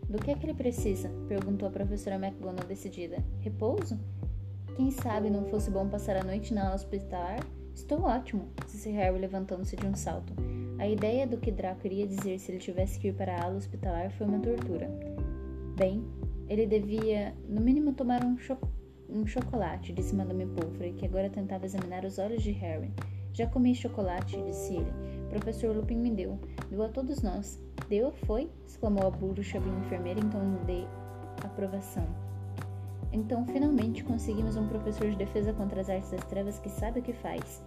Do 0.10 0.18
que 0.18 0.32
é 0.32 0.36
que 0.36 0.46
ele 0.46 0.56
precisa? 0.56 1.10
perguntou 1.28 1.68
a 1.68 1.72
professora 1.72 2.16
McGonagall 2.16 2.68
decidida. 2.68 3.24
Repouso? 3.42 4.00
Quem 4.76 4.90
sabe 4.90 5.30
não 5.30 5.46
fosse 5.46 5.70
bom 5.70 5.88
passar 5.88 6.16
a 6.16 6.24
noite 6.24 6.54
na 6.54 6.64
aula 6.64 6.76
hospitalar? 6.76 7.46
Estou 7.76 8.02
ótimo, 8.02 8.50
disse 8.66 8.90
Harry 8.92 9.20
levantando-se 9.20 9.76
de 9.76 9.86
um 9.86 9.94
salto. 9.94 10.34
A 10.80 10.88
ideia 10.88 11.28
do 11.28 11.38
que 11.38 11.52
Draco 11.52 11.86
iria 11.86 12.08
dizer 12.08 12.40
se 12.40 12.52
ele 12.52 12.60
tivesse 12.60 12.98
que 12.98 13.10
ir 13.10 13.14
para 13.14 13.36
a 13.36 13.44
ala 13.44 13.58
hospitalar 13.58 14.10
foi 14.12 14.26
uma 14.26 14.40
tortura. 14.40 14.90
Bem, 15.76 16.06
ele 16.48 16.66
devia, 16.66 17.36
no 17.50 17.60
mínimo, 17.60 17.92
tomar 17.92 18.24
um, 18.24 18.38
cho 18.38 18.58
um 19.10 19.28
chocolate, 19.28 19.92
disse 19.92 20.16
Madame 20.16 20.46
Pomfrey, 20.46 20.94
que 20.94 21.06
agora 21.06 21.30
tentava 21.30 21.66
examinar 21.66 22.06
os 22.06 22.18
olhos 22.18 22.42
de 22.42 22.52
Harry. 22.52 22.94
Já 23.34 23.46
comi 23.46 23.76
chocolate, 23.76 24.42
disse 24.44 24.76
ele. 24.76 24.92
Professor 25.30 25.76
Lupin 25.76 25.98
me 25.98 26.12
deu. 26.12 26.40
Deu 26.70 26.82
a 26.84 26.88
todos 26.88 27.22
nós. 27.22 27.62
Deu, 27.90 28.14
foi? 28.26 28.50
exclamou 28.66 29.06
a 29.06 29.12
bruxa 29.12 29.58
enfermeira 29.58 30.22
em 30.22 30.30
tom 30.30 30.64
de 30.66 30.88
aprovação. 31.44 32.08
Então, 33.12 33.46
finalmente, 33.48 34.04
conseguimos 34.04 34.56
um 34.56 34.68
professor 34.68 35.10
de 35.10 35.18
defesa 35.18 35.52
contra 35.52 35.82
as 35.82 35.90
artes 35.90 36.12
das 36.12 36.24
trevas 36.26 36.58
que 36.60 36.70
sabe 36.70 37.02
o 37.02 37.04
que 37.04 37.14
faz. 37.14 37.62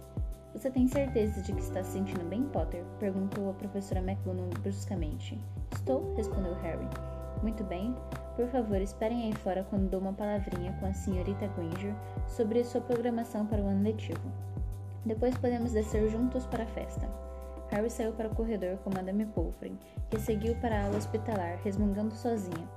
Você 0.53 0.69
tem 0.69 0.87
certeza 0.87 1.41
de 1.41 1.51
que 1.51 1.59
está 1.59 1.83
se 1.83 1.93
sentindo 1.93 2.23
bem, 2.29 2.43
Potter? 2.43 2.83
perguntou 2.99 3.49
a 3.49 3.53
professora 3.53 3.99
McGonagall 3.99 4.61
bruscamente. 4.61 5.41
Estou, 5.71 6.13
respondeu 6.15 6.53
Harry. 6.61 6.87
Muito 7.41 7.63
bem. 7.63 7.95
Por 8.35 8.47
favor, 8.47 8.79
esperem 8.79 9.23
aí 9.23 9.33
fora 9.33 9.65
quando 9.69 9.89
dou 9.89 9.99
uma 9.99 10.13
palavrinha 10.13 10.71
com 10.79 10.85
a 10.85 10.93
senhorita 10.93 11.47
Granger 11.47 11.95
sobre 12.27 12.63
sua 12.63 12.81
programação 12.81 13.47
para 13.47 13.61
o 13.61 13.67
ano 13.67 13.83
letivo. 13.83 14.31
Depois 15.03 15.35
podemos 15.37 15.71
descer 15.71 16.07
juntos 16.09 16.45
para 16.45 16.63
a 16.63 16.67
festa. 16.67 17.09
Harry 17.71 17.89
saiu 17.89 18.13
para 18.13 18.29
o 18.29 18.35
corredor 18.35 18.77
com 18.77 18.93
Madame 18.93 19.25
Pomfrey, 19.25 19.75
que 20.09 20.19
seguiu 20.19 20.55
para 20.57 20.79
a 20.79 20.85
aula 20.85 20.97
hospitalar, 20.97 21.59
resmungando 21.63 22.13
sozinha. 22.13 22.69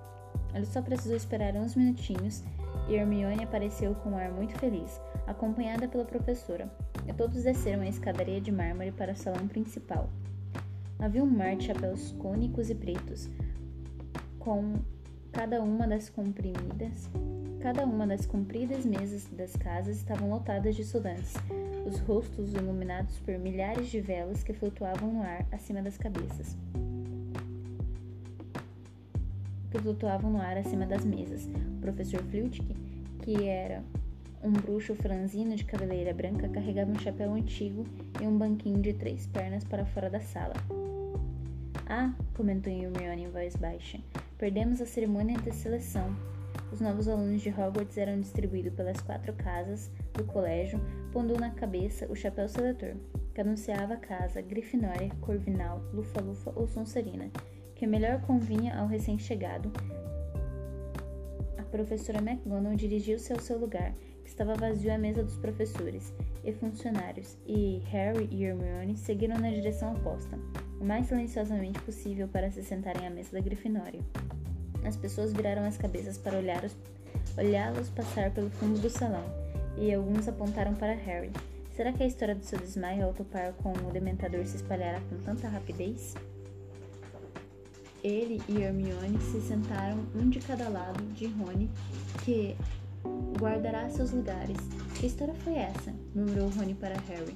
Ele 0.54 0.66
só 0.66 0.80
precisou 0.80 1.16
esperar 1.16 1.54
uns 1.54 1.76
minutinhos 1.76 2.42
e 2.88 2.94
Hermione 2.94 3.44
apareceu 3.44 3.94
com 3.96 4.10
um 4.10 4.16
ar 4.16 4.30
muito 4.30 4.58
feliz, 4.58 5.00
acompanhada 5.26 5.88
pela 5.88 6.04
professora, 6.04 6.70
e 7.06 7.12
todos 7.12 7.42
desceram 7.42 7.82
a 7.82 7.88
escadaria 7.88 8.40
de 8.40 8.52
mármore 8.52 8.92
para 8.92 9.12
o 9.12 9.16
salão 9.16 9.46
principal. 9.48 10.08
Havia 10.98 11.22
um 11.22 11.30
mar 11.30 11.56
de 11.56 11.64
chapéus 11.64 12.12
cônicos 12.12 12.70
e 12.70 12.74
pretos, 12.74 13.28
com 14.38 14.74
cada 15.32 15.62
uma 15.62 15.86
das 15.86 16.08
comprimidas, 16.08 17.10
cada 17.60 17.84
uma 17.84 18.06
das 18.06 18.24
compridas 18.24 18.84
mesas 18.84 19.26
das 19.32 19.54
casas 19.56 19.96
estavam 19.96 20.30
lotadas 20.30 20.76
de 20.76 20.82
estudantes, 20.82 21.34
os 21.86 21.98
rostos 22.00 22.52
iluminados 22.54 23.18
por 23.18 23.38
milhares 23.38 23.88
de 23.88 24.00
velas 24.00 24.42
que 24.42 24.52
flutuavam 24.52 25.12
no 25.12 25.22
ar 25.22 25.46
acima 25.52 25.82
das 25.82 25.98
cabeças. 25.98 26.56
Que 29.70 29.78
flutuavam 29.78 30.30
no 30.30 30.40
ar 30.40 30.56
acima 30.56 30.86
das 30.86 31.04
mesas. 31.04 31.46
O 31.46 31.80
professor 31.80 32.22
Flitwick, 32.24 32.74
que 33.22 33.48
era 33.48 33.82
um 34.42 34.52
bruxo 34.52 34.94
franzino 34.94 35.56
de 35.56 35.64
cabeleira 35.64 36.14
branca, 36.14 36.48
carregava 36.48 36.90
um 36.90 36.98
chapéu 36.98 37.32
antigo 37.32 37.84
e 38.20 38.26
um 38.26 38.38
banquinho 38.38 38.80
de 38.80 38.92
três 38.92 39.26
pernas 39.26 39.64
para 39.64 39.84
fora 39.86 40.08
da 40.08 40.20
sala. 40.20 40.54
Ah, 41.88 42.12
comentou 42.34 42.72
Hermione 42.72 43.24
em 43.24 43.30
voz 43.30 43.54
baixa, 43.56 43.98
perdemos 44.38 44.80
a 44.80 44.86
cerimônia 44.86 45.38
de 45.38 45.54
seleção. 45.54 46.14
Os 46.72 46.80
novos 46.80 47.08
alunos 47.08 47.42
de 47.42 47.50
Hogwarts 47.50 47.96
eram 47.96 48.20
distribuídos 48.20 48.74
pelas 48.74 49.00
quatro 49.00 49.32
casas 49.34 49.90
do 50.12 50.24
colégio, 50.24 50.80
pondo 51.12 51.38
na 51.38 51.50
cabeça 51.50 52.06
o 52.10 52.16
chapéu 52.16 52.48
seletor, 52.48 52.94
que 53.32 53.40
anunciava 53.40 53.94
a 53.94 53.98
casa 53.98 54.40
Grifinória, 54.40 55.10
Corvinal, 55.20 55.80
Lufa-Lufa 55.92 56.52
ou 56.56 56.66
Sonserina, 56.66 57.30
que 57.76 57.86
melhor 57.86 58.20
convinha 58.22 58.76
ao 58.76 58.88
recém-chegado. 58.88 59.70
A 61.58 61.62
professora 61.62 62.18
McGonagall 62.18 62.74
dirigiu-se 62.74 63.32
ao 63.32 63.38
seu 63.38 63.58
lugar, 63.58 63.92
que 64.24 64.30
estava 64.30 64.54
vazio 64.54 64.92
à 64.92 64.98
mesa 64.98 65.22
dos 65.22 65.36
professores 65.36 66.12
e 66.42 66.52
funcionários, 66.52 67.36
e 67.46 67.82
Harry 67.90 68.28
e 68.32 68.44
Hermione 68.44 68.96
seguiram 68.96 69.38
na 69.38 69.50
direção 69.50 69.92
oposta 69.92 70.38
o 70.80 70.84
mais 70.84 71.06
silenciosamente 71.06 71.80
possível 71.80 72.28
para 72.28 72.50
se 72.50 72.62
sentarem 72.62 73.06
à 73.06 73.10
mesa 73.10 73.32
da 73.32 73.40
Grifinória. 73.40 74.00
As 74.84 74.96
pessoas 74.96 75.32
viraram 75.32 75.64
as 75.64 75.76
cabeças 75.76 76.18
para 76.18 76.38
olhá-los 76.38 77.88
passar 77.90 78.30
pelo 78.30 78.50
fundo 78.50 78.78
do 78.80 78.90
salão, 78.90 79.24
e 79.76 79.92
alguns 79.92 80.28
apontaram 80.28 80.74
para 80.74 80.94
Harry. 80.94 81.30
Será 81.74 81.92
que 81.92 82.02
a 82.02 82.06
história 82.06 82.34
do 82.34 82.44
seu 82.44 82.58
desmaio 82.58 83.04
ao 83.04 83.12
topar 83.12 83.52
com 83.54 83.70
o 83.70 83.92
Dementador 83.92 84.46
se 84.46 84.56
espalhará 84.56 85.00
com 85.10 85.18
tanta 85.18 85.48
rapidez? 85.48 86.14
Ele 88.02 88.40
e 88.48 88.62
Hermione 88.62 89.20
se 89.20 89.40
sentaram 89.40 89.98
um 90.14 90.28
de 90.28 90.38
cada 90.40 90.68
lado 90.68 91.02
de 91.14 91.26
Rony, 91.26 91.70
que 92.24 92.56
guardará 93.38 93.88
seus 93.88 94.12
lugares. 94.12 94.56
Que 94.98 95.06
história 95.06 95.34
foi 95.34 95.54
essa? 95.54 95.92
murmurou 96.14 96.48
Rony 96.50 96.74
para 96.74 96.96
Harry. 97.08 97.34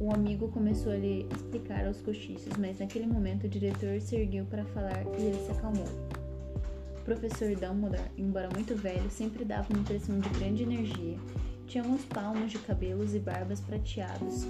O 0.00 0.12
amigo 0.12 0.48
começou 0.48 0.92
a 0.92 0.96
lhe 0.96 1.26
explicar 1.32 1.86
aos 1.86 2.00
cochichos, 2.00 2.56
mas 2.58 2.80
naquele 2.80 3.06
momento 3.06 3.44
o 3.44 3.48
diretor 3.48 4.00
se 4.00 4.16
ergueu 4.16 4.44
para 4.46 4.64
falar 4.64 5.04
e 5.18 5.22
ele 5.22 5.38
se 5.44 5.52
acalmou. 5.52 5.86
O 6.98 7.04
professor 7.04 7.54
Dumbledore, 7.54 8.10
embora 8.16 8.48
muito 8.52 8.74
velho, 8.74 9.10
sempre 9.10 9.44
dava 9.44 9.72
uma 9.72 9.80
impressão 9.80 10.18
de 10.18 10.28
grande 10.30 10.62
energia. 10.62 11.16
Tinha 11.66 11.84
alguns 11.84 12.04
palmos 12.04 12.50
de 12.50 12.58
cabelos 12.58 13.14
e 13.14 13.18
barbas 13.18 13.60
prateados, 13.60 14.46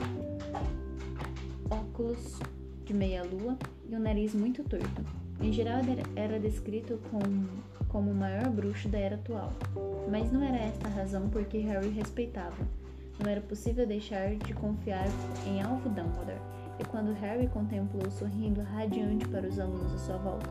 óculos 1.71 2.39
de 2.85 2.93
meia-lua 2.95 3.57
e 3.89 3.95
um 3.95 4.01
nariz 4.01 4.35
muito 4.35 4.63
torto. 4.65 5.05
Em 5.43 5.53
geral, 5.53 5.81
era 6.15 6.39
descrito 6.39 7.01
como, 7.11 7.49
como 7.89 8.13
o 8.13 8.15
maior 8.15 8.49
bruxo 8.49 8.89
da 8.89 8.97
era 8.97 9.17
atual, 9.17 9.53
mas 10.09 10.31
não 10.31 10.41
era 10.41 10.57
esta 10.57 10.87
a 10.87 10.91
razão 10.91 11.29
por 11.29 11.45
que 11.47 11.59
Harry 11.59 11.89
respeitava. 11.89 12.65
Não 13.19 13.29
era 13.29 13.41
possível 13.41 13.85
deixar 13.85 14.37
de 14.37 14.55
confiar 14.55 15.05
em 15.45 15.61
Alvo 15.61 15.89
Dumbledore, 15.89 16.41
e 16.79 16.85
quando 16.85 17.13
Harry 17.15 17.49
contemplou 17.49 18.09
sorrindo 18.09 18.63
radiante 18.63 19.27
para 19.29 19.49
os 19.49 19.59
alunos 19.59 19.93
à 19.93 19.99
sua 19.99 20.17
volta, 20.19 20.49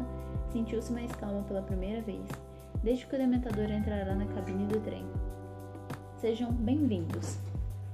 sentiu-se 0.52 0.92
mais 0.92 1.12
calmo 1.14 1.44
pela 1.46 1.62
primeira 1.62 2.02
vez, 2.02 2.28
desde 2.84 3.06
que 3.06 3.16
o 3.16 3.18
Dementador 3.18 3.72
entrara 3.72 4.14
na 4.14 4.26
cabine 4.26 4.66
do 4.66 4.82
trem. 4.82 5.06
Sejam 6.18 6.52
bem-vindos, 6.52 7.40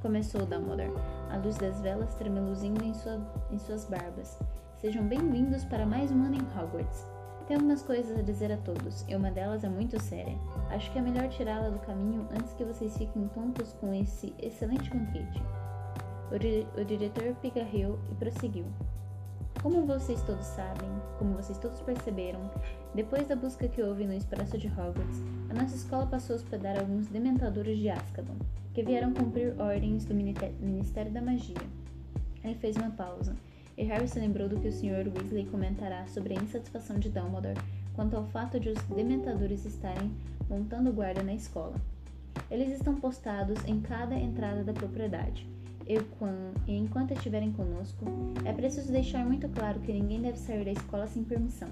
começou 0.02 0.48
Dumbledore, 0.48 0.92
a 1.30 1.38
luz 1.38 1.58
das 1.58 1.80
velas 1.80 2.16
tremeluzindo 2.16 2.84
em, 2.84 2.96
sua, 2.96 3.22
em 3.52 3.60
suas 3.60 3.86
barbas. 3.86 4.40
Sejam 4.80 5.08
bem-vindos 5.08 5.66
para 5.66 5.88
mais 5.88 6.12
um 6.12 6.24
ano 6.24 6.36
em 6.36 6.42
Hogwarts. 6.56 7.04
Tenho 7.48 7.62
algumas 7.62 7.82
coisas 7.82 8.16
a 8.16 8.22
dizer 8.22 8.52
a 8.52 8.58
todos, 8.58 9.04
e 9.10 9.16
uma 9.16 9.32
delas 9.32 9.64
é 9.64 9.70
muito 9.70 10.00
séria. 10.00 10.38
Acho 10.70 10.92
que 10.92 11.00
é 11.00 11.02
melhor 11.02 11.28
tirá-la 11.30 11.70
do 11.70 11.80
caminho 11.80 12.28
antes 12.30 12.54
que 12.54 12.64
vocês 12.64 12.96
fiquem 12.96 13.28
tontos 13.30 13.74
com 13.82 13.92
esse 13.92 14.36
excelente 14.38 14.92
banquete. 14.92 15.42
O, 16.32 16.38
di 16.38 16.68
o 16.80 16.86
diretor 16.86 17.34
pigarreou 17.42 17.98
e 18.12 18.16
prosseguiu. 18.16 18.66
Como 19.64 19.84
vocês 19.88 20.22
todos 20.22 20.46
sabem, 20.46 20.92
como 21.18 21.34
vocês 21.34 21.58
todos 21.58 21.82
perceberam, 21.82 22.52
depois 22.94 23.28
da 23.28 23.36
busca 23.36 23.68
que 23.68 23.82
houve 23.82 24.06
no 24.06 24.14
Expresso 24.14 24.60
de 24.60 24.68
Hogwarts, 24.68 25.24
a 25.50 25.56
nossa 25.56 25.76
escola 25.76 26.06
passou 26.06 26.36
a 26.36 26.38
hospedar 26.38 26.78
alguns 26.78 27.08
dementadores 27.08 27.80
de 27.80 27.90
Azkaban, 27.90 28.38
que 28.76 28.84
vieram 28.84 29.12
cumprir 29.12 29.60
ordens 29.60 30.06
do 30.06 30.14
Ministério 30.14 31.12
da 31.12 31.22
Magia. 31.22 31.58
Ele 32.44 32.54
fez 32.54 32.78
uma 32.78 32.92
pausa 32.92 33.36
e 33.78 33.84
Harry 33.84 34.08
se 34.08 34.20
lembrou 34.20 34.50
do 34.50 34.60
que 34.60 34.68
o 34.68 34.72
Sr. 34.72 35.08
Weasley 35.16 35.46
comentará 35.46 36.06
sobre 36.08 36.34
a 36.34 36.42
insatisfação 36.42 36.98
de 36.98 37.10
Dumbledore 37.10 37.60
quanto 37.94 38.16
ao 38.16 38.26
fato 38.26 38.60
de 38.60 38.70
os 38.70 38.82
dementadores 38.84 39.66
estarem 39.66 40.12
montando 40.50 40.92
guarda 40.92 41.24
na 41.24 41.34
escola. 41.34 41.76
Eles 42.50 42.72
estão 42.72 42.96
postados 42.96 43.64
em 43.66 43.82
cada 43.82 44.16
entrada 44.16 44.64
da 44.64 44.74
propriedade. 44.74 45.48
E, 45.88 45.96
e 46.68 46.78
enquanto 46.78 47.14
estiverem 47.14 47.52
conosco, 47.52 48.06
é 48.46 48.52
preciso 48.52 48.92
deixar 48.92 49.26
muito 49.26 49.48
claro 49.50 49.80
que 49.80 49.94
ninguém 49.94 50.22
deve 50.22 50.38
sair 50.38 50.66
da 50.66 50.72
escola 50.72 51.08
sem 51.08 51.24
permissão. 51.24 51.70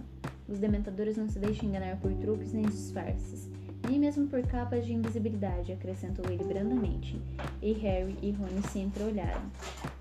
Os 0.48 0.60
dementadores 0.60 1.18
não 1.18 1.28
se 1.28 1.40
deixam 1.40 1.68
enganar 1.68 1.98
por 1.98 2.14
truques 2.14 2.54
nem 2.54 2.66
disfarces, 2.66 3.50
nem 3.88 4.00
mesmo 4.00 4.28
por 4.28 4.42
capas 4.48 4.86
de 4.86 4.94
invisibilidade, 4.94 5.72
acrescentou 5.72 6.26
ele 6.32 6.44
brandamente. 6.44 7.22
E 7.62 7.74
Harry 7.74 8.18
e 8.22 8.32
Rony 8.32 8.62
se 8.70 8.80
entreolharam. 8.80 9.42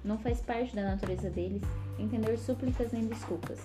Não 0.05 0.19
faz 0.19 0.41
parte 0.41 0.75
da 0.75 0.83
natureza 0.83 1.31
deles 1.31 1.63
entender 1.99 2.37
súplicas 2.39 2.93
nem 2.93 3.07
desculpas. 3.07 3.59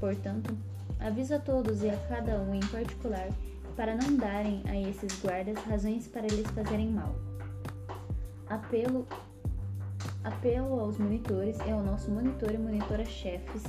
Portanto, 0.00 0.56
aviso 1.00 1.34
a 1.34 1.38
todos 1.38 1.82
e 1.82 1.90
a 1.90 1.96
cada 2.08 2.40
um 2.40 2.54
em 2.54 2.60
particular 2.60 3.28
para 3.76 3.94
não 3.94 4.16
darem 4.16 4.62
a 4.66 4.76
esses 4.88 5.20
guardas 5.20 5.58
razões 5.64 6.06
para 6.08 6.26
lhes 6.26 6.50
fazerem 6.50 6.90
mal. 6.90 7.14
Apelo, 8.48 9.06
apelo 10.24 10.80
aos 10.80 10.96
monitores 10.96 11.58
e 11.66 11.70
ao 11.70 11.82
nosso 11.82 12.10
monitor 12.10 12.52
e 12.52 12.58
monitora-chefes 12.58 13.64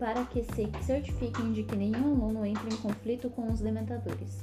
para 0.00 0.24
que 0.24 0.42
se 0.42 0.66
certifiquem 0.82 1.52
de 1.52 1.62
que 1.62 1.76
nenhum 1.76 2.14
aluno 2.14 2.46
entre 2.46 2.72
em 2.72 2.76
conflito 2.78 3.28
com 3.28 3.52
os 3.52 3.60
dementadores. 3.60 4.42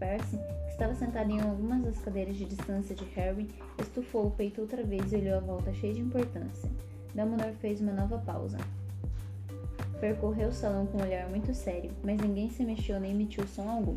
Percy, 0.00 0.36
que 0.36 0.72
estava 0.72 0.96
sentado 0.96 1.30
em 1.30 1.40
algumas 1.40 1.84
das 1.84 1.98
cadeiras 1.98 2.36
de 2.36 2.44
distância 2.44 2.96
de 2.96 3.04
Harry, 3.14 3.48
estufou 3.80 4.26
o 4.26 4.30
peito 4.32 4.60
outra 4.60 4.82
vez 4.82 5.12
e 5.12 5.16
olhou 5.16 5.36
à 5.36 5.40
volta 5.40 5.72
cheio 5.72 5.94
de 5.94 6.00
importância. 6.00 6.68
Dumbledore 7.14 7.54
fez 7.60 7.80
uma 7.80 7.92
nova 7.92 8.18
pausa. 8.18 8.58
Percorreu 10.00 10.48
o 10.48 10.52
salão 10.52 10.86
com 10.86 10.98
um 10.98 11.02
olhar 11.02 11.28
muito 11.28 11.54
sério, 11.54 11.92
mas 12.02 12.20
ninguém 12.20 12.50
se 12.50 12.64
mexeu 12.64 12.98
nem 12.98 13.12
emitiu 13.12 13.46
som 13.46 13.70
algum. 13.70 13.96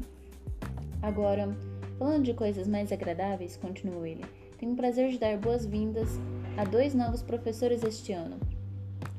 Agora, 1.01 1.57
falando 1.97 2.23
de 2.23 2.35
coisas 2.35 2.67
mais 2.67 2.91
agradáveis, 2.91 3.57
continuou 3.57 4.05
ele, 4.05 4.23
tenho 4.59 4.73
o 4.73 4.75
prazer 4.75 5.09
de 5.09 5.17
dar 5.17 5.37
boas-vindas 5.37 6.09
a 6.55 6.63
dois 6.63 6.93
novos 6.93 7.23
professores 7.23 7.81
este 7.81 8.13
ano. 8.13 8.37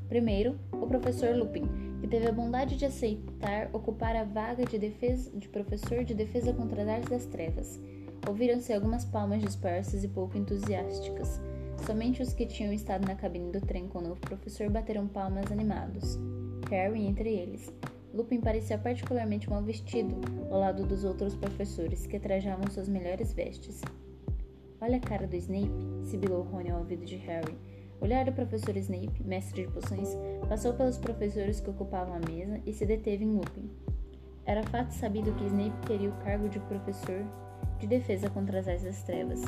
Primeiro, 0.09 0.59
o 0.73 0.87
professor 0.87 1.35
Lupin, 1.35 1.69
que 2.01 2.07
teve 2.07 2.29
a 2.29 2.33
bondade 2.33 2.77
de 2.77 2.85
aceitar 2.85 3.71
ocupar 3.73 4.15
a 4.15 4.25
vaga 4.25 4.65
de, 4.65 4.79
defesa, 4.79 5.31
de 5.35 5.49
professor 5.49 6.05
de 6.05 6.15
defesa 6.15 6.53
contra 6.53 6.83
as 6.83 6.89
artes 6.89 7.11
das 7.11 7.27
trevas. 7.27 7.81
Ouviram-se 8.29 8.73
algumas 8.73 9.05
palmas 9.05 9.41
dispersas 9.41 10.05
e 10.05 10.09
pouco 10.09 10.37
entusiásticas. 10.37 11.41
Somente 11.87 12.23
os 12.23 12.33
que 12.33 12.47
tinham 12.47 12.73
estado 12.73 13.07
na 13.07 13.15
cabine 13.15 13.51
do 13.51 13.61
trem 13.61 13.89
com 13.89 13.99
o 13.99 14.03
novo 14.03 14.21
professor 14.21 14.71
bateram 14.71 15.07
palmas 15.07 15.51
animados. 15.51 16.19
Harry 16.71 17.07
entre 17.07 17.29
eles. 17.29 17.73
Lupin 18.15 18.41
parecia 18.41 18.79
particularmente 18.79 19.51
mal 19.51 19.63
vestido, 19.63 20.15
ao 20.51 20.61
lado 20.61 20.87
dos 20.87 21.05
outros 21.05 21.35
professores, 21.35 22.07
que 22.07 22.19
trajavam 22.19 22.71
suas 22.71 22.89
melhores 22.89 23.33
vestes. 23.33 23.83
Olha 24.81 24.99
a 24.99 25.01
cara 25.01 25.27
do 25.27 25.35
Snape, 25.37 25.71
sibilou 26.05 26.43
Rony 26.43 26.71
ao 26.71 26.79
ouvido 26.79 27.05
de 27.05 27.17
Harry. 27.17 27.57
O 28.01 28.05
olhar 28.05 28.25
do 28.25 28.33
professor 28.33 28.77
Snape, 28.77 29.23
mestre 29.25 29.67
de 29.67 29.73
poções, 29.73 30.09
passou 30.49 30.75
pelos 30.75 30.99
professores 30.99 31.61
que 31.61 31.71
ocupavam 31.71 32.15
a 32.15 32.31
mesa 32.31 32.61
e 32.67 32.73
se 32.73 32.85
deteve 32.85 33.25
em 33.25 33.33
Lupin. 33.33 33.71
Era 34.45 34.63
fato 34.65 34.91
sabido 34.91 35.33
que 35.33 35.47
Snape 35.47 35.87
queria 35.87 36.11
o 36.11 36.25
cargo 36.25 36.49
de 36.49 36.61
professor 36.61 37.25
de 37.79 37.87
defesa 37.87 38.29
contra 38.31 38.61
as 38.61 38.69
artes 38.69 38.85
das 38.85 39.03
trevas, 39.03 39.43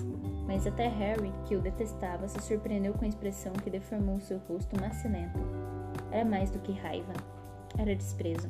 mas 0.47 0.67
até 0.67 0.89
Harry, 0.89 1.33
que 1.47 1.55
o 1.55 1.61
detestava, 1.61 2.29
se 2.29 2.41
surpreendeu 2.41 2.95
com 2.95 3.05
a 3.05 3.09
expressão 3.09 3.53
que 3.53 3.71
deformou 3.71 4.21
seu 4.21 4.39
rosto 4.49 4.79
macilento. 4.81 5.39
Era 6.11 6.25
mais 6.25 6.51
do 6.51 6.59
que 6.59 6.73
raiva, 6.73 7.13
era 7.79 7.95
desprezo. 7.95 8.49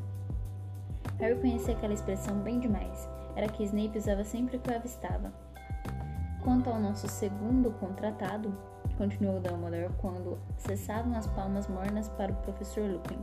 Harry 1.19 1.41
conhecia 1.41 1.75
aquela 1.75 1.95
expressão 1.95 2.39
bem 2.41 2.61
demais. 2.61 3.09
Era 3.35 3.49
que 3.49 3.65
Snape 3.65 3.99
usava 3.99 4.25
sempre 4.25 4.59
que 4.59 4.71
o 4.71 4.75
avistava. 4.75 5.33
Quanto 6.47 6.71
ao 6.71 6.79
nosso 6.79 7.09
segundo 7.09 7.73
contratado, 7.73 8.57
continuou 8.97 9.41
Dumbledore 9.41 9.93
quando 9.99 10.39
cessavam 10.57 11.17
as 11.17 11.27
palmas 11.27 11.67
mornas 11.67 12.09
para 12.11 12.31
o 12.31 12.37
professor 12.37 12.89
Lupin. 12.89 13.19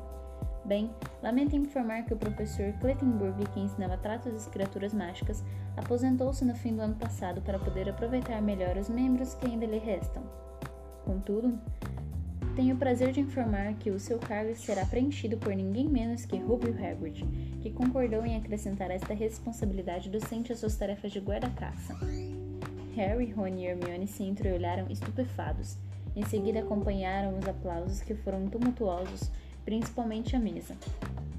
Bem, 0.66 0.92
lamento 1.22 1.56
informar 1.56 2.04
que 2.04 2.14
o 2.14 2.18
professor 2.18 2.74
Clettenburg, 2.82 3.42
que 3.54 3.62
ensinava 3.62 3.96
tratos 3.96 4.34
das 4.34 4.48
criaturas 4.48 4.94
mágicas, 4.94 5.42
aposentou-se 5.78 6.44
no 6.44 6.54
fim 6.54 6.76
do 6.76 6.82
ano 6.82 6.96
passado 6.96 7.42
para 7.42 7.58
poder 7.58 7.88
aproveitar 7.88 8.42
melhor 8.42 8.76
os 8.76 8.90
membros 8.90 9.34
que 9.36 9.46
ainda 9.46 9.66
lhe 9.66 9.80
restam. 9.80 10.22
Contudo, 11.06 11.58
tenho 12.58 12.76
o 12.76 12.78
prazer 12.78 13.14
de 13.14 13.22
informar 13.22 13.74
que 13.76 13.90
o 13.90 14.02
seu 14.02 14.20
cargo 14.20 14.54
será 14.54 14.86
preenchido 14.86 15.38
por 15.38 15.56
ninguém 15.56 15.88
menos 15.88 16.26
que 16.26 16.36
Rubio 16.36 16.76
Hagrid, 16.76 17.26
que 17.62 17.72
concordou 17.72 18.26
em 18.26 18.36
acrescentar 18.36 18.92
esta 18.92 19.14
responsabilidade 19.14 20.10
docente 20.10 20.52
às 20.52 20.60
suas 20.60 20.76
tarefas 20.76 21.14
de 21.14 21.22
guarda-caça. 21.22 21.96
Harry, 22.96 23.32
Rony 23.32 23.64
e 23.64 23.66
Hermione 23.68 24.08
se 24.08 24.24
entreolharam 24.24 24.86
estupefados. 24.90 25.78
Em 26.16 26.24
seguida 26.24 26.60
acompanharam 26.60 27.38
os 27.40 27.48
aplausos 27.48 28.02
que 28.02 28.14
foram 28.14 28.48
tumultuosos, 28.48 29.32
principalmente 29.66 30.36
a 30.36 30.40
mesa. 30.40 30.76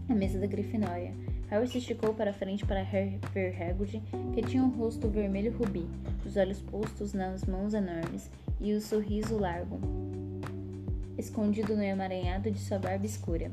A 0.09 0.15
mesa 0.15 0.39
da 0.39 0.47
Grifinória. 0.47 1.13
Harry 1.49 1.69
se 1.69 1.79
esticou 1.79 2.13
para 2.13 2.33
frente 2.33 2.67
para 2.67 2.83
ver 2.83 3.63
Hagrid, 3.63 4.03
que 4.35 4.43
tinha 4.43 4.65
um 4.65 4.71
rosto 4.71 5.09
vermelho 5.09 5.57
rubi, 5.57 5.87
os 6.27 6.37
olhos 6.37 6.61
postos 6.61 7.13
nas 7.13 7.45
mãos 7.45 7.73
enormes 7.73 8.29
e 8.61 8.73
o 8.73 8.81
sorriso 8.81 9.39
largo, 9.39 9.79
escondido 11.17 11.77
no 11.77 11.83
emaranhado 11.83 12.51
de 12.51 12.59
sua 12.59 12.79
barba 12.81 13.07
escura. 13.07 13.53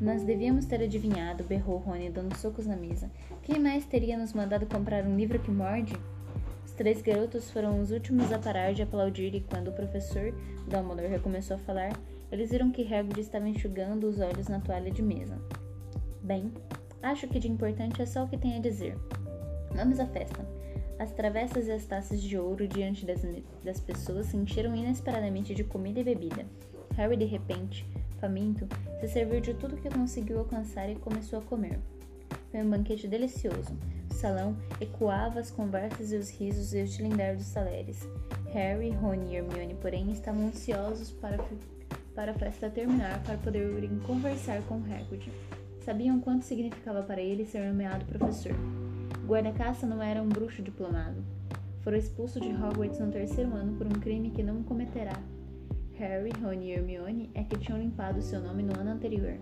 Nós 0.00 0.22
devíamos 0.22 0.64
ter 0.66 0.82
adivinhado, 0.82 1.44
berrou 1.44 1.78
Rony, 1.78 2.08
dando 2.08 2.36
socos 2.36 2.66
na 2.66 2.76
mesa. 2.76 3.10
Quem 3.42 3.58
mais 3.58 3.84
teria 3.84 4.16
nos 4.16 4.32
mandado 4.32 4.66
comprar 4.66 5.04
um 5.04 5.16
livro 5.16 5.38
que 5.40 5.50
morde? 5.50 5.92
Os 6.72 6.76
três 6.76 7.02
garotos 7.02 7.50
foram 7.50 7.82
os 7.82 7.90
últimos 7.90 8.32
a 8.32 8.38
parar 8.38 8.72
de 8.72 8.80
aplaudir 8.80 9.34
e 9.34 9.42
quando 9.42 9.68
o 9.68 9.72
professor 9.74 10.32
Dumbledore 10.66 11.06
recomeçou 11.06 11.56
a 11.56 11.60
falar, 11.60 11.92
eles 12.30 12.50
viram 12.50 12.70
que 12.70 12.82
Hagrid 12.82 13.20
estava 13.20 13.46
enxugando 13.46 14.04
os 14.04 14.18
olhos 14.18 14.48
na 14.48 14.58
toalha 14.58 14.90
de 14.90 15.02
mesa. 15.02 15.38
Bem, 16.22 16.50
acho 17.02 17.28
que 17.28 17.38
de 17.38 17.46
importante 17.46 18.00
é 18.00 18.06
só 18.06 18.24
o 18.24 18.28
que 18.28 18.38
tem 18.38 18.56
a 18.56 18.58
dizer. 18.58 18.96
Vamos 19.74 20.00
à 20.00 20.06
festa. 20.06 20.48
As 20.98 21.12
travessas 21.12 21.68
e 21.68 21.72
as 21.72 21.84
taças 21.84 22.22
de 22.22 22.38
ouro 22.38 22.66
diante 22.66 23.04
das, 23.04 23.20
das 23.62 23.78
pessoas 23.78 24.28
se 24.28 24.38
encheram 24.38 24.74
inesperadamente 24.74 25.54
de 25.54 25.64
comida 25.64 26.00
e 26.00 26.04
bebida. 26.04 26.46
Harry, 26.96 27.18
de 27.18 27.26
repente, 27.26 27.86
faminto, 28.18 28.66
se 28.98 29.08
serviu 29.08 29.42
de 29.42 29.52
tudo 29.52 29.76
que 29.76 29.90
conseguiu 29.90 30.38
alcançar 30.38 30.88
e 30.88 30.96
começou 30.96 31.40
a 31.40 31.42
comer. 31.42 31.78
Foi 32.50 32.62
um 32.62 32.70
banquete 32.70 33.06
delicioso. 33.06 33.76
Salão 34.22 34.56
ecoava 34.80 35.40
as 35.40 35.50
conversas 35.50 36.12
e 36.12 36.16
os 36.16 36.30
risos 36.30 36.72
e 36.72 36.80
o 36.80 36.86
tilindar 36.86 37.34
dos 37.34 37.46
saleres. 37.46 38.08
Harry, 38.52 38.90
Rony 38.90 39.32
e 39.32 39.36
Hermione, 39.38 39.74
porém, 39.74 40.12
estavam 40.12 40.46
ansiosos 40.46 41.10
para, 41.10 41.44
para 42.14 42.30
a 42.30 42.34
festa 42.34 42.70
terminar 42.70 43.20
para 43.24 43.36
poderem 43.38 43.98
conversar 44.06 44.62
com 44.68 44.76
Hagrid. 44.76 45.28
Sabiam 45.84 46.20
quanto 46.20 46.44
significava 46.44 47.02
para 47.02 47.20
ele 47.20 47.44
ser 47.44 47.66
nomeado 47.66 48.04
professor. 48.04 48.52
Guarda-caça 49.26 49.88
não 49.88 50.00
era 50.00 50.22
um 50.22 50.28
bruxo 50.28 50.62
diplomado. 50.62 51.24
Fora 51.80 51.98
expulso 51.98 52.40
de 52.40 52.50
Hogwarts 52.50 53.00
no 53.00 53.10
terceiro 53.10 53.52
ano 53.52 53.76
por 53.76 53.88
um 53.88 54.00
crime 54.00 54.30
que 54.30 54.44
não 54.44 54.62
cometerá 54.62 55.20
Harry, 55.94 56.30
Rony 56.40 56.68
e 56.68 56.72
Hermione 56.74 57.30
é 57.34 57.42
que 57.42 57.58
tinham 57.58 57.80
limpado 57.80 58.22
seu 58.22 58.40
nome 58.40 58.62
no 58.62 58.78
ano 58.78 58.90
anterior. 58.92 59.36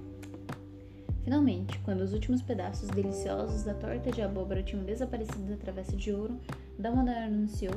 Finalmente, 1.24 1.78
quando 1.80 2.00
os 2.00 2.12
últimos 2.12 2.40
pedaços 2.40 2.88
deliciosos 2.88 3.62
da 3.62 3.74
torta 3.74 4.10
de 4.10 4.22
abóbora 4.22 4.62
tinham 4.62 4.84
desaparecido 4.84 5.50
da 5.50 5.56
travessa 5.56 5.96
de 5.96 6.12
ouro, 6.12 6.38
Dumbledore 6.78 7.18
anunciou 7.18 7.74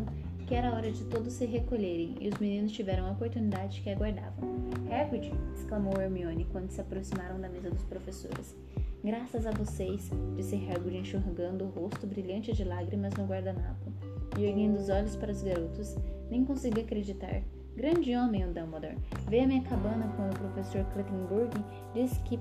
que 0.48 0.56
era 0.56 0.74
hora 0.74 0.92
de 0.92 1.04
todos 1.06 1.34
se 1.34 1.46
recolherem 1.46 2.16
e 2.20 2.30
os 2.30 2.38
meninos 2.38 2.72
tiveram 2.72 3.08
a 3.08 3.12
oportunidade 3.12 3.82
que 3.82 3.90
aguardavam. 3.90 4.50
Hagrid! 4.90 5.34
exclamou 5.56 6.00
Hermione 6.00 6.46
quando 6.52 6.70
se 6.70 6.82
aproximaram 6.82 7.40
da 7.40 7.50
mesa 7.50 7.70
dos 7.70 7.84
professores. 7.84 8.56
Graças 9.04 9.46
a 9.46 9.52
vocês, 9.52 10.10
disse 10.36 10.56
Hagrid 10.56 11.00
enxugando 11.00 11.66
o 11.66 11.70
rosto 11.70 12.08
brilhante 12.08 12.54
de 12.54 12.64
lágrimas 12.64 13.14
no 13.16 13.26
guardanapo 13.26 13.92
e 14.38 14.46
erguendo 14.46 14.78
os 14.78 14.90
olhos 14.90 15.16
para 15.16 15.32
os 15.32 15.42
garotos, 15.42 15.96
nem 16.30 16.46
conseguia 16.46 16.84
acreditar 16.84 17.44
Grande 17.76 18.16
homem, 18.16 18.46
o 18.46 18.54
Dumbledore. 18.54 18.98
Veio 19.28 19.46
à 19.46 19.48
minha 19.48 19.64
cabana 19.64 20.08
quando 20.16 20.36
o 20.36 20.40
professor 20.40 20.86
Clattenburg 20.94 21.50
disse 21.96 22.20
que, 22.20 22.40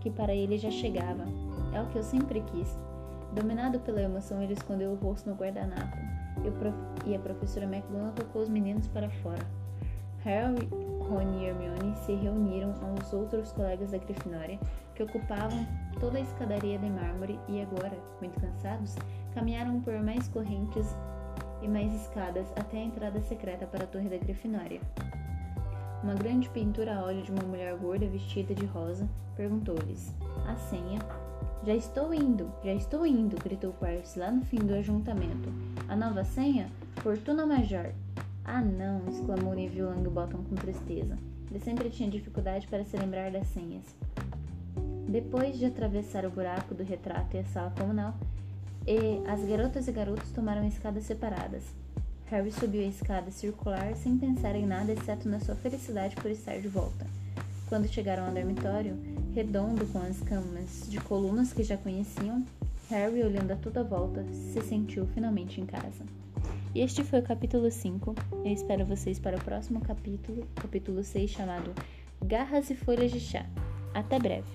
que 0.00 0.10
para 0.10 0.34
ele 0.34 0.58
já 0.58 0.70
chegava. 0.70 1.24
É 1.72 1.82
o 1.82 1.86
que 1.86 1.96
eu 1.96 2.02
sempre 2.02 2.40
quis. 2.40 2.78
Dominado 3.32 3.78
pela 3.80 4.00
emoção, 4.00 4.42
ele 4.42 4.54
escondeu 4.54 4.92
o 4.92 4.94
rosto 4.94 5.28
no 5.28 5.36
guardanapo 5.36 5.96
e, 6.44 7.10
e 7.10 7.14
a 7.14 7.18
professora 7.18 7.66
McGonagall 7.66 8.12
tocou 8.12 8.42
os 8.42 8.48
meninos 8.48 8.88
para 8.88 9.10
fora. 9.10 9.44
Harry, 10.24 10.68
Ron 11.08 11.40
e 11.40 11.46
Hermione 11.46 11.96
se 12.04 12.14
reuniram 12.14 12.74
aos 12.82 13.12
outros 13.12 13.52
colegas 13.52 13.92
da 13.92 13.98
Grifinória, 13.98 14.58
que 14.94 15.02
ocupavam 15.02 15.66
toda 16.00 16.18
a 16.18 16.20
escadaria 16.20 16.78
de 16.78 16.90
mármore 16.90 17.38
e 17.48 17.62
agora, 17.62 17.96
muito 18.20 18.40
cansados, 18.40 18.96
caminharam 19.34 19.80
por 19.80 19.94
mais 20.02 20.28
correntes 20.28 20.96
e 21.62 21.68
mais 21.68 21.92
escadas 21.94 22.52
até 22.56 22.78
a 22.78 22.84
entrada 22.84 23.20
secreta 23.20 23.66
para 23.66 23.84
a 23.84 23.86
Torre 23.86 24.08
da 24.08 24.18
Grifinória. 24.18 24.80
Uma 26.08 26.14
grande 26.14 26.48
pintura 26.48 26.96
a 26.96 27.04
óleo 27.04 27.22
de 27.22 27.30
uma 27.30 27.42
mulher 27.42 27.76
gorda 27.76 28.06
vestida 28.06 28.54
de 28.54 28.64
rosa 28.64 29.06
perguntou-lhes: 29.36 30.10
A 30.46 30.56
senha? 30.56 30.98
Já 31.66 31.74
estou 31.74 32.14
indo, 32.14 32.50
já 32.64 32.72
estou 32.72 33.06
indo, 33.06 33.36
gritou 33.36 33.74
Percy 33.74 34.18
lá 34.18 34.30
no 34.30 34.42
fim 34.42 34.56
do 34.56 34.72
ajuntamento. 34.72 35.52
A 35.86 35.94
nova 35.94 36.24
senha? 36.24 36.70
Fortuna 37.02 37.44
Major. 37.44 37.92
Ah, 38.42 38.62
não! 38.62 39.06
exclamou 39.06 39.54
Neville 39.54 39.82
Longbottom 39.82 40.44
com 40.44 40.54
tristeza. 40.54 41.18
Ele 41.50 41.60
sempre 41.60 41.90
tinha 41.90 42.08
dificuldade 42.08 42.66
para 42.68 42.86
se 42.86 42.96
lembrar 42.96 43.30
das 43.30 43.46
senhas. 43.48 43.94
Depois 45.06 45.58
de 45.58 45.66
atravessar 45.66 46.24
o 46.24 46.30
buraco 46.30 46.74
do 46.74 46.84
retrato 46.84 47.36
e 47.36 47.40
a 47.40 47.44
sala 47.44 47.70
comunal, 47.78 48.14
as 49.26 49.44
garotas 49.44 49.86
e 49.86 49.92
garotos 49.92 50.30
tomaram 50.30 50.66
escadas 50.66 51.04
separadas. 51.04 51.64
Harry 52.30 52.52
subiu 52.52 52.82
a 52.82 52.86
escada 52.86 53.30
circular 53.30 53.96
sem 53.96 54.18
pensar 54.18 54.54
em 54.54 54.66
nada 54.66 54.92
exceto 54.92 55.28
na 55.28 55.40
sua 55.40 55.54
felicidade 55.54 56.14
por 56.16 56.30
estar 56.30 56.58
de 56.58 56.68
volta. 56.68 57.06
Quando 57.68 57.88
chegaram 57.88 58.26
ao 58.26 58.32
dormitório, 58.32 58.96
redondo 59.34 59.86
com 59.86 59.98
as 59.98 60.20
camas 60.20 60.86
de 60.88 60.98
colunas 61.00 61.52
que 61.52 61.62
já 61.62 61.76
conheciam, 61.76 62.44
Harry, 62.90 63.22
olhando 63.22 63.52
a 63.52 63.56
toda 63.56 63.84
volta, 63.84 64.24
se 64.32 64.60
sentiu 64.62 65.06
finalmente 65.14 65.60
em 65.60 65.66
casa. 65.66 66.04
Este 66.74 67.02
foi 67.02 67.20
o 67.20 67.22
capítulo 67.22 67.70
5. 67.70 68.14
Eu 68.44 68.52
espero 68.52 68.84
vocês 68.84 69.18
para 69.18 69.36
o 69.36 69.44
próximo 69.44 69.80
capítulo, 69.80 70.46
capítulo 70.54 71.02
6, 71.02 71.30
chamado 71.30 71.74
Garras 72.22 72.70
e 72.70 72.74
Folhas 72.74 73.10
de 73.10 73.20
Chá. 73.20 73.46
Até 73.94 74.18
breve! 74.18 74.48